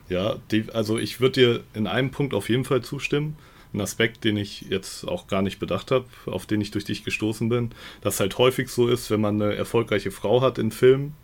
[0.10, 3.38] ja, die, also ich würde dir in einem Punkt auf jeden Fall zustimmen.
[3.74, 7.06] Ein Aspekt, den ich jetzt auch gar nicht bedacht habe, auf den ich durch dich
[7.06, 7.72] gestoßen bin,
[8.02, 11.16] dass halt häufig so ist, wenn man eine erfolgreiche Frau hat in Filmen,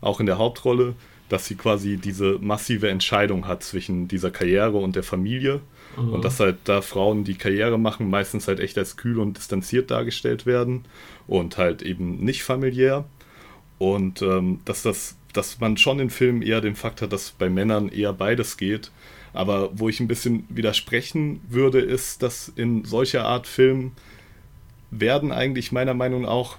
[0.00, 0.94] auch in der Hauptrolle,
[1.28, 5.60] dass sie quasi diese massive Entscheidung hat zwischen dieser Karriere und der Familie.
[5.96, 9.90] Und dass halt da Frauen, die Karriere machen, meistens halt echt als kühl und distanziert
[9.90, 10.84] dargestellt werden
[11.26, 13.04] und halt eben nicht familiär.
[13.78, 17.48] Und ähm, dass das, dass man schon in Filmen eher den Fakt hat, dass bei
[17.48, 18.90] Männern eher beides geht.
[19.32, 23.92] Aber wo ich ein bisschen widersprechen würde, ist, dass in solcher Art Filmen
[24.90, 26.56] werden eigentlich meiner Meinung auch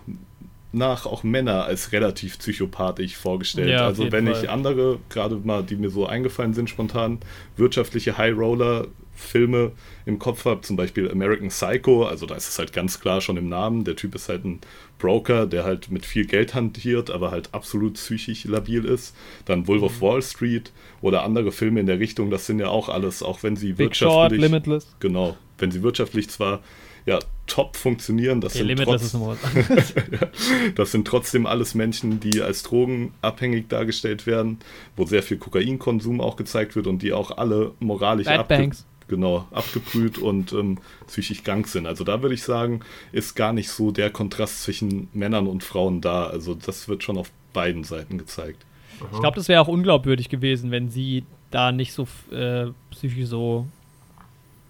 [0.74, 3.70] nach auch Männer als relativ psychopathisch vorgestellt.
[3.70, 4.44] Ja, also wenn Fall.
[4.44, 7.20] ich andere, gerade mal, die mir so eingefallen sind spontan,
[7.58, 8.88] wirtschaftliche High Roller
[9.22, 9.72] Filme
[10.06, 13.38] im Kopf habe, zum Beispiel American Psycho, also da ist es halt ganz klar schon
[13.38, 14.60] im Namen, der Typ ist halt ein
[15.00, 19.16] Broker, der halt mit viel Geld hantiert, aber halt absolut psychisch labil ist.
[19.46, 19.86] Dann Wolf Mhm.
[19.88, 20.72] of Wall Street
[21.02, 23.96] oder andere Filme in der Richtung, das sind ja auch alles, auch wenn sie Big
[23.96, 24.88] Short, wirtschaftlich, Limitless.
[25.00, 26.62] genau, wenn sie wirtschaftlich zwar
[27.08, 27.18] ja
[27.48, 29.12] top funktionieren, das Okay, sind trotz,
[30.76, 34.60] das sind trotzdem alles Menschen, die als drogenabhängig dargestellt werden,
[34.96, 38.86] wo sehr viel Kokainkonsum auch gezeigt wird und die auch alle moralisch Bad Banks.
[39.12, 41.86] Genau, abgebrüht und ähm, psychisch krank sind.
[41.86, 42.80] Also da würde ich sagen,
[43.12, 46.28] ist gar nicht so der Kontrast zwischen Männern und Frauen da.
[46.28, 48.66] Also das wird schon auf beiden Seiten gezeigt.
[49.12, 53.68] Ich glaube, das wäre auch unglaubwürdig gewesen, wenn sie da nicht so äh, psychisch so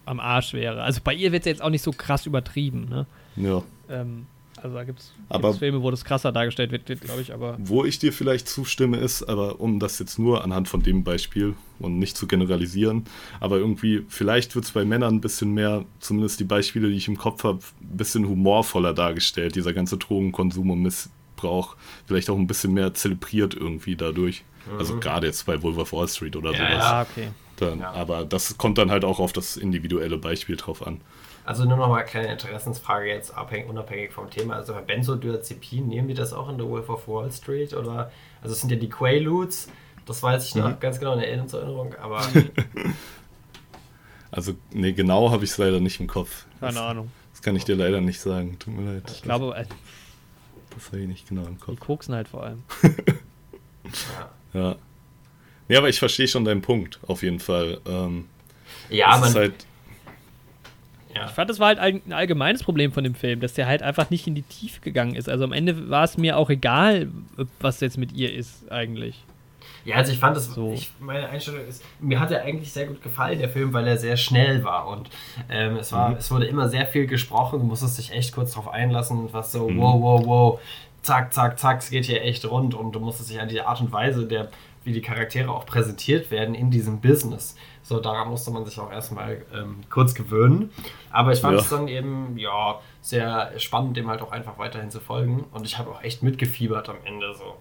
[0.05, 0.81] am Arsch wäre.
[0.81, 2.87] Also bei ihr wird es jetzt auch nicht so krass übertrieben.
[2.89, 3.05] Ne?
[3.35, 3.61] Ja.
[3.89, 4.25] Ähm,
[4.63, 7.99] also da gibt es Filme, wo das krasser dargestellt wird, glaube ich, aber Wo ich
[7.99, 12.15] dir vielleicht zustimme, ist, aber um das jetzt nur anhand von dem Beispiel und nicht
[12.15, 13.05] zu generalisieren,
[13.39, 17.07] aber irgendwie, vielleicht wird es bei Männern ein bisschen mehr, zumindest die Beispiele, die ich
[17.07, 21.75] im Kopf habe, ein bisschen humorvoller dargestellt, dieser ganze Drogenkonsum und Missbrauch,
[22.05, 24.43] vielleicht auch ein bisschen mehr zelebriert irgendwie dadurch.
[24.77, 26.71] Also gerade jetzt bei Wolf of Wall Street oder Ja, sowas.
[26.71, 26.79] ja.
[26.81, 27.27] ah, okay.
[27.57, 27.91] Dann, Ja.
[27.93, 31.01] Aber das kommt dann halt auch auf das individuelle Beispiel drauf an.
[31.43, 34.55] Also nur noch mal eine kleine Interessensfrage jetzt abhängig, unabhängig vom Thema.
[34.55, 37.73] Also bei Benzodiazepin, nehmen die das auch in The Wolf of Wall Street?
[37.73, 38.11] Oder,
[38.41, 39.67] also es sind ja die Quaaludes,
[40.05, 40.79] das weiß ich noch Mhm.
[40.79, 42.21] ganz genau in der Erinnerung, aber
[44.31, 46.45] Also, nee, genau habe ich es leider nicht im Kopf.
[46.59, 47.11] Keine das, Ahnung.
[47.33, 48.57] Das kann ich dir leider nicht sagen.
[48.59, 49.03] Tut mir leid.
[49.11, 49.65] Ich glaube, äh,
[50.73, 51.79] Das habe ich nicht genau im die Kopf.
[51.81, 52.63] koksen halt vor allem.
[54.53, 54.61] ja.
[54.61, 54.75] Ja.
[55.67, 57.79] Nee, aber ich verstehe schon deinen Punkt, auf jeden Fall.
[57.85, 58.27] Ähm,
[58.89, 59.29] Ja, man.
[59.29, 59.65] ist halt,
[61.15, 61.25] ja.
[61.25, 63.83] Ich fand, das war halt ein ein allgemeines Problem von dem Film, dass der halt
[63.83, 65.27] einfach nicht in die Tiefe gegangen ist.
[65.29, 67.07] Also am Ende war es mir auch egal,
[67.59, 69.23] was jetzt mit ihr ist, eigentlich.
[69.83, 70.73] Ja, also ich fand es, So.
[70.73, 73.97] ich, meine Einstellung ist, mir hat er eigentlich sehr gut gefallen, der Film, weil er
[73.97, 75.09] sehr schnell war und
[75.49, 76.15] ähm, es war, Mhm.
[76.17, 79.67] es wurde immer sehr viel gesprochen, du musstest dich echt kurz drauf einlassen, was so,
[79.69, 79.79] Mhm.
[79.79, 80.59] wow, wow, wow,
[81.01, 83.81] zack, zack, zack, es geht hier echt rund und du musstest dich an die Art
[83.81, 84.49] und Weise, der,
[84.83, 87.55] wie die Charaktere auch präsentiert werden in diesem Business.
[87.83, 90.71] So, daran musste man sich auch erstmal ähm, kurz gewöhnen.
[91.11, 91.61] Aber ich fand Ja.
[91.61, 95.45] es dann eben, ja, sehr spannend, dem halt auch einfach weiterhin zu folgen.
[95.51, 97.57] Und ich habe auch echt mitgefiebert am Ende so.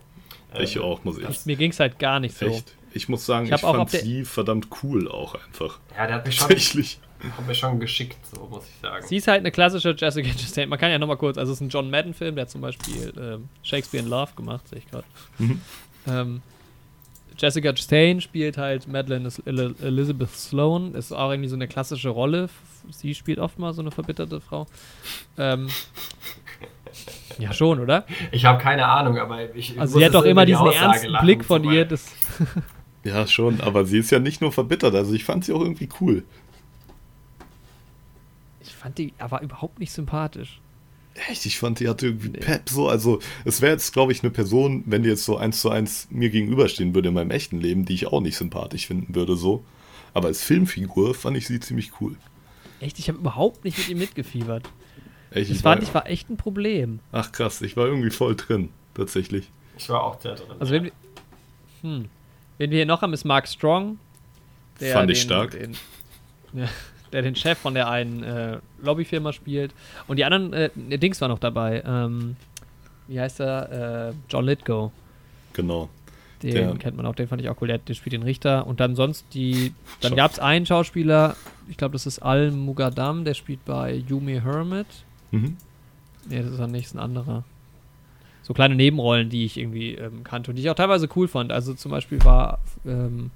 [0.59, 2.47] ich Ähm, auch, muss ich Ich, mir ging es halt gar nicht so.
[2.47, 2.75] Echt.
[2.93, 5.79] Ich muss sagen, Ich ich, fand sie verdammt cool auch einfach.
[5.97, 6.99] Ja, der hat mich schon, Tatsächlich.
[7.37, 9.07] hat mich schon geschickt, so muss ich sagen.
[9.07, 10.69] Sie ist halt eine klassische Jessica Chastain.
[10.69, 13.13] Man kann ja nochmal kurz, also es ist ein John Madden-Film, der hat zum Beispiel
[13.17, 15.05] ähm, Shakespeare in Love gemacht, sehe ich gerade.
[15.39, 15.61] Mhm.
[16.09, 16.43] Ähm,
[17.41, 19.31] Jessica Chastain spielt halt Madeleine
[19.83, 22.51] Elizabeth Sloan, ist auch irgendwie so eine klassische Rolle.
[22.91, 24.67] Sie spielt oft mal so eine verbitterte Frau.
[25.39, 25.69] Ähm,
[27.39, 28.05] ja, schon, oder?
[28.31, 29.81] Ich habe keine Ahnung, aber ich.
[29.81, 31.87] Also sie hat doch immer diesen Aussage ernsten lachen, Blick von so, ihr.
[31.87, 32.15] Das,
[33.05, 35.89] Ja, schon, aber sie ist ja nicht nur verbittert, also ich fand sie auch irgendwie
[36.01, 36.23] cool.
[38.61, 40.61] ich fand die aber überhaupt nicht sympathisch.
[41.29, 42.89] Echt, ich fand, die hatte irgendwie Pep so.
[42.89, 46.09] Also, es wäre jetzt, glaube ich, eine Person, wenn die jetzt so eins zu eins
[46.11, 49.65] mir gegenüberstehen würde in meinem echten Leben, die ich auch nicht sympathisch finden würde, so.
[50.15, 52.17] Aber als Filmfigur fand ich sie ziemlich cool.
[52.81, 54.69] Echt, ich habe überhaupt nicht mit ihr mitgefiebert.
[55.31, 57.01] Echt, Das ich fand war, ich war echt ein Problem.
[57.13, 59.51] Ach krass, ich war irgendwie voll drin, tatsächlich.
[59.79, 60.57] Ich war auch sehr drin.
[60.59, 60.93] Also wenn wir,
[61.83, 62.05] hm,
[62.59, 63.99] wen wir hier noch haben, ist Mark Strong.
[64.79, 65.53] Fand ich stark.
[65.53, 65.77] Den,
[66.55, 66.69] ja,
[67.13, 69.73] der den Chef von der einen äh, Lobbyfirma spielt.
[70.07, 71.83] Und die anderen, äh, Dings war noch dabei.
[71.87, 72.37] Ähm,
[73.09, 74.09] wie heißt er?
[74.11, 74.93] Äh, John Lithgow.
[75.53, 75.89] Genau.
[76.43, 77.69] Den Der- kennt man auch, den fand ich auch cool.
[77.69, 78.67] Der, der spielt den Richter.
[78.67, 79.75] Und dann sonst die.
[80.01, 81.37] Dann gab es einen Schauspieler,
[81.69, 84.87] ich glaube, das ist Al Mugadam, der spielt bei Yumi Hermit.
[85.33, 85.57] Mhm.
[86.29, 87.45] Nee, das ist ist ein anderer.
[88.43, 91.53] So kleine Nebenrollen, die ich irgendwie ähm, kannte und die ich auch teilweise cool fand.
[91.53, 93.31] Also zum Beispiel war, ähm,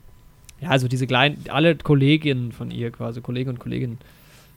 [0.65, 3.99] ja, also diese kleinen, alle Kolleginnen von ihr quasi, Kollegen und Kolleginnen,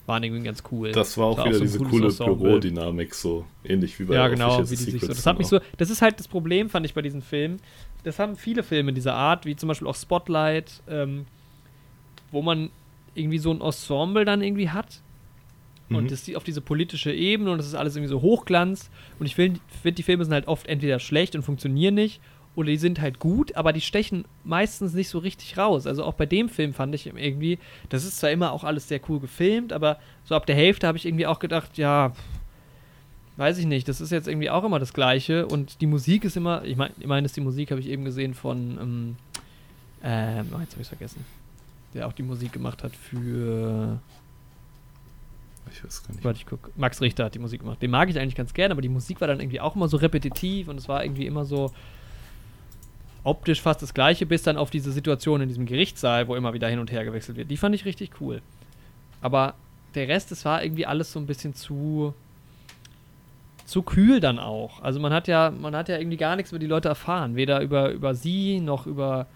[0.07, 0.93] waren irgendwie ganz cool.
[0.93, 2.09] Das war auch war wieder so diese coole.
[2.09, 5.07] Bürodynamik, so ähnlich wie bei ja, genau, wie die sich so.
[5.07, 5.59] Das hat mich so.
[5.77, 7.59] Das ist halt das Problem, fand ich bei diesen Filmen.
[8.03, 11.25] Das haben viele Filme dieser Art, wie zum Beispiel auch Spotlight, ähm,
[12.31, 12.69] wo man
[13.15, 15.01] irgendwie so ein Ensemble dann irgendwie hat.
[15.89, 16.07] Und Mhm.
[16.07, 18.89] das die auf diese politische Ebene und das ist alles irgendwie so Hochglanz.
[19.19, 22.21] Und ich finde, find, die Filme sind halt oft entweder schlecht und funktionieren nicht
[22.57, 25.85] oder die sind halt gut, aber die stechen meistens nicht so richtig raus.
[25.85, 27.59] Also auch bei dem Film fand ich irgendwie,
[27.89, 30.97] das ist zwar immer auch alles sehr cool gefilmt, aber so ab der Hälfte habe
[30.97, 32.13] ich irgendwie auch gedacht, ja,
[33.37, 36.35] weiß ich nicht, das ist jetzt irgendwie auch immer das Gleiche und die Musik ist
[36.35, 39.15] immer, ich meine, ich mein, das ist die Musik, habe ich eben gesehen von, ähm,
[40.03, 41.23] ähm, oh, jetzt habe ich vergessen,
[41.93, 43.99] der auch die Musik gemacht hat für
[45.71, 46.23] Ich weiß gar nicht.
[46.23, 46.75] Warte, ich guck.
[46.75, 47.79] Max Richter hat die Musik gemacht.
[47.83, 49.97] Den mag ich eigentlich ganz gerne, aber die Musik war dann irgendwie auch immer so
[49.97, 51.71] repetitiv und es war irgendwie immer so
[53.23, 56.67] optisch fast das gleiche, bis dann auf diese Situation in diesem Gerichtssaal, wo immer wieder
[56.67, 57.51] hin und her gewechselt wird.
[57.51, 58.41] Die fand ich richtig cool.
[59.21, 59.55] Aber
[59.95, 62.13] der Rest, es war irgendwie alles so ein bisschen zu
[63.67, 64.81] zu kühl dann auch.
[64.81, 67.35] Also man hat ja, man hat ja irgendwie gar nichts über die Leute erfahren.
[67.35, 69.27] Weder über, über sie noch über,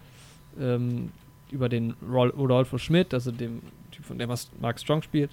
[0.58, 1.10] ähm,
[1.50, 3.60] über den Rodolfo Schmidt, also dem
[3.90, 4.30] Typ, von dem
[4.60, 5.30] Mark Strong spielt.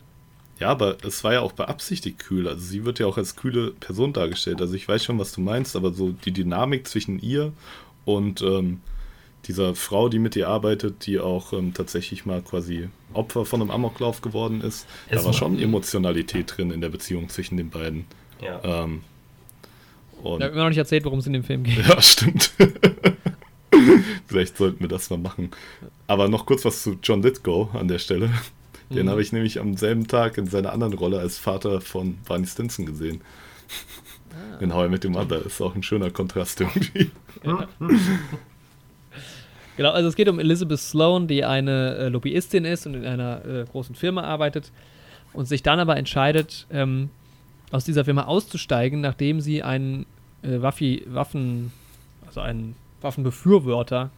[0.59, 2.45] Ja, aber es war ja auch beabsichtigt kühl.
[2.45, 4.59] Also sie wird ja auch als kühle Person dargestellt.
[4.59, 7.53] Also ich weiß schon, was du meinst, aber so die Dynamik zwischen ihr
[8.17, 8.81] und ähm,
[9.45, 13.71] dieser Frau, die mit ihr arbeitet, die auch ähm, tatsächlich mal quasi Opfer von einem
[13.71, 18.05] Amoklauf geworden ist, Es da war schon Emotionalität drin in der Beziehung zwischen den beiden.
[18.41, 18.61] Ja.
[18.63, 19.01] Ähm,
[20.21, 21.77] und Ich habe immer noch nicht erzählt, worum es in dem Film geht.
[21.87, 22.51] Ja, stimmt.
[24.27, 25.51] Vielleicht sollten wir das mal machen.
[26.07, 28.29] Aber noch kurz was zu John Lithgow an der Stelle.
[28.89, 29.09] Den Mhm.
[29.11, 32.85] habe ich nämlich am selben Tag in seiner anderen Rolle als Vater von Barney Stinson
[32.85, 33.21] gesehen.
[34.33, 34.61] Ah.
[34.61, 37.11] In How I Met Your Mother ist auch ein schöner Kontrast irgendwie.
[39.79, 43.45] Genau, also es geht um Elizabeth Sloan, die eine äh, Lobbyistin ist und in einer
[43.45, 44.73] äh, großen Firma arbeitet
[45.31, 47.09] und sich dann aber entscheidet, ähm,
[47.71, 50.05] aus dieser Firma auszusteigen, nachdem sie einen
[50.41, 51.71] äh, Waffi, Waffen,
[52.27, 54.09] also einen Waffenbefürworter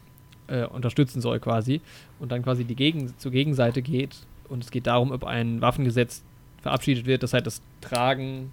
[0.48, 1.82] äh, unterstützen soll quasi
[2.20, 4.16] und dann quasi die Gegen zur Gegenseite geht
[4.50, 6.24] und es geht darum, ob ein Waffengesetz
[6.64, 8.52] verabschiedet wird, das halt das Tragen,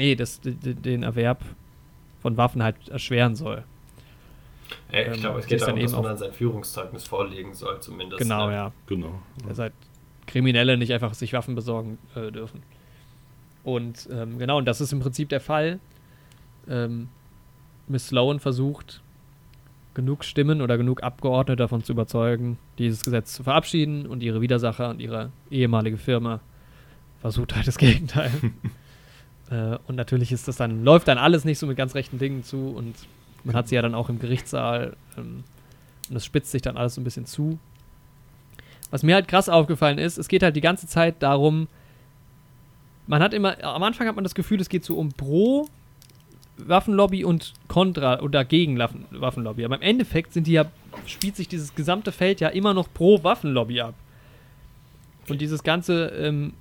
[0.00, 1.44] nee, das den Erwerb
[2.20, 3.64] von Waffen halt erschweren soll.
[4.90, 8.22] Ähm, ich glaube, es geht darum, dass eben man dann sein Führungszeugnis vorlegen soll, zumindest.
[8.22, 8.54] Genau, ne?
[8.54, 8.72] ja.
[8.86, 9.20] Genau.
[9.46, 9.74] dass halt
[10.26, 12.62] Kriminelle nicht einfach sich Waffen besorgen äh, dürfen.
[13.62, 15.80] Und ähm, genau, und das ist im Prinzip der Fall.
[16.66, 17.08] Ähm,
[17.86, 19.02] Miss Sloan versucht,
[19.92, 24.88] genug Stimmen oder genug Abgeordnete davon zu überzeugen, dieses Gesetz zu verabschieden und ihre Widersacher
[24.88, 26.40] und ihre ehemalige Firma
[27.20, 28.30] versucht halt das Gegenteil.
[29.50, 32.44] äh, und natürlich ist das dann, läuft dann alles nicht so mit ganz rechten Dingen
[32.44, 32.94] zu und
[33.44, 35.44] man hat sie ja dann auch im Gerichtssaal ähm,
[36.08, 37.58] und es spitzt sich dann alles so ein bisschen zu.
[38.90, 41.68] Was mir halt krass aufgefallen ist, es geht halt die ganze Zeit darum,
[43.06, 45.66] man hat immer, am Anfang hat man das Gefühl, es geht so um pro
[46.58, 49.64] Waffenlobby und kontra oder gegen Waffen, Waffenlobby.
[49.64, 50.66] Aber im Endeffekt sind die ja,
[51.06, 53.94] spielt sich dieses gesamte Feld ja immer noch pro Waffenlobby ab.
[55.28, 56.54] Und dieses ganze, ähm,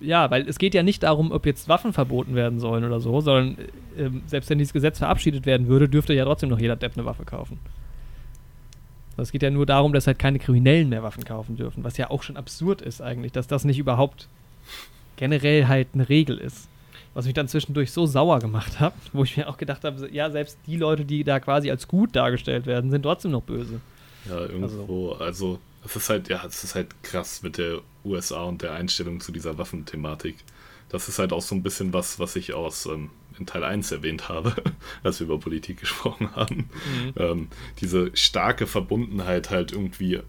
[0.00, 3.20] ja, weil es geht ja nicht darum, ob jetzt Waffen verboten werden sollen oder so,
[3.20, 3.56] sondern
[3.96, 7.06] äh, selbst wenn dieses Gesetz verabschiedet werden würde, dürfte ja trotzdem noch jeder Depp eine
[7.06, 7.58] Waffe kaufen.
[9.16, 12.10] Es geht ja nur darum, dass halt keine Kriminellen mehr Waffen kaufen dürfen, was ja
[12.10, 14.28] auch schon absurd ist eigentlich, dass das nicht überhaupt
[15.16, 16.68] generell halt eine Regel ist.
[17.12, 20.30] Was mich dann zwischendurch so sauer gemacht hat, wo ich mir auch gedacht habe, ja,
[20.30, 23.80] selbst die Leute, die da quasi als gut dargestellt werden, sind trotzdem noch böse.
[24.28, 28.62] Ja, irgendwo, also es ist halt, ja, es ist halt krass mit der USA und
[28.62, 30.36] der Einstellung zu dieser Waffenthematik.
[30.88, 33.92] Das ist halt auch so ein bisschen was, was ich aus ähm, in Teil 1
[33.92, 34.54] erwähnt habe,
[35.02, 36.68] als wir über Politik gesprochen haben.
[37.16, 37.48] Ähm,
[37.80, 40.20] diese starke Verbundenheit halt irgendwie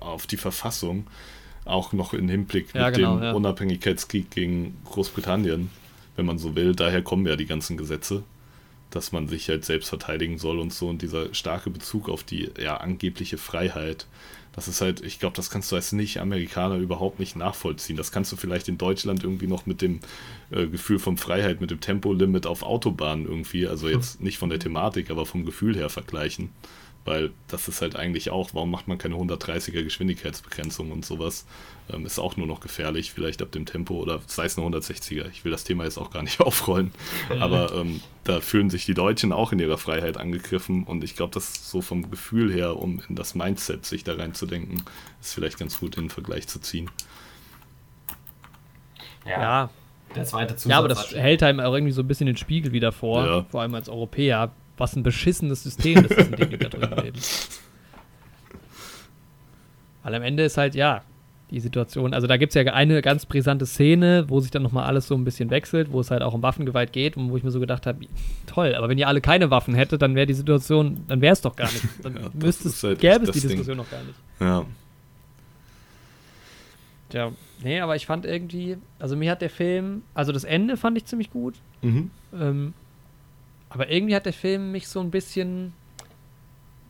[0.00, 1.06] auf die Verfassung,
[1.64, 3.32] auch noch im Hinblick Ja, mit genau, dem ja.
[3.32, 5.70] Unabhängigkeitskrieg gegen Großbritannien,
[6.16, 6.74] wenn man so will.
[6.74, 8.22] Daher kommen ja die ganzen Gesetze,
[8.90, 10.88] dass man sich halt selbst verteidigen soll und so.
[10.88, 14.06] Und dieser starke Bezug auf die ja angebliche Freiheit,
[14.56, 17.96] das ist halt, ich glaube, das kannst du als Nicht-Amerikaner überhaupt nicht nachvollziehen.
[17.96, 20.00] Das kannst du vielleicht in Deutschland irgendwie noch mit dem
[20.50, 24.58] äh, Gefühl von Freiheit, mit dem Tempolimit auf Autobahnen irgendwie, also jetzt nicht von der
[24.58, 26.50] Thematik, aber vom Gefühl her vergleichen.
[27.04, 31.46] weil das ist halt eigentlich auch, warum macht man keine 130er Geschwindigkeitsbegrenzung und sowas?
[31.92, 35.30] Ähm, ist auch nur noch gefährlich, vielleicht ab dem Tempo oder sei es eine 160er.
[35.30, 36.90] Ich will das Thema jetzt auch gar nicht aufrollen,
[37.38, 41.32] aber ähm, da fühlen sich die Deutschen auch in ihrer Freiheit angegriffen und ich glaube,
[41.32, 44.82] das so vom Gefühl her, um in das Mindset sich da reinzudenken,
[45.20, 46.90] ist vielleicht ganz gut in den Vergleich zu ziehen.
[49.24, 49.40] Ja.
[49.40, 49.70] ja.
[50.14, 50.70] Der zweite Zusatz.
[50.70, 53.44] Ja, aber das hält einem auch irgendwie so ein bisschen den Spiegel wieder vor, ja.
[53.50, 57.04] vor allem als Europäer, was ein beschissenes System das ist, in dem die da drin
[57.04, 57.18] leben.
[60.02, 61.02] Weil am Ende ist halt, ja,
[61.50, 64.84] die Situation, also da gibt es ja eine ganz brisante Szene, wo sich dann nochmal
[64.84, 67.44] alles so ein bisschen wechselt, wo es halt auch um Waffengewalt geht und wo ich
[67.44, 68.06] mir so gedacht habe,
[68.46, 71.40] toll, aber wenn ihr alle keine Waffen hättet, dann wäre die Situation, dann wäre es
[71.40, 71.84] doch gar nicht.
[72.02, 74.18] Dann ja, müsste es, halt gäbe es die Diskussion noch gar nicht.
[74.40, 74.64] Ja.
[77.10, 77.30] Tja,
[77.62, 81.04] nee, aber ich fand irgendwie, also mir hat der Film, also das Ende fand ich
[81.04, 81.54] ziemlich gut.
[81.82, 82.10] Mhm.
[82.34, 82.74] Ähm,
[83.68, 85.72] aber irgendwie hat der Film mich so ein bisschen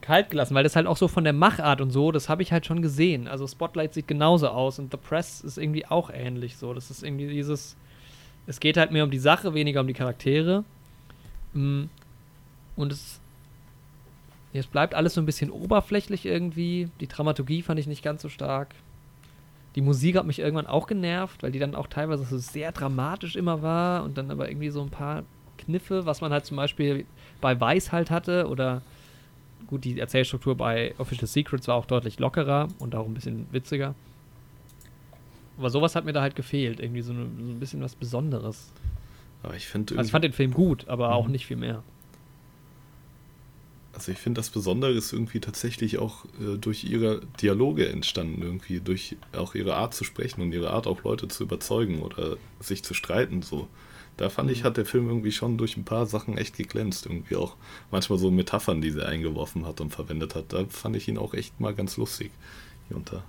[0.07, 2.53] kalt gelassen, weil das halt auch so von der Machart und so, das habe ich
[2.53, 3.27] halt schon gesehen.
[3.27, 6.73] Also Spotlight sieht genauso aus und The Press ist irgendwie auch ähnlich so.
[6.73, 7.77] Das ist irgendwie dieses,
[8.47, 10.63] es geht halt mehr um die Sache, weniger um die Charaktere.
[11.55, 11.87] Mm,
[12.77, 13.21] und es,
[14.53, 16.89] es bleibt alles so ein bisschen oberflächlich irgendwie.
[17.01, 18.77] Die Dramaturgie fand ich nicht ganz so stark.
[19.75, 23.35] Die Musik hat mich irgendwann auch genervt, weil die dann auch teilweise so sehr dramatisch
[23.35, 25.25] immer war und dann aber irgendwie so ein paar
[25.59, 27.07] Kniffe, was man halt zum Beispiel
[27.41, 28.83] bei Weiß halt hatte oder
[29.67, 33.95] gut, die Erzählstruktur bei Official Secrets war auch deutlich lockerer und auch ein bisschen witziger.
[35.59, 38.73] Aber sowas hat mir da halt gefehlt, irgendwie so, eine, so ein bisschen was Besonderes.
[39.43, 41.15] Aber ich finde Also ich fand den Film gut, aber mhm.
[41.15, 41.83] auch nicht viel mehr.
[43.93, 48.81] Also ich finde das Besondere ist irgendwie tatsächlich auch äh, durch ihre Dialoge entstanden, irgendwie,
[48.81, 52.83] durch auch ihre Art zu sprechen und ihre Art auch Leute zu überzeugen oder sich
[52.85, 53.41] zu streiten.
[53.41, 53.69] So.
[54.17, 57.07] Da fand ich, hat der Film irgendwie schon durch ein paar Sachen echt geglänzt.
[57.07, 57.57] Irgendwie auch
[57.91, 60.53] manchmal so Metaphern, die sie eingeworfen hat und verwendet hat.
[60.53, 62.31] Da fand ich ihn auch echt mal ganz lustig
[62.89, 63.23] hier und da.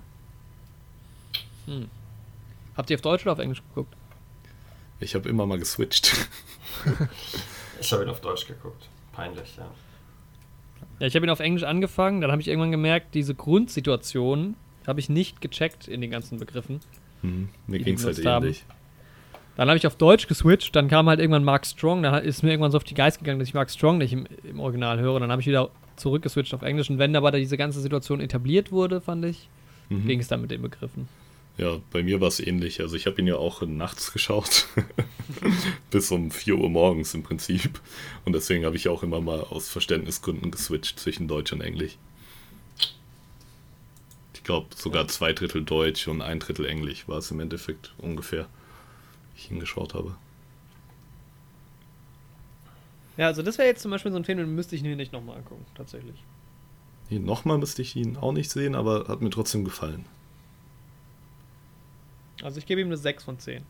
[1.66, 1.88] Hm.
[2.74, 3.94] Habt ihr auf Deutsch oder auf Englisch geguckt?
[5.00, 6.16] Ich habe immer mal geswitcht.
[7.80, 8.88] ich habe ihn auf Deutsch geguckt.
[9.12, 9.70] Peinlich, ja.
[11.00, 14.56] Ja, ich habe ihn auf Englisch angefangen, dann habe ich irgendwann gemerkt, diese Grundsituation
[14.86, 16.80] habe ich nicht gecheckt in den ganzen Begriffen.
[17.22, 17.50] Mhm.
[17.66, 18.64] Mir ging es halt ähnlich.
[19.58, 22.50] Dann habe ich auf Deutsch geswitcht, dann kam halt irgendwann Mark Strong, da ist mir
[22.50, 25.18] irgendwann so auf die Geist gegangen, dass ich Mark Strong nicht im, im Original höre.
[25.18, 26.88] Dann habe ich wieder zurückgeswitcht auf Englisch.
[26.90, 29.48] Und wenn aber da diese ganze Situation etabliert wurde, fand ich,
[29.88, 30.06] mhm.
[30.06, 31.08] ging es dann mit den Begriffen.
[31.56, 32.80] Ja, bei mir war es ähnlich.
[32.80, 34.68] Also ich habe ihn ja auch nachts geschaut.
[35.90, 37.80] Bis um 4 Uhr morgens im Prinzip.
[38.24, 41.98] Und deswegen habe ich auch immer mal aus Verständnisgründen geswitcht zwischen Deutsch und Englisch.
[44.34, 48.46] Ich glaube, sogar zwei Drittel Deutsch und ein Drittel Englisch war es im Endeffekt ungefähr,
[49.38, 50.16] ich hingeschaut habe.
[53.16, 55.12] Ja, also das wäre jetzt zum Beispiel so ein Film, den müsste ich mir nicht
[55.12, 56.22] nochmal angucken, tatsächlich.
[57.10, 60.04] Nee, nochmal müsste ich ihn auch nicht sehen, aber hat mir trotzdem gefallen.
[62.42, 63.64] Also ich gebe ihm eine 6 von 10.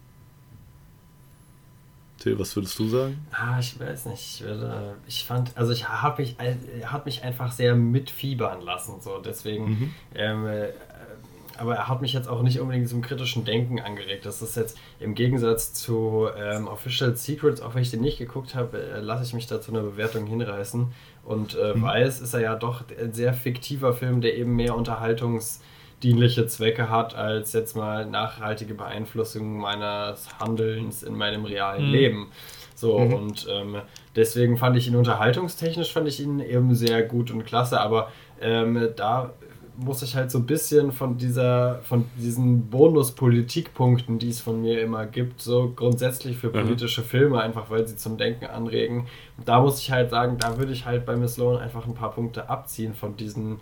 [2.18, 3.26] Till, was würdest du sagen?
[3.30, 4.40] Ah, ich weiß nicht.
[4.40, 9.00] Ich, würde, ich fand, also ich habe mich, er hat mich einfach sehr mitfiebern lassen.
[9.00, 9.18] So.
[9.18, 9.94] Deswegen, mhm.
[10.14, 10.72] ähm, äh,
[11.58, 14.26] aber er hat mich jetzt auch nicht unbedingt zum kritischen Denken angeregt.
[14.26, 18.54] Das ist jetzt im Gegensatz zu ähm, Official Secrets, auch wenn ich den nicht geguckt
[18.54, 20.86] habe, äh, lasse ich mich da zu einer Bewertung hinreißen.
[21.24, 21.82] Und äh, mhm.
[21.82, 25.60] Weiß ist er ja doch ein sehr fiktiver Film, der eben mehr Unterhaltungs-
[26.02, 31.92] dienliche Zwecke hat, als jetzt mal nachhaltige Beeinflussung meines Handelns in meinem realen mhm.
[31.92, 32.26] Leben.
[32.74, 33.12] So, mhm.
[33.12, 33.76] und ähm,
[34.14, 38.90] deswegen fand ich ihn unterhaltungstechnisch, fand ich ihn eben sehr gut und klasse, aber ähm,
[38.94, 39.32] da
[39.78, 44.80] muss ich halt so ein bisschen von dieser, von diesen Bonus-Politikpunkten, die es von mir
[44.80, 46.64] immer gibt, so grundsätzlich für mhm.
[46.64, 47.06] politische mhm.
[47.06, 49.06] Filme, einfach weil sie zum Denken anregen.
[49.44, 52.10] Da muss ich halt sagen, da würde ich halt bei Miss Sloan einfach ein paar
[52.10, 53.60] Punkte abziehen von diesen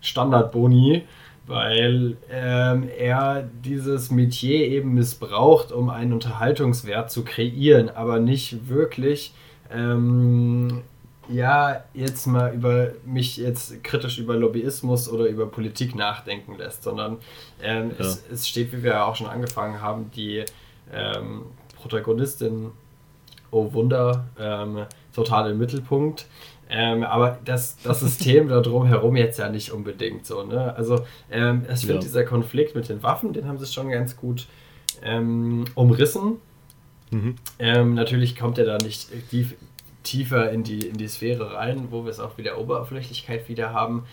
[0.00, 1.02] Standard-Boni
[1.46, 9.32] weil ähm, er dieses Metier eben missbraucht, um einen Unterhaltungswert zu kreieren, aber nicht wirklich,
[9.70, 10.82] ähm,
[11.28, 17.18] ja, jetzt mal über mich jetzt kritisch über Lobbyismus oder über Politik nachdenken lässt, sondern
[17.62, 18.04] ähm, ja.
[18.04, 20.44] es, es, steht, wie wir ja auch schon angefangen haben, die
[20.92, 21.42] ähm,
[21.80, 22.70] Protagonistin,
[23.50, 26.26] oh Wunder, ähm, total im Mittelpunkt.
[26.68, 30.44] Ähm, aber das, das System da drumherum jetzt ja nicht unbedingt so.
[30.44, 30.74] Ne?
[30.76, 32.00] Also ähm, ich finde ja.
[32.00, 34.46] dieser Konflikt mit den Waffen, den haben sie schon ganz gut
[35.02, 36.36] ähm, umrissen.
[37.10, 37.36] Mhm.
[37.94, 39.54] Natürlich kommt er da nicht tief,
[40.06, 44.04] tiefer in die, in die Sphäre rein, wo wir es auch wieder Oberflächlichkeit wieder haben.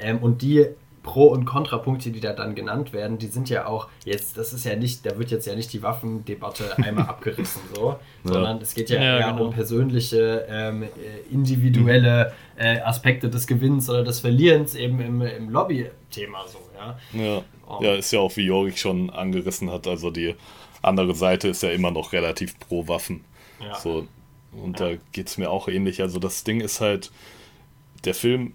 [0.00, 0.66] Ähm, und die
[1.02, 4.64] Pro- und Kontrapunkte, die da dann genannt werden, die sind ja auch jetzt, das ist
[4.64, 8.32] ja nicht, da wird jetzt ja nicht die Waffendebatte einmal abgerissen, so, ja.
[8.32, 9.46] sondern es geht ja, ja eher genau.
[9.46, 10.88] um persönliche, ähm, äh,
[11.32, 16.98] individuelle äh, Aspekte des Gewinns oder des Verlierens eben im, im Lobby-Thema so, ja.
[17.12, 17.42] Ja.
[17.66, 20.36] Um, ja, ist ja auch, wie Jorik schon angerissen hat, also die
[20.82, 23.24] andere Seite ist ja immer noch relativ pro Waffen.
[23.60, 23.74] Ja.
[23.76, 24.06] So,
[24.52, 26.00] und da geht es mir auch ähnlich.
[26.00, 27.10] Also das Ding ist halt,
[28.04, 28.52] der Film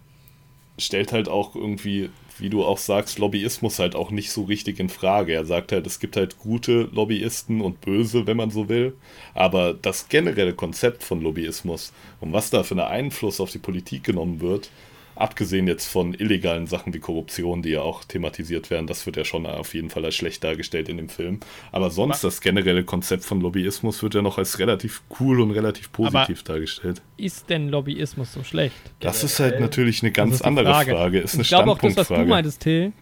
[0.78, 4.90] stellt halt auch irgendwie, wie du auch sagst, Lobbyismus halt auch nicht so richtig in
[4.90, 5.34] Frage.
[5.34, 8.96] Er sagt halt, es gibt halt gute Lobbyisten und böse, wenn man so will.
[9.34, 14.04] Aber das generelle Konzept von Lobbyismus und was da für einen Einfluss auf die Politik
[14.04, 14.70] genommen wird,
[15.18, 19.26] abgesehen jetzt von illegalen Sachen wie Korruption, die ja auch thematisiert werden, das wird ja
[19.26, 21.40] schon auf jeden Fall als schlecht dargestellt in dem Film.
[21.72, 25.92] Aber sonst, das generelle Konzept von Lobbyismus wird ja noch als relativ cool und relativ
[25.92, 27.02] positiv Aber dargestellt.
[27.18, 28.76] Ist denn Lobbyismus so schlecht?
[29.00, 30.92] Das ist halt natürlich eine ganz andere Frage.
[30.92, 31.20] Frage.
[31.20, 32.94] Ist eine ich glaube auch das, was du meintest, Till,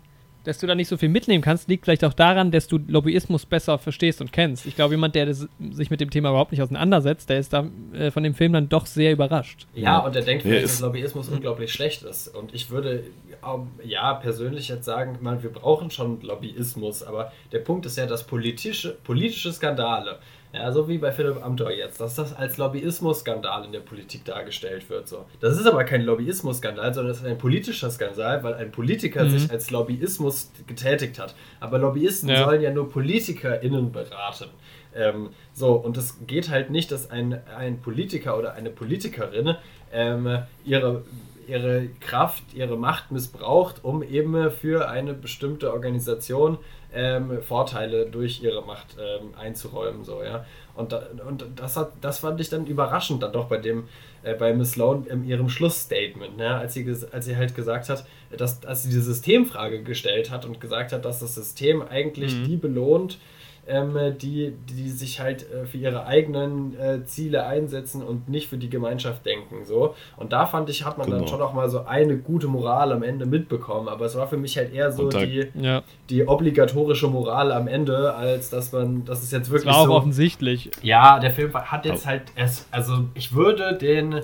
[0.46, 3.46] dass du da nicht so viel mitnehmen kannst, liegt vielleicht auch daran, dass du Lobbyismus
[3.46, 4.66] besser verstehst und kennst.
[4.66, 8.12] Ich glaube, jemand, der sich mit dem Thema überhaupt nicht auseinandersetzt, der ist da äh,
[8.12, 9.68] von dem Film dann doch sehr überrascht.
[9.74, 12.28] Ja, und der denkt vielleicht, dass Lobbyismus unglaublich schlecht ist.
[12.28, 13.04] Und ich würde
[13.46, 18.06] ähm, ja persönlich jetzt sagen, man, wir brauchen schon Lobbyismus, aber der Punkt ist ja,
[18.06, 20.20] dass politische, politische Skandale
[20.56, 24.90] ja, so wie bei Philipp Amthor jetzt, dass das als Lobbyismus-Skandal in der Politik dargestellt
[24.90, 25.08] wird.
[25.08, 25.26] So.
[25.42, 29.32] Das ist aber kein Lobbyismus-Skandal, sondern das ist ein politischer Skandal, weil ein Politiker mhm.
[29.32, 31.36] sich als Lobbyismus getätigt hat.
[31.60, 32.46] Aber Lobbyisten ja.
[32.46, 34.50] sollen ja nur PolitikerInnen beraten.
[34.96, 39.56] Ähm, so, und es geht halt nicht, dass ein, ein Politiker oder eine Politikerin
[39.92, 41.04] ähm, ihre
[41.48, 46.58] ihre Kraft, ihre Macht missbraucht, um eben für eine bestimmte Organisation
[46.96, 50.04] ähm, Vorteile durch ihre Macht ähm, einzuräumen.
[50.04, 50.46] So, ja.
[50.76, 53.88] Und, da, und das, hat, das fand ich dann überraschend dann doch bei dem,
[54.24, 56.56] äh, bei Miss Sloan in ihrem Schlussstatement, ne?
[56.56, 58.06] als, sie, als sie halt gesagt hat,
[58.36, 62.44] dass, dass sie die Systemfrage gestellt hat und gesagt hat, dass das System eigentlich mhm.
[62.46, 63.20] die belohnt,
[63.68, 68.58] ähm, die, die sich halt äh, für ihre eigenen äh, Ziele einsetzen und nicht für
[68.58, 69.66] die Gemeinschaft denken.
[69.66, 69.96] So.
[70.18, 71.20] Und da fand ich, hat man genau.
[71.20, 73.88] dann schon auch mal so eine gute Moral am Ende mitbekommen.
[73.88, 75.82] Aber es war für mich halt eher so da, die, ja.
[76.10, 79.68] die obligatorische Moral am Ende, als dass man, das ist jetzt wirklich.
[79.68, 80.70] Das war auch so, offensichtlich.
[80.82, 84.22] Ja, der Film hat jetzt halt erst, also ich würde den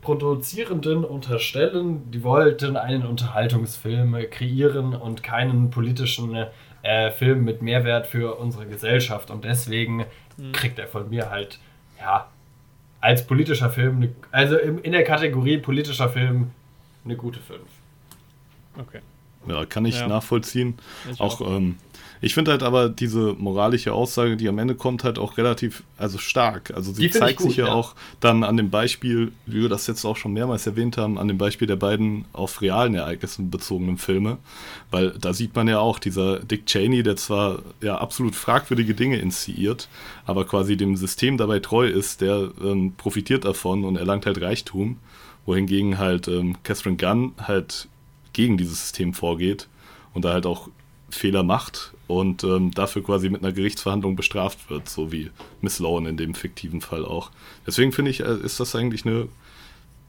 [0.00, 6.46] Produzierenden unterstellen, die wollten einen Unterhaltungsfilm kreieren und keinen politischen
[6.82, 10.06] äh, Film mit Mehrwert für unsere Gesellschaft und deswegen
[10.36, 10.52] mhm.
[10.52, 11.58] kriegt er von mir halt,
[11.98, 12.28] ja,
[13.00, 16.50] als politischer Film, ne, also im, in der Kategorie politischer Film
[17.04, 17.60] eine gute 5.
[18.78, 19.00] Okay.
[19.46, 20.08] Ja, kann ich ja.
[20.08, 20.78] nachvollziehen.
[21.10, 21.56] Ich auch, auch.
[21.56, 21.76] Ähm,
[22.20, 26.18] ich finde halt aber diese moralische Aussage, die am Ende kommt, halt auch relativ, also
[26.18, 26.72] stark.
[26.74, 29.86] Also sie zeigt gut, sich ja, ja, auch dann an dem Beispiel, wie wir das
[29.86, 33.98] jetzt auch schon mehrmals erwähnt haben, an dem Beispiel der beiden auf realen Ereignissen bezogenen
[33.98, 34.38] Filme.
[34.90, 39.18] Weil da sieht man ja auch, dieser Dick Cheney, der zwar ja absolut fragwürdige Dinge
[39.18, 39.88] inszeniert,
[40.26, 44.98] aber quasi dem System dabei treu ist, der ähm, profitiert davon und erlangt halt Reichtum.
[45.46, 47.88] Wohingegen halt ähm, Catherine Gunn halt
[48.34, 49.68] gegen dieses System vorgeht
[50.12, 50.68] und da halt auch
[51.10, 55.30] Fehler macht und ähm, dafür quasi mit einer Gerichtsverhandlung bestraft wird, so wie
[55.60, 57.30] Miss Lowen in dem fiktiven Fall auch.
[57.66, 59.28] Deswegen finde ich, äh, ist das eigentlich eine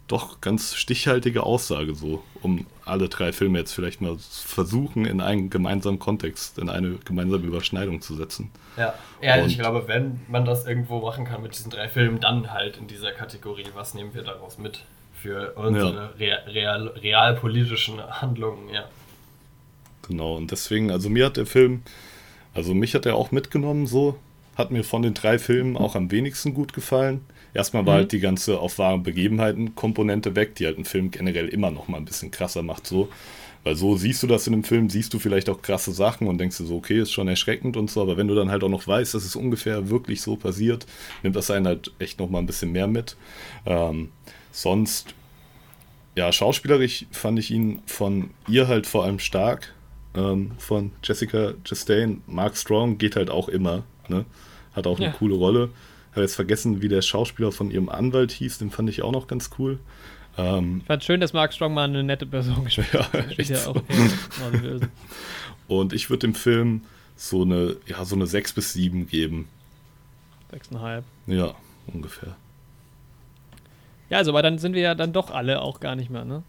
[0.08, 5.52] doch ganz stichhaltige Aussage so, um alle drei Filme jetzt vielleicht mal versuchen, in einen
[5.52, 8.50] gemeinsamen Kontext, in eine gemeinsame Überschneidung zu setzen.
[8.76, 12.20] Ja, ja und ich glaube, wenn man das irgendwo machen kann mit diesen drei Filmen,
[12.20, 16.36] dann halt in dieser Kategorie, was nehmen wir daraus mit für unsere ja.
[16.48, 18.86] real, realpolitischen Handlungen, ja.
[20.10, 21.84] Genau, und deswegen, also mir hat der Film,
[22.54, 24.18] also mich hat er auch mitgenommen, so,
[24.56, 27.22] hat mir von den drei Filmen auch am wenigsten gut gefallen.
[27.54, 28.00] Erstmal war mhm.
[28.00, 31.88] halt die ganze auf wahren Begebenheiten Komponente weg, die halt einen Film generell immer noch
[31.88, 33.08] mal ein bisschen krasser macht, so.
[33.64, 36.38] Weil so siehst du das in dem Film, siehst du vielleicht auch krasse Sachen und
[36.40, 38.70] denkst dir so, okay, ist schon erschreckend und so, aber wenn du dann halt auch
[38.70, 40.86] noch weißt, dass es ungefähr wirklich so passiert,
[41.24, 43.16] nimmt das einen halt echt noch mal ein bisschen mehr mit.
[43.66, 44.10] Ähm,
[44.52, 45.14] sonst,
[46.16, 49.74] ja, schauspielerisch fand ich ihn von ihr halt vor allem stark
[50.16, 52.22] ähm, von Jessica Chastain.
[52.28, 53.84] Mark Strong geht halt auch immer.
[54.08, 54.26] Ne?
[54.74, 55.12] Hat auch eine ja.
[55.14, 55.70] coole Rolle.
[56.12, 58.58] Habe jetzt vergessen, wie der Schauspieler von ihrem Anwalt hieß.
[58.58, 59.80] Den fand ich auch noch ganz cool.
[60.38, 63.14] Ähm, ich fand schön, dass Mark Strong mal eine nette Person gespielt hat.
[63.14, 63.82] Ja, echt ja so.
[65.68, 66.82] Und ich würde dem Film
[67.16, 69.48] so eine, ja, so eine 6 bis 7 geben.
[70.52, 71.04] 6,5.
[71.28, 71.54] Ja,
[71.88, 72.36] ungefähr.
[74.10, 76.44] Ja, also, aber dann sind wir ja dann doch alle auch gar nicht mehr, ne?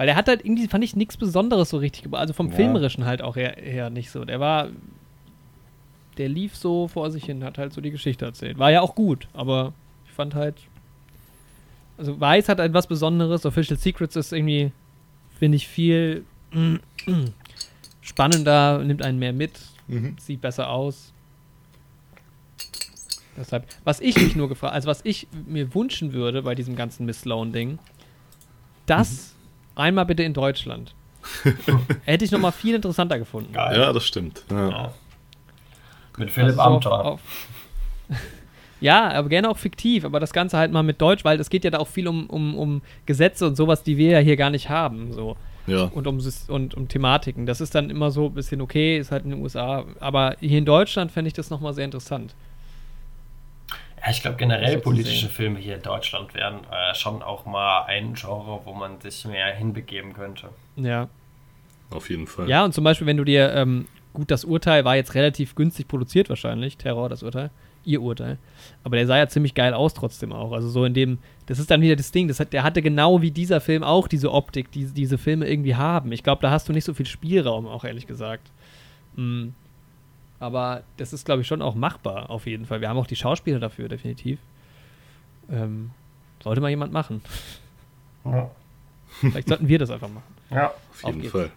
[0.00, 2.10] Weil er hat halt irgendwie, fand ich, nichts Besonderes so richtig.
[2.14, 2.54] Also vom ja.
[2.54, 4.24] Filmerischen halt auch her, her nicht so.
[4.24, 4.68] Der war.
[6.16, 8.58] Der lief so vor sich hin, hat halt so die Geschichte erzählt.
[8.58, 9.74] War ja auch gut, aber
[10.06, 10.54] ich fand halt.
[11.98, 13.44] Also Weiß hat etwas Besonderes.
[13.44, 14.72] Official Secrets ist irgendwie,
[15.38, 16.24] finde ich, viel
[18.00, 20.16] spannender, nimmt einen mehr mit, Mhm.
[20.18, 21.12] sieht besser aus.
[23.36, 27.04] Deshalb, was ich mich nur gefragt, also was ich mir wünschen würde bei diesem ganzen
[27.04, 27.78] Miss Sloan-Ding,
[28.86, 29.34] das
[29.80, 30.94] einmal bitte in Deutschland.
[32.04, 33.52] Hätte ich nochmal viel interessanter gefunden.
[33.52, 33.78] Geil.
[33.78, 34.44] Ja, das stimmt.
[34.50, 34.68] Ja.
[34.70, 34.92] Ja.
[36.16, 37.04] Mit Philipp Also so Amthor.
[37.04, 37.20] auf-
[38.80, 41.64] Ja, aber gerne auch fiktiv, aber das Ganze halt mal mit Deutsch, weil es geht
[41.64, 44.48] ja da auch viel um, um, um Gesetze und sowas, die wir ja hier gar
[44.50, 45.12] nicht haben.
[45.12, 45.36] So.
[45.66, 45.84] ja.
[45.84, 47.44] Und um, und um Thematiken.
[47.44, 49.84] Das ist dann immer so ein bisschen okay, ist halt in den USA.
[50.00, 52.34] Aber hier in Deutschland fände ich das nochmal sehr interessant.
[54.02, 55.28] Ja, ich glaube generell politische.
[55.28, 59.54] Filme hier in Deutschland wären äh, schon auch mal ein Genre, wo man sich mehr
[59.54, 60.48] hinbegeben könnte.
[60.76, 61.08] Ja.
[61.90, 62.48] Auf jeden Fall.
[62.48, 65.88] Ja, und zum Beispiel, wenn du dir, ähm, gut, das Urteil war jetzt relativ günstig
[65.88, 67.50] produziert wahrscheinlich, Terror, das Urteil,
[67.84, 68.38] ihr Urteil.
[68.84, 70.52] Aber der sah ja ziemlich geil aus trotzdem auch.
[70.52, 73.20] Also so in dem, das ist dann wieder das Ding, das hat, der hatte genau
[73.20, 76.12] wie dieser Film auch diese Optik, die diese Filme irgendwie haben.
[76.12, 78.50] Ich glaube, da hast du nicht so viel Spielraum, auch ehrlich gesagt.
[79.16, 79.48] Mm.
[80.40, 82.80] Aber das ist, glaube ich, schon auch machbar, auf jeden Fall.
[82.80, 84.38] Wir haben auch die Schauspieler dafür, definitiv.
[85.52, 85.90] Ähm,
[86.42, 87.22] sollte mal jemand machen.
[88.24, 88.50] Ja.
[89.20, 90.34] Vielleicht sollten wir das einfach machen.
[90.50, 90.72] ja.
[91.02, 91.32] Auf jeden auf.
[91.32, 91.50] Fall.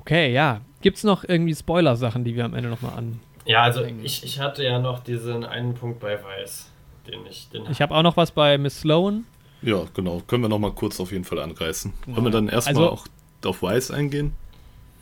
[0.00, 0.60] Okay, ja.
[0.82, 3.20] Gibt es noch irgendwie Spoiler-Sachen, die wir am Ende nochmal an.
[3.44, 6.70] Ja, also ich, ich hatte ja noch diesen einen Punkt bei Weiß,
[7.06, 9.24] den ich, den Ich habe auch noch was bei Miss Sloan.
[9.62, 10.22] Ja, genau.
[10.26, 11.92] Können wir noch mal kurz auf jeden Fall anreißen.
[12.04, 12.16] Genau.
[12.16, 13.06] Wollen wir dann erstmal Also- auch
[13.44, 14.32] auf Weiß eingehen?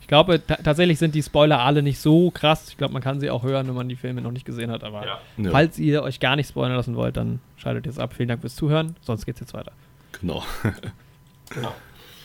[0.08, 2.70] Ich glaube, ta tatsächlich sind die Spoiler alle nicht so krass.
[2.70, 4.82] Ich glaube, man kann sie auch hören, wenn man die Filme noch nicht gesehen hat.
[4.82, 5.18] Aber ja.
[5.36, 8.14] Ja, falls ihr euch gar nicht spoilern lassen wollt, dann schaltet jetzt ab.
[8.16, 8.96] Vielen Dank fürs Zuhören.
[9.02, 9.72] Sonst geht's jetzt weiter.
[10.18, 10.42] genau.
[11.50, 11.74] Genau.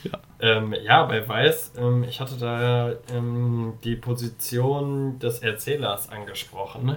[0.02, 0.18] Ja.
[0.40, 6.96] Ähm, ja, bei Weiß, ähm, ich hatte da ähm, die Position des Erzählers angesprochen,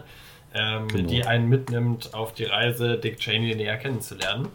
[0.54, 1.08] ähm, Genau.
[1.10, 4.48] die einen mitnimmt auf die Reise, Dick Cheney näher kennenzulernen.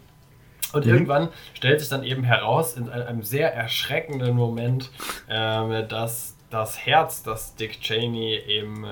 [0.73, 0.93] Und Mhm.
[0.93, 4.91] irgendwann stellt sich dann eben heraus, in einem sehr erschreckenden Moment,
[5.29, 8.87] ähm, dass das Herz, das Dick Cheney eben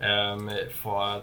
[0.00, 0.48] ähm,
[0.82, 1.22] vor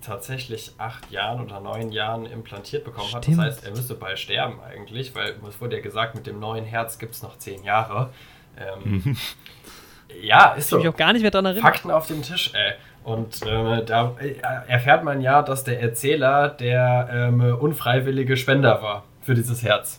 [0.00, 3.16] tatsächlich acht Jahren oder neun Jahren implantiert bekommen hat.
[3.18, 3.40] Das Stimmt.
[3.42, 6.98] heißt, er müsste bald sterben eigentlich, weil es wurde ja gesagt, mit dem neuen Herz
[6.98, 8.10] gibt es noch zehn Jahre.
[8.56, 9.16] Ähm,
[10.22, 10.78] ja, ist Ich so.
[10.78, 11.62] mich auch gar nicht mehr dran erinnern.
[11.62, 12.72] Fakten auf dem Tisch, ey.
[13.04, 14.34] Und äh, da äh,
[14.66, 19.98] erfährt man ja, dass der Erzähler der ähm, unfreiwillige Spender war für dieses Herz.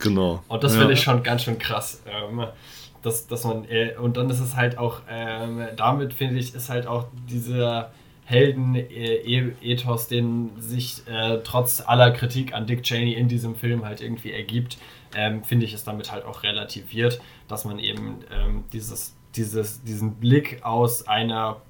[0.00, 0.44] Genau.
[0.46, 0.80] Und das ja.
[0.80, 2.02] finde ich schon ganz schön krass.
[2.06, 2.44] Ähm,
[3.00, 6.68] dass, dass man, äh, und dann ist es halt auch, ähm, damit finde ich, ist
[6.68, 7.90] halt auch dieser
[8.26, 14.32] Helden-Ethos, den sich äh, trotz aller Kritik an Dick Cheney in diesem Film halt irgendwie
[14.32, 14.76] ergibt,
[15.14, 17.18] ähm, finde ich, ist damit halt auch relativiert,
[17.48, 21.62] dass man eben ähm, dieses, dieses, diesen Blick aus einer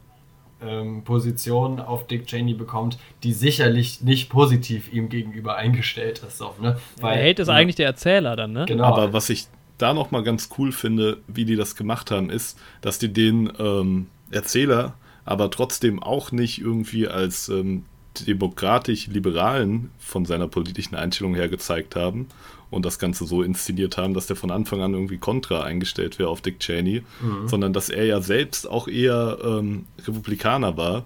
[0.63, 6.39] ähm, Position auf Dick Cheney bekommt, die sicherlich nicht positiv ihm gegenüber eingestellt ist.
[6.39, 6.79] So, ne?
[7.01, 8.65] der Held ist ja, eigentlich der Erzähler dann, ne?
[8.67, 8.85] Genau.
[8.85, 9.47] Aber was ich
[9.79, 13.53] da noch mal ganz cool finde, wie die das gemacht haben, ist, dass die den
[13.59, 17.85] ähm, Erzähler aber trotzdem auch nicht irgendwie als ähm,
[18.27, 22.27] demokratisch-liberalen von seiner politischen Einstellung her gezeigt haben
[22.71, 26.29] und das Ganze so inszeniert haben, dass der von Anfang an irgendwie kontra eingestellt wäre
[26.29, 27.03] auf Dick Cheney,
[27.47, 31.05] sondern dass er ja selbst auch eher ähm, Republikaner war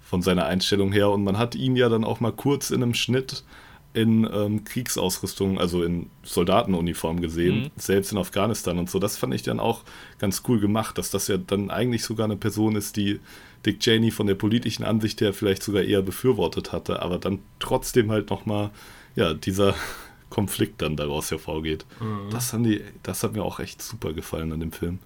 [0.00, 2.94] von seiner Einstellung her und man hat ihn ja dann auch mal kurz in einem
[2.94, 3.44] Schnitt
[3.92, 7.70] in ähm, Kriegsausrüstung, also in Soldatenuniform gesehen, Mhm.
[7.76, 8.98] selbst in Afghanistan und so.
[8.98, 9.82] Das fand ich dann auch
[10.18, 13.20] ganz cool gemacht, dass das ja dann eigentlich sogar eine Person ist, die
[13.64, 18.10] Dick Cheney von der politischen Ansicht her vielleicht sogar eher befürwortet hatte, aber dann trotzdem
[18.10, 18.70] halt nochmal,
[19.14, 19.74] ja, dieser
[20.34, 21.86] Konflikt dann daraus hervorgeht.
[22.32, 24.98] Das, haben die, das hat mir auch echt super gefallen an dem Film.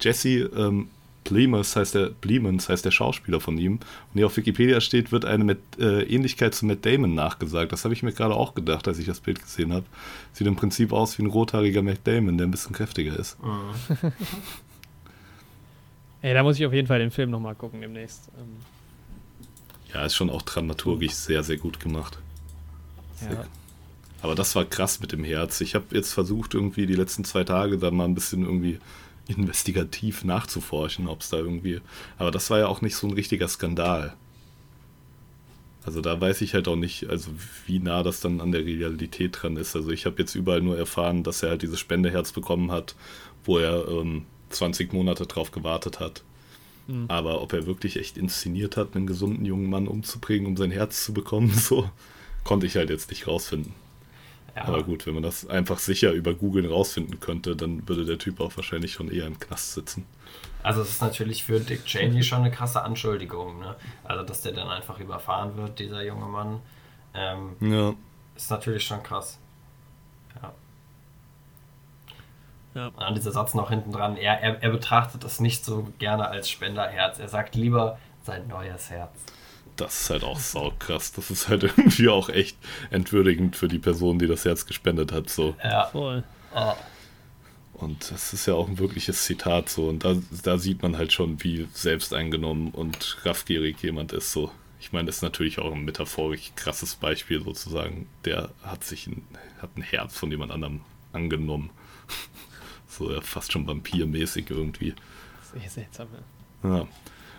[0.00, 0.90] Jesse ähm,
[1.24, 3.74] Plemons heißt der Plemons heißt der Schauspieler von ihm.
[3.74, 3.80] Und
[4.14, 7.72] hier auf Wikipedia steht, wird eine mit, äh, Ähnlichkeit zu Matt Damon nachgesagt.
[7.72, 9.86] Das habe ich mir gerade auch gedacht, als ich das Bild gesehen habe.
[10.32, 13.36] Sieht im Prinzip aus wie ein rothaariger Matt Damon, der ein bisschen kräftiger ist.
[16.22, 18.30] Ey, da muss ich auf jeden Fall den Film nochmal gucken demnächst.
[18.38, 18.56] Ähm,
[19.92, 22.18] Ja, ist schon auch dramaturgisch sehr, sehr gut gemacht.
[23.20, 23.44] ja.
[24.24, 25.60] Aber das war krass mit dem Herz.
[25.60, 28.78] Ich habe jetzt versucht, irgendwie die letzten zwei Tage da mal ein bisschen irgendwie
[29.28, 31.82] investigativ nachzuforschen, ob es da irgendwie.
[32.16, 34.14] Aber das war ja auch nicht so ein richtiger Skandal.
[35.84, 37.32] Also da weiß ich halt auch nicht, also
[37.66, 39.76] wie nah das dann an der Realität dran ist.
[39.76, 42.94] Also ich habe jetzt überall nur erfahren, dass er halt dieses Spendeherz bekommen hat,
[43.44, 46.22] wo er ähm, 20 Monate drauf gewartet hat.
[46.86, 47.04] Hm.
[47.08, 51.04] Aber ob er wirklich echt inszeniert hat, einen gesunden jungen Mann umzubringen, um sein Herz
[51.04, 51.90] zu bekommen, so
[52.42, 53.83] konnte ich halt jetzt nicht rausfinden.
[54.56, 54.64] Ja.
[54.64, 58.40] Aber gut, wenn man das einfach sicher über Google rausfinden könnte, dann würde der Typ
[58.40, 60.06] auch wahrscheinlich schon eher im Knast sitzen.
[60.62, 63.76] Also es ist natürlich für Dick Cheney schon eine krasse Anschuldigung, ne?
[64.04, 66.60] Also dass der dann einfach überfahren wird, dieser junge Mann,
[67.14, 67.94] ähm, Ja,
[68.36, 69.38] ist natürlich schon krass.
[70.40, 70.54] Ja.
[72.74, 72.86] Ja.
[72.88, 76.48] Und dieser Satz noch hinten dran, er, er, er betrachtet das nicht so gerne als
[76.48, 77.18] Spenderherz.
[77.18, 79.12] Er sagt lieber sein neues Herz.
[79.76, 81.12] Das ist halt auch saukrass.
[81.12, 82.56] Das ist halt irgendwie auch echt
[82.90, 85.30] entwürdigend für die Person, die das Herz gespendet hat.
[85.30, 85.56] So.
[85.62, 85.86] Ja.
[85.86, 86.24] Voll.
[86.52, 86.76] Ah.
[87.74, 89.88] Und das ist ja auch ein wirkliches Zitat so.
[89.88, 94.32] Und da, da sieht man halt schon, wie selbsteingenommen und raffgierig jemand ist.
[94.32, 94.50] So.
[94.80, 98.06] Ich meine, das ist natürlich auch ein metaphorisch krasses Beispiel sozusagen.
[98.24, 99.26] Der hat sich ein,
[99.60, 100.80] hat ein Herz von jemand anderem
[101.12, 101.70] angenommen.
[102.86, 104.94] So ja, fast schon vampirmäßig irgendwie.
[105.52, 106.06] Sehr seltsam.
[106.62, 106.76] Ja.
[106.76, 106.88] Ja.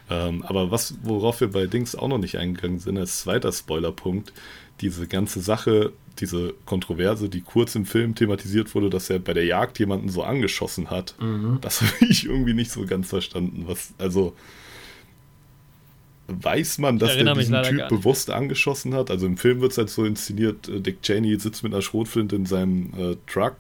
[0.09, 4.33] Ähm, aber was, worauf wir bei Dings auch noch nicht eingegangen sind, als zweiter Spoilerpunkt,
[4.81, 9.45] diese ganze Sache, diese Kontroverse, die kurz im Film thematisiert wurde, dass er bei der
[9.45, 11.57] Jagd jemanden so angeschossen hat, Mhm.
[11.61, 13.63] das habe ich irgendwie nicht so ganz verstanden.
[13.67, 14.33] Was, also
[16.27, 19.11] weiß man, dass der diesen Typ bewusst angeschossen hat?
[19.11, 22.35] Also im Film wird es halt so inszeniert, äh, Dick Cheney sitzt mit einer Schrotflinte
[22.35, 23.57] in seinem äh, Truck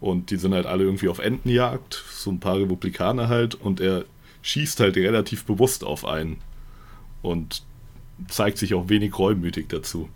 [0.00, 4.04] und die sind halt alle irgendwie auf Entenjagd, so ein paar Republikaner halt, und er
[4.46, 6.38] schießt halt relativ bewusst auf einen
[7.20, 7.64] und
[8.28, 10.08] zeigt sich auch wenig reumütig dazu.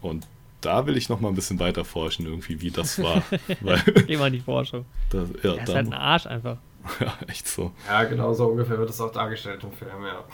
[0.00, 0.26] Und
[0.60, 3.22] da will ich noch mal ein bisschen weiter forschen, irgendwie, wie das war.
[3.60, 4.84] Weil, Geh mal in die Forschung.
[5.10, 6.56] da, ja, Er ist halt ein Arsch einfach.
[7.00, 7.70] ja, echt so.
[7.86, 10.24] ja, genau so ungefähr wird es auch dargestellt im Film, ja.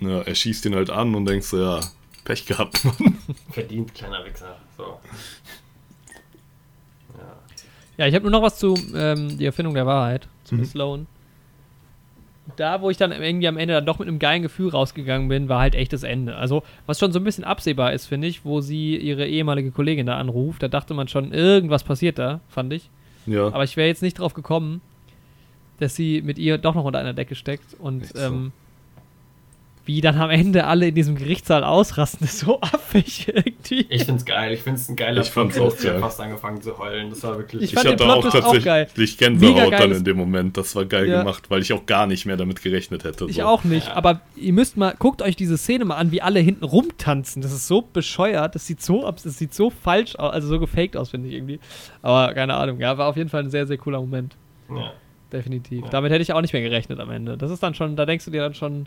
[0.00, 1.80] Ja, er schießt ihn halt an und denkst so, ja,
[2.24, 3.18] Pech gehabt, Mann.
[3.52, 4.56] Verdient, kleiner Wichser.
[4.76, 4.98] So.
[7.16, 7.36] Ja.
[7.98, 10.60] Ja, ich habe nur noch was zu ähm, die Erfindung der Wahrheit, zu Mhm.
[10.62, 11.06] Miss Sloan.
[12.54, 15.48] Da, wo ich dann irgendwie am Ende dann doch mit einem geilen Gefühl rausgegangen bin,
[15.48, 16.36] war halt echt das Ende.
[16.36, 20.06] Also, was schon so ein bisschen absehbar ist, finde ich, wo sie ihre ehemalige Kollegin
[20.06, 22.88] da anruft, da dachte man schon, irgendwas passiert da, fand ich.
[23.26, 24.80] Ja, Aber ich wäre jetzt nicht drauf gekommen,
[25.80, 28.18] dass sie mit ihr doch noch unter einer Decke steckt und so.
[28.18, 28.52] ähm,
[29.86, 33.86] wie dann am Ende alle in diesem Gerichtssaal ausrasten, ist so affig irgendwie.
[33.88, 36.00] Ich find's geil, ich find's ein geiler Ich fand's Plot, auch dass sie geil.
[36.00, 37.10] fast angefangen zu heulen.
[37.10, 37.62] Das war wirklich.
[37.62, 38.86] Ich ich fand den hatte auch Plot-Twist auch geil.
[38.86, 40.56] tatsächlich Gänsehaut dann in dem Moment.
[40.56, 41.20] Das war geil Ja.
[41.20, 43.26] gemacht, weil ich auch gar nicht mehr damit gerechnet hätte.
[43.28, 43.42] Ich so.
[43.42, 43.94] auch nicht, Ja.
[43.96, 47.40] aber ihr müsst mal, guckt euch diese Szene mal an, wie alle hinten rumtanzen.
[47.42, 50.58] Das ist so bescheuert, das sieht so, abs- das sieht so falsch aus, also so
[50.60, 51.60] gefaked aus, finde ich irgendwie.
[52.02, 54.36] Aber keine Ahnung, ja, war auf jeden Fall ein sehr, sehr cooler Moment.
[54.70, 54.92] ja.
[55.32, 55.82] Definitiv.
[55.82, 55.90] Ja.
[55.90, 57.36] Damit hätte ich auch nicht mehr gerechnet am Ende.
[57.36, 58.86] Das ist dann schon, da denkst du dir dann schon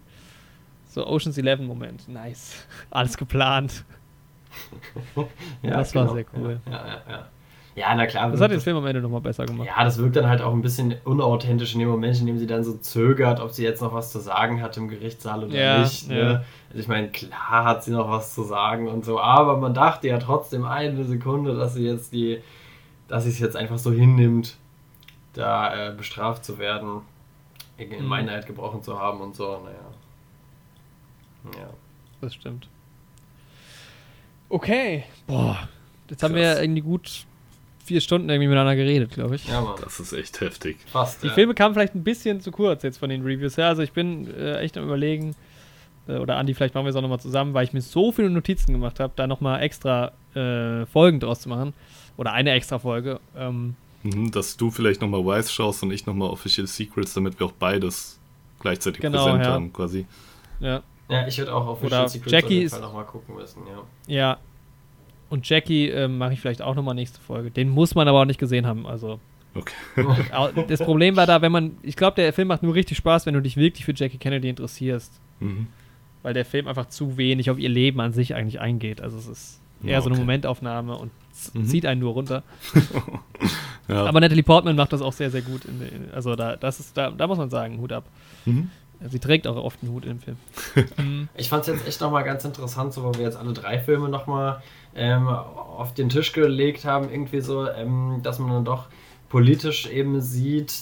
[0.89, 2.07] so Oceans 11 Moment.
[2.09, 2.55] Nice.
[2.91, 3.85] Alles geplant.
[5.61, 6.59] ja Das war sehr cool.
[6.65, 7.27] Ja, ja, ja.
[7.75, 8.29] Ja, na klar.
[8.29, 9.65] Das hat den Film am Ende nochmal besser gemacht.
[9.67, 12.47] Ja, das wirkt dann halt auch ein bisschen unauthentisch in dem Moment, in dem sie
[12.47, 15.79] dann so zögert, ob sie jetzt noch was zu sagen hat im Gerichtssaal oder Ja,
[15.79, 16.09] nicht.
[16.09, 16.43] Ne?
[16.69, 20.09] Also ich meine, klar hat sie noch was zu sagen und so, aber man dachte
[20.09, 22.41] ja trotzdem eine Sekunde, dass sie jetzt die,
[23.07, 24.57] dass sie es jetzt einfach so hinnimmt,
[25.33, 27.01] da äh, bestraft zu werden,
[27.77, 28.07] in Mhm.
[28.09, 29.77] Meinheit gebrochen zu haben und so, naja.
[31.45, 31.69] Ja.
[32.21, 32.67] Das stimmt.
[34.49, 35.03] Okay.
[35.27, 35.69] Boah.
[36.09, 36.57] Jetzt haben wir Krass.
[36.57, 37.25] ja irgendwie gut
[37.85, 39.47] vier Stunden irgendwie miteinander geredet, glaube ich.
[39.47, 39.75] Ja, Mann.
[39.83, 40.77] Das ist echt heftig.
[40.87, 41.23] Fast.
[41.23, 41.33] Die ja.
[41.33, 43.67] Filme kamen vielleicht ein bisschen zu kurz jetzt von den Reviews her.
[43.67, 45.35] Also ich bin äh, echt am überlegen,
[46.07, 48.29] äh, oder Andi, vielleicht machen wir es auch nochmal zusammen, weil ich mir so viele
[48.29, 51.73] Notizen gemacht habe, da nochmal extra äh, Folgen draus zu machen.
[52.17, 53.19] Oder eine extra Folge.
[53.35, 57.47] Ähm, Mhm, dass du vielleicht nochmal Wise schaust und ich nochmal Official Secrets, damit wir
[57.47, 58.17] auch beides
[58.61, 59.51] gleichzeitig Genau, präsent ja.
[59.51, 60.05] haben, quasi.
[60.61, 60.81] ja.
[61.09, 63.63] Ja, ich würde auch auf Oder Secrets Jackie auf jeden ist- Fall nochmal gucken müssen,
[63.67, 63.81] ja.
[64.15, 64.37] Ja.
[65.29, 67.51] Und Jackie ähm, mache ich vielleicht auch nochmal nächste Folge.
[67.51, 68.85] Den muss man aber auch nicht gesehen haben.
[68.87, 69.19] Also
[69.55, 69.73] Okay.
[70.67, 73.33] das Problem war da, wenn man, ich glaube, der Film macht nur richtig Spaß, wenn
[73.33, 75.11] du dich wirklich für Jackie Kennedy interessierst.
[75.39, 75.67] Mhm.
[76.21, 78.99] weil der Film einfach zu wenig auf ihr Leben an sich eigentlich eingeht.
[79.01, 80.21] Also es ist eher Ja, so eine okay.
[80.23, 81.11] Momentaufnahme und
[81.53, 81.65] Mhm.
[81.65, 82.43] zieht einen nur runter.
[83.87, 84.05] Ja.
[84.05, 85.65] Aber Natalie Portman macht das auch sehr, sehr gut.
[85.65, 88.03] In, in, also da, das ist, da, da muss man sagen, Hut ab.
[88.45, 88.69] mhm.
[89.07, 90.37] Sie trägt auch oft einen Hut im Film.
[90.97, 91.29] Mhm.
[91.35, 94.09] Ich fand es jetzt echt nochmal ganz interessant, so wo wir jetzt alle drei Filme
[94.09, 94.61] nochmal
[94.95, 98.87] ähm, auf den Tisch gelegt haben, irgendwie so, ähm, dass man dann doch
[99.29, 100.73] politisch eben sieht,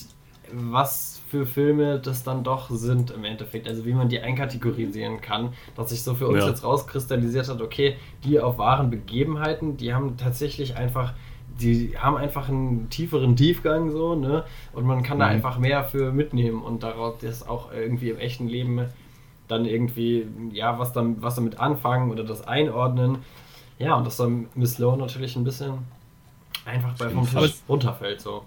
[0.51, 3.67] was für Filme das dann doch sind im Endeffekt.
[3.67, 6.47] Also wie man die einkategorisieren kann, dass sich so für uns Ja.
[6.49, 11.13] jetzt rauskristallisiert hat, okay, die auf wahren Begebenheiten, die haben tatsächlich einfach
[11.59, 14.43] die haben einfach einen tieferen Tiefgang so, ne?
[14.73, 15.31] Und man kann da Mhm.
[15.31, 18.85] einfach mehr für mitnehmen und daraus das auch irgendwie im echten Leben
[19.47, 23.19] dann irgendwie, ja, was, dann, was damit anfangen oder das einordnen.
[23.79, 25.79] Ja, und dass dann Miss Lowe natürlich ein bisschen
[26.65, 28.43] einfach bei vom Tisch runterfällt so.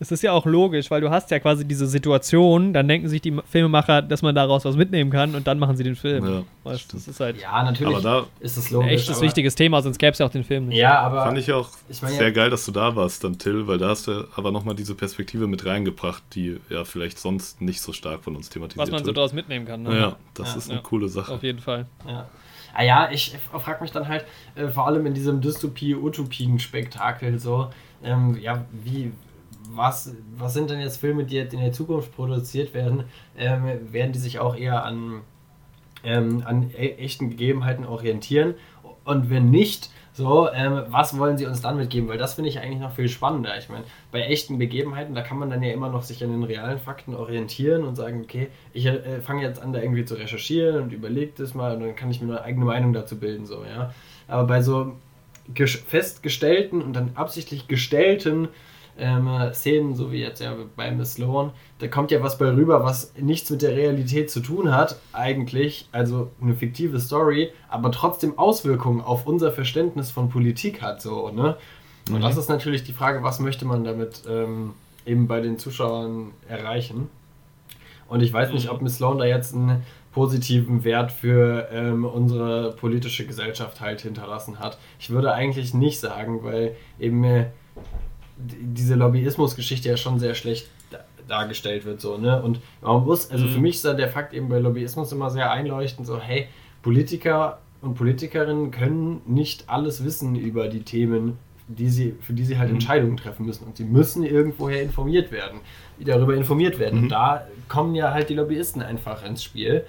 [0.00, 3.22] Es ist ja auch logisch, weil du hast ja quasi diese Situation, dann denken sich
[3.22, 6.26] die Filmemacher, dass man daraus was mitnehmen kann und dann machen sie den Film.
[6.26, 8.90] Ja, weißt, das ist halt Ja, natürlich Aber da ist es ein logisch.
[8.92, 10.78] echtes, aber- wichtiges Thema, sonst gäbe es ja auch den Film nicht.
[10.78, 13.38] Ja, aber fand ich auch ich meine, sehr ja- geil, dass du da warst dann,
[13.38, 17.62] Till, weil da hast du aber nochmal diese Perspektive mit reingebracht, die ja vielleicht sonst
[17.62, 19.16] nicht so stark von uns thematisiert Was man so wird.
[19.16, 19.84] daraus mitnehmen kann.
[19.84, 19.96] Ne?
[19.96, 20.56] ja, das Ja.
[20.58, 20.84] ist eine Ja.
[20.84, 21.32] coole Sache.
[21.32, 21.86] Auf jeden Fall.
[22.06, 22.26] Ja.
[22.76, 24.24] Ah ja, ich frage mich dann halt,
[24.56, 27.68] äh, vor allem in diesem Dystopie-Utopien-Spektakel so,
[28.02, 29.12] ähm, ja, wie,
[29.70, 33.04] was, was sind denn jetzt Filme, die jetzt in der Zukunft produziert werden?
[33.36, 35.22] Ähm, werden die sich auch eher an,
[36.02, 38.54] ähm, an e echten Gegebenheiten orientieren?
[39.04, 42.08] Und wenn nicht, so, ähm, was wollen sie uns dann mitgeben?
[42.08, 43.58] Weil das finde ich eigentlich noch viel spannender.
[43.58, 43.82] Ich meine,
[44.12, 47.16] bei echten Begebenheiten, da kann man dann ja immer noch sich an den realen Fakten
[47.16, 51.32] orientieren und sagen, okay, ich äh, fange jetzt an, da irgendwie zu recherchieren und überlege
[51.36, 53.92] das mal und dann kann ich mir eine eigene Meinung dazu bilden, so, ja.
[54.28, 54.94] Aber bei so
[55.56, 58.48] festgestellten und dann absichtlich gestellten
[58.98, 62.84] ähm, Szenen, so wie jetzt ja bei Miss Sloan, da kommt ja was bei rüber,
[62.84, 68.38] was nichts mit der Realität zu tun hat, eigentlich, also eine fiktive Story, aber trotzdem
[68.38, 71.56] Auswirkungen auf unser Verständnis von Politik hat, so, ne?
[72.08, 72.22] Und mhm.
[72.22, 74.74] das ist natürlich die Frage, was möchte man damit ähm,
[75.06, 77.08] eben bei den Zuschauern erreichen?
[78.08, 82.72] Und ich weiß nicht, ob Miss Sloan da jetzt einen positiven Wert für ähm, unsere
[82.72, 84.78] politische Gesellschaft halt hinterlassen hat.
[85.00, 87.46] Ich würde eigentlich nicht sagen, weil eben äh,
[88.36, 90.68] diese Lobbyismus-Geschichte ja schon sehr schlecht
[91.28, 92.42] dargestellt wird, so, ne?
[92.42, 93.50] Und man muss, also mhm.
[93.50, 96.48] für mich ist da der Fakt eben bei Lobbyismus immer sehr einleuchtend, so, hey,
[96.82, 101.38] Politiker und Politikerinnen können nicht alles wissen über die Themen,
[101.68, 102.76] die sie, für die sie halt mhm.
[102.76, 103.64] Entscheidungen treffen müssen.
[103.64, 105.60] Und sie müssen irgendwoher informiert werden,
[105.98, 106.96] darüber informiert werden.
[106.96, 107.02] Mhm.
[107.04, 109.84] Und da kommen ja halt die Lobbyisten einfach ins Spiel.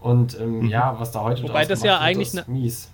[0.00, 0.68] Und ähm, mhm.
[0.68, 2.90] ja, was da heute Wobei das ja eigentlich ist mies.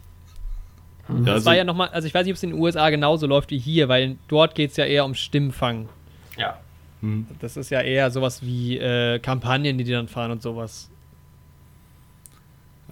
[1.11, 1.25] Mhm.
[1.25, 3.27] Das also war ja nochmal, also ich weiß nicht, ob es in den USA genauso
[3.27, 5.89] läuft wie hier, weil dort geht es ja eher um Stimmfang.
[6.37, 6.59] Ja.
[7.01, 7.27] Mhm.
[7.41, 10.89] Das ist ja eher sowas wie äh, Kampagnen, die die dann fahren und sowas.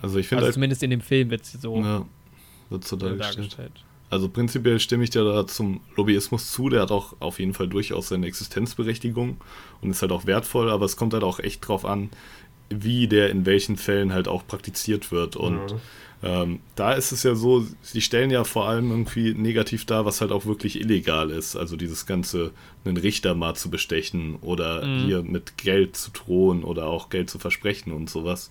[0.00, 0.40] Also ich finde.
[0.40, 2.04] Also halt, zumindest in dem Film wird es so, ja,
[2.70, 3.36] wird so dargestellt.
[3.36, 3.72] dargestellt.
[4.10, 7.68] Also prinzipiell stimme ich dir da zum Lobbyismus zu, der hat auch auf jeden Fall
[7.68, 9.36] durchaus seine Existenzberechtigung
[9.82, 12.08] und ist halt auch wertvoll, aber es kommt halt auch echt drauf an,
[12.70, 15.36] wie der in welchen Fällen halt auch praktiziert wird.
[15.36, 15.80] Und mhm.
[16.22, 20.20] Ähm, da ist es ja so, sie stellen ja vor allem irgendwie negativ dar, was
[20.20, 21.54] halt auch wirklich illegal ist.
[21.54, 22.50] Also dieses ganze,
[22.84, 25.04] einen Richter mal zu bestechen oder mhm.
[25.04, 28.50] hier mit Geld zu drohen oder auch Geld zu versprechen und sowas.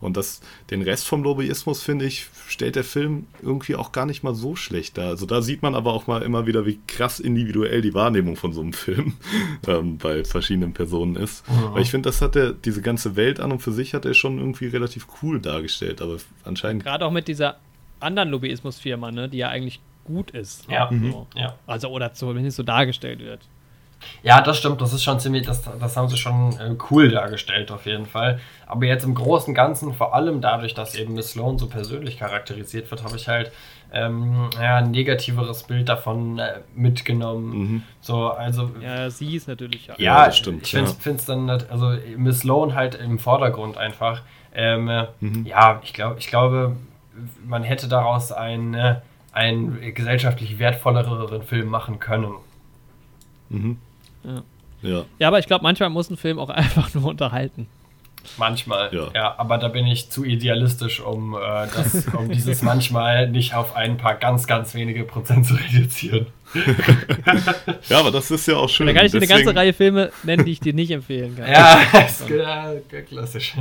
[0.00, 4.22] Und das, den Rest vom Lobbyismus, finde ich, stellt der Film irgendwie auch gar nicht
[4.22, 5.08] mal so schlecht dar.
[5.08, 8.52] Also da sieht man aber auch mal immer wieder, wie krass individuell die Wahrnehmung von
[8.52, 9.14] so einem Film
[9.66, 11.48] ähm, bei verschiedenen Personen ist.
[11.48, 11.74] Mhm.
[11.74, 14.14] Weil ich finde, das hat er, diese ganze Welt an und für sich hat er
[14.14, 16.84] schon irgendwie relativ cool dargestellt, aber anscheinend.
[16.84, 17.56] Gerade auch mit dieser
[18.00, 20.68] anderen Lobbyismusfirma, ne, die ja eigentlich gut ist.
[20.70, 20.90] Ja.
[20.90, 21.10] Ne?
[21.10, 21.26] So.
[21.34, 21.56] ja.
[21.66, 23.40] Also, oder zumindest so dargestellt wird.
[24.22, 27.70] Ja, das stimmt, das ist schon ziemlich, das, das haben sie schon äh, cool dargestellt
[27.70, 28.40] auf jeden Fall.
[28.66, 32.18] Aber jetzt im Großen und Ganzen, vor allem dadurch, dass eben Miss Sloan so persönlich
[32.18, 33.52] charakterisiert wird, habe ich halt
[33.92, 37.58] ähm, ja, ein negativeres Bild davon äh, mitgenommen.
[37.58, 37.82] Mhm.
[38.00, 38.70] So, also.
[38.80, 39.86] Ja, sie ist natürlich.
[39.86, 40.62] Ja, ja das stimmt.
[40.62, 41.34] Ich finde es ja.
[41.34, 44.22] dann, also Miss Sloan halt im Vordergrund einfach.
[44.54, 45.46] Ähm, mhm.
[45.46, 46.76] Ja, ich glaube, ich glaube,
[47.46, 48.96] man hätte daraus einen, äh,
[49.32, 52.34] einen gesellschaftlich wertvolleren Film machen können.
[53.48, 53.78] Mhm.
[54.24, 54.42] Ja.
[54.82, 55.04] Ja.
[55.18, 57.66] ja, aber ich glaube, manchmal muss ein Film auch einfach nur unterhalten.
[58.36, 59.08] Manchmal, ja.
[59.14, 59.34] ja.
[59.38, 61.38] aber da bin ich zu idealistisch, um, äh,
[61.74, 66.26] das, um dieses manchmal nicht auf ein paar ganz, ganz wenige Prozent zu reduzieren.
[67.88, 68.86] ja, aber das ist ja auch schön.
[68.86, 71.50] Da kann ich dir eine ganze Reihe Filme nennen, die ich dir nicht empfehlen kann.
[71.50, 72.74] Ja, ist ja,
[73.08, 73.54] klassisch.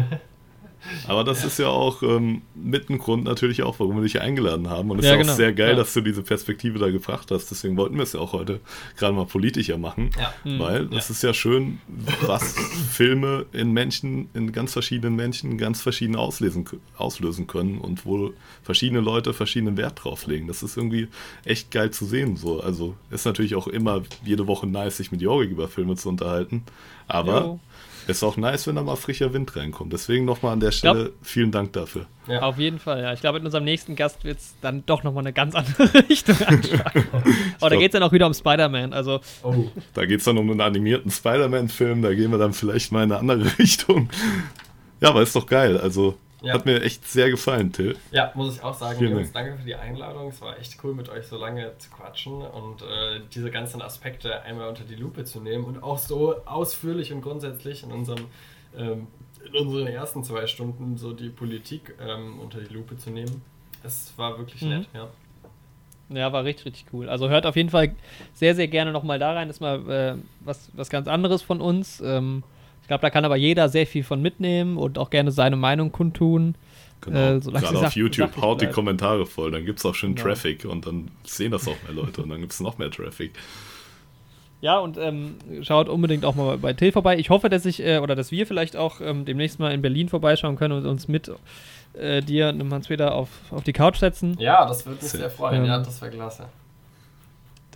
[1.08, 4.70] Aber das ist ja auch ähm, mit ein Grund natürlich auch, warum wir dich eingeladen
[4.70, 4.92] haben.
[4.92, 5.34] Und es ja, ist ja genau.
[5.34, 5.76] auch sehr geil, ja.
[5.76, 7.52] dass du diese Perspektive da gebracht hast.
[7.52, 8.60] Deswegen wollten wir es ja auch heute
[8.98, 10.12] gerade mal politischer machen.
[10.18, 10.34] Ja.
[10.44, 10.60] Mhm.
[10.60, 11.80] Weil das ist ja schön,
[12.22, 12.56] was
[12.92, 16.66] Filme in Menschen, in ganz verschiedenen Menschen ganz verschieden auslesen,
[16.98, 18.34] auslösen können und wo
[18.64, 20.48] verschiedene Leute verschiedenen Wert drauf legen.
[20.48, 21.08] Das ist irgendwie
[21.46, 22.38] echt geil zu sehen.
[22.38, 22.62] So.
[22.62, 26.64] Also ist natürlich auch immer jede Woche nice, sich mit Jorik über Filme zu unterhalten.
[27.08, 27.60] Aber jo.
[28.08, 29.92] Ist auch nice, wenn da mal frischer Wind reinkommt.
[29.92, 32.06] Deswegen nochmal an der Stelle glaub, vielen Dank dafür.
[32.28, 32.42] Ja.
[32.42, 33.14] Auf jeden Fall, ja.
[33.14, 36.38] Ich glaube, mit unserem nächsten Gast wird es dann doch nochmal eine ganz andere Richtung
[36.46, 37.08] anschlagen.
[37.60, 38.94] Aber da geht es dann auch wieder um Spider-Man.
[38.94, 39.20] Also.
[39.44, 39.66] Oh.
[39.94, 42.02] Da geht es dann um einen animierten Spider-Man-Film.
[42.02, 44.10] Da gehen wir dann vielleicht mal in eine andere Richtung.
[45.00, 45.78] Ja, aber ist doch geil.
[45.78, 46.54] Also ja.
[46.54, 47.96] Hat mir echt sehr gefallen, Till.
[48.12, 49.00] Ja, muss ich auch sagen.
[49.00, 50.30] Vielen Jungs, danke für die Einladung.
[50.30, 54.42] Es war echt cool, mit euch so lange zu quatschen und äh, diese ganzen Aspekte
[54.44, 58.26] einmal unter die Lupe zu nehmen und auch so ausführlich und grundsätzlich in unserem
[58.78, 59.08] ähm,
[59.46, 63.42] in unseren ersten zwei Stunden so die Politik ähm, unter die Lupe zu nehmen.
[63.84, 64.70] Es war wirklich mhm.
[64.70, 65.08] nett, ja.
[66.10, 67.10] Ja, war richtig, richtig cool.
[67.10, 67.94] Also hört auf jeden Fall
[68.34, 69.48] sehr, sehr gerne nochmal da rein.
[69.48, 72.00] Das ist mal äh, was, was ganz anderes von uns.
[72.00, 72.44] Ähm,
[72.88, 75.92] ich glaube, da kann aber jeder sehr viel von mitnehmen und auch gerne seine Meinung
[75.92, 76.56] kundtun.
[77.02, 77.36] Genau.
[77.36, 80.24] Äh, Gerade auf YouTube haut die Kommentare voll, dann gibt es auch schön ja.
[80.24, 83.34] Traffic und dann sehen das auch mehr Leute und dann gibt es noch mehr Traffic.
[84.62, 87.18] Ja, und ähm, schaut unbedingt auch mal bei Till vorbei.
[87.18, 90.08] Ich hoffe, dass ich äh, oder dass wir vielleicht auch ähm, demnächst mal in Berlin
[90.08, 91.30] vorbeischauen können und uns mit
[91.92, 94.38] äh, dir und Hans-Peter auf, auf die Couch setzen.
[94.40, 95.64] Ja, das würde mich sehr freuen.
[95.64, 96.46] Ähm, ja, das wäre klasse.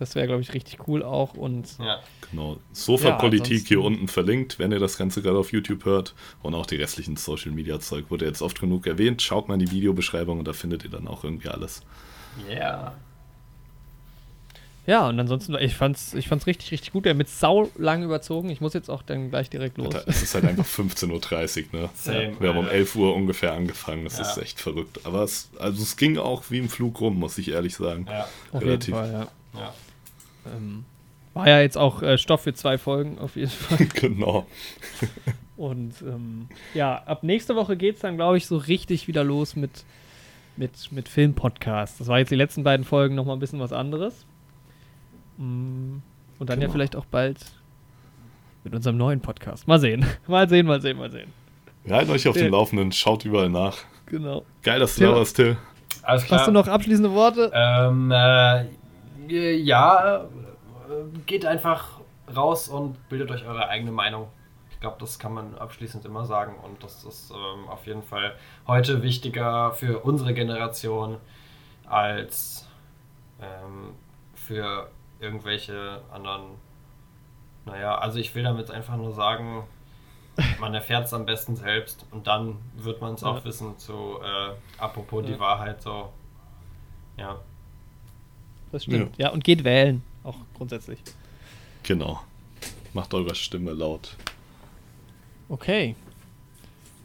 [0.01, 1.35] Das wäre, glaube ich, richtig cool auch.
[1.35, 1.99] Und Ja.
[2.31, 2.57] Genau.
[2.71, 6.15] Sofa-Politik ansonsten- hier unten verlinkt, wenn ihr das Ganze gerade auf YouTube hört.
[6.41, 9.21] Und auch die restlichen Social-Media-Zeug wurde jetzt oft genug erwähnt.
[9.21, 11.83] Schaut mal in die Videobeschreibung und da findet ihr dann auch irgendwie alles.
[12.49, 12.93] Yeah.
[14.87, 17.05] ja, und ansonsten, ich fand's, ich fand's richtig, richtig gut.
[17.05, 18.49] Haben mit sau lang überzogen.
[18.49, 19.93] Ich muss jetzt auch dann gleich direkt los.
[19.93, 21.89] Alter, es ist halt einfach 15.30 Uhr, ne?
[21.93, 22.35] Same.
[22.39, 22.75] Wir haben um Alter.
[22.77, 24.05] 11 Uhr ungefähr angefangen.
[24.05, 24.23] Das Ja.
[24.23, 25.01] ist echt verrückt.
[25.03, 28.07] Aber es, also es ging auch wie im Flug rum, muss ich ehrlich sagen.
[28.09, 28.27] Ja.
[28.51, 28.95] Auf relativ.
[28.95, 29.11] jeden Fall,
[29.53, 29.59] ja.
[29.59, 29.73] Ja.
[30.45, 30.85] Ähm,
[31.33, 33.85] war ja jetzt auch äh, Stoff für zwei Folgen, auf jeden Fall.
[33.93, 34.45] genau.
[35.57, 39.55] Und ähm, ja, ab nächste Woche geht es dann, glaube ich, so richtig wieder los
[39.55, 39.85] mit,
[40.57, 41.99] mit, mit Filmpodcast.
[41.99, 44.25] Das war jetzt die letzten beiden Folgen nochmal ein bisschen was anderes.
[45.37, 45.97] Mm,
[46.39, 46.73] Und dann ja Genau.
[46.73, 47.37] vielleicht auch bald
[48.63, 49.67] mit unserem neuen Podcast.
[49.67, 50.05] Mal sehen.
[50.27, 51.31] Mal sehen, mal sehen, mal sehen.
[51.83, 53.77] Wir halten euch auf dem Laufenden, schaut überall nach.
[54.05, 54.43] Genau.
[54.61, 55.07] Geil, dass du Till.
[55.09, 55.57] da warst, Till.
[56.03, 56.39] Alles klar.
[56.39, 57.51] Hast du noch abschließende Worte?
[57.53, 58.65] Ähm, äh,
[59.35, 60.27] ja, äh,
[61.25, 61.99] geht einfach
[62.35, 64.27] raus und bildet euch eure eigene Meinung.
[64.71, 68.35] Ich glaube, das kann man abschließend immer sagen und das ist ähm, auf jeden Fall
[68.67, 71.17] heute wichtiger für unsere Generation
[71.85, 72.67] als
[73.41, 73.93] ähm,
[74.33, 74.89] für
[75.19, 76.43] irgendwelche anderen.
[77.65, 79.63] Naja, also ich will damit einfach nur sagen,
[80.59, 83.45] man erfährt es am besten selbst und dann wird man es auch Ja.
[83.45, 85.33] wissen zu, äh, apropos Ja.
[85.33, 86.11] die Wahrheit, so.
[87.17, 87.37] Ja.
[88.71, 89.17] Das stimmt.
[89.17, 89.29] Ja.
[89.29, 90.01] und geht wählen.
[90.23, 90.99] Auch grundsätzlich.
[91.83, 92.21] Genau.
[92.93, 94.15] Macht eure Stimme laut.
[95.49, 95.95] Okay.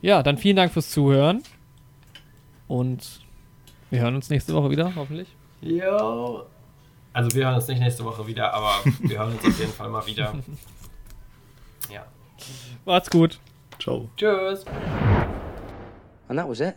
[0.03, 1.43] Ja, dann vielen Dank fürs Zuhören.
[2.69, 3.21] Und
[3.91, 5.29] wir hören uns nächste Woche wieder, hoffentlich.
[5.61, 6.45] Jo.
[7.13, 9.89] Also wir hören uns nicht nächste Woche wieder, aber wir hören uns auf jeden Fall
[9.89, 10.35] mal wieder.
[11.89, 12.05] Ja.
[12.85, 13.39] Macht's gut.
[13.79, 14.09] Ciao.
[14.17, 14.65] Tschüss.
[16.27, 16.75] And that was it.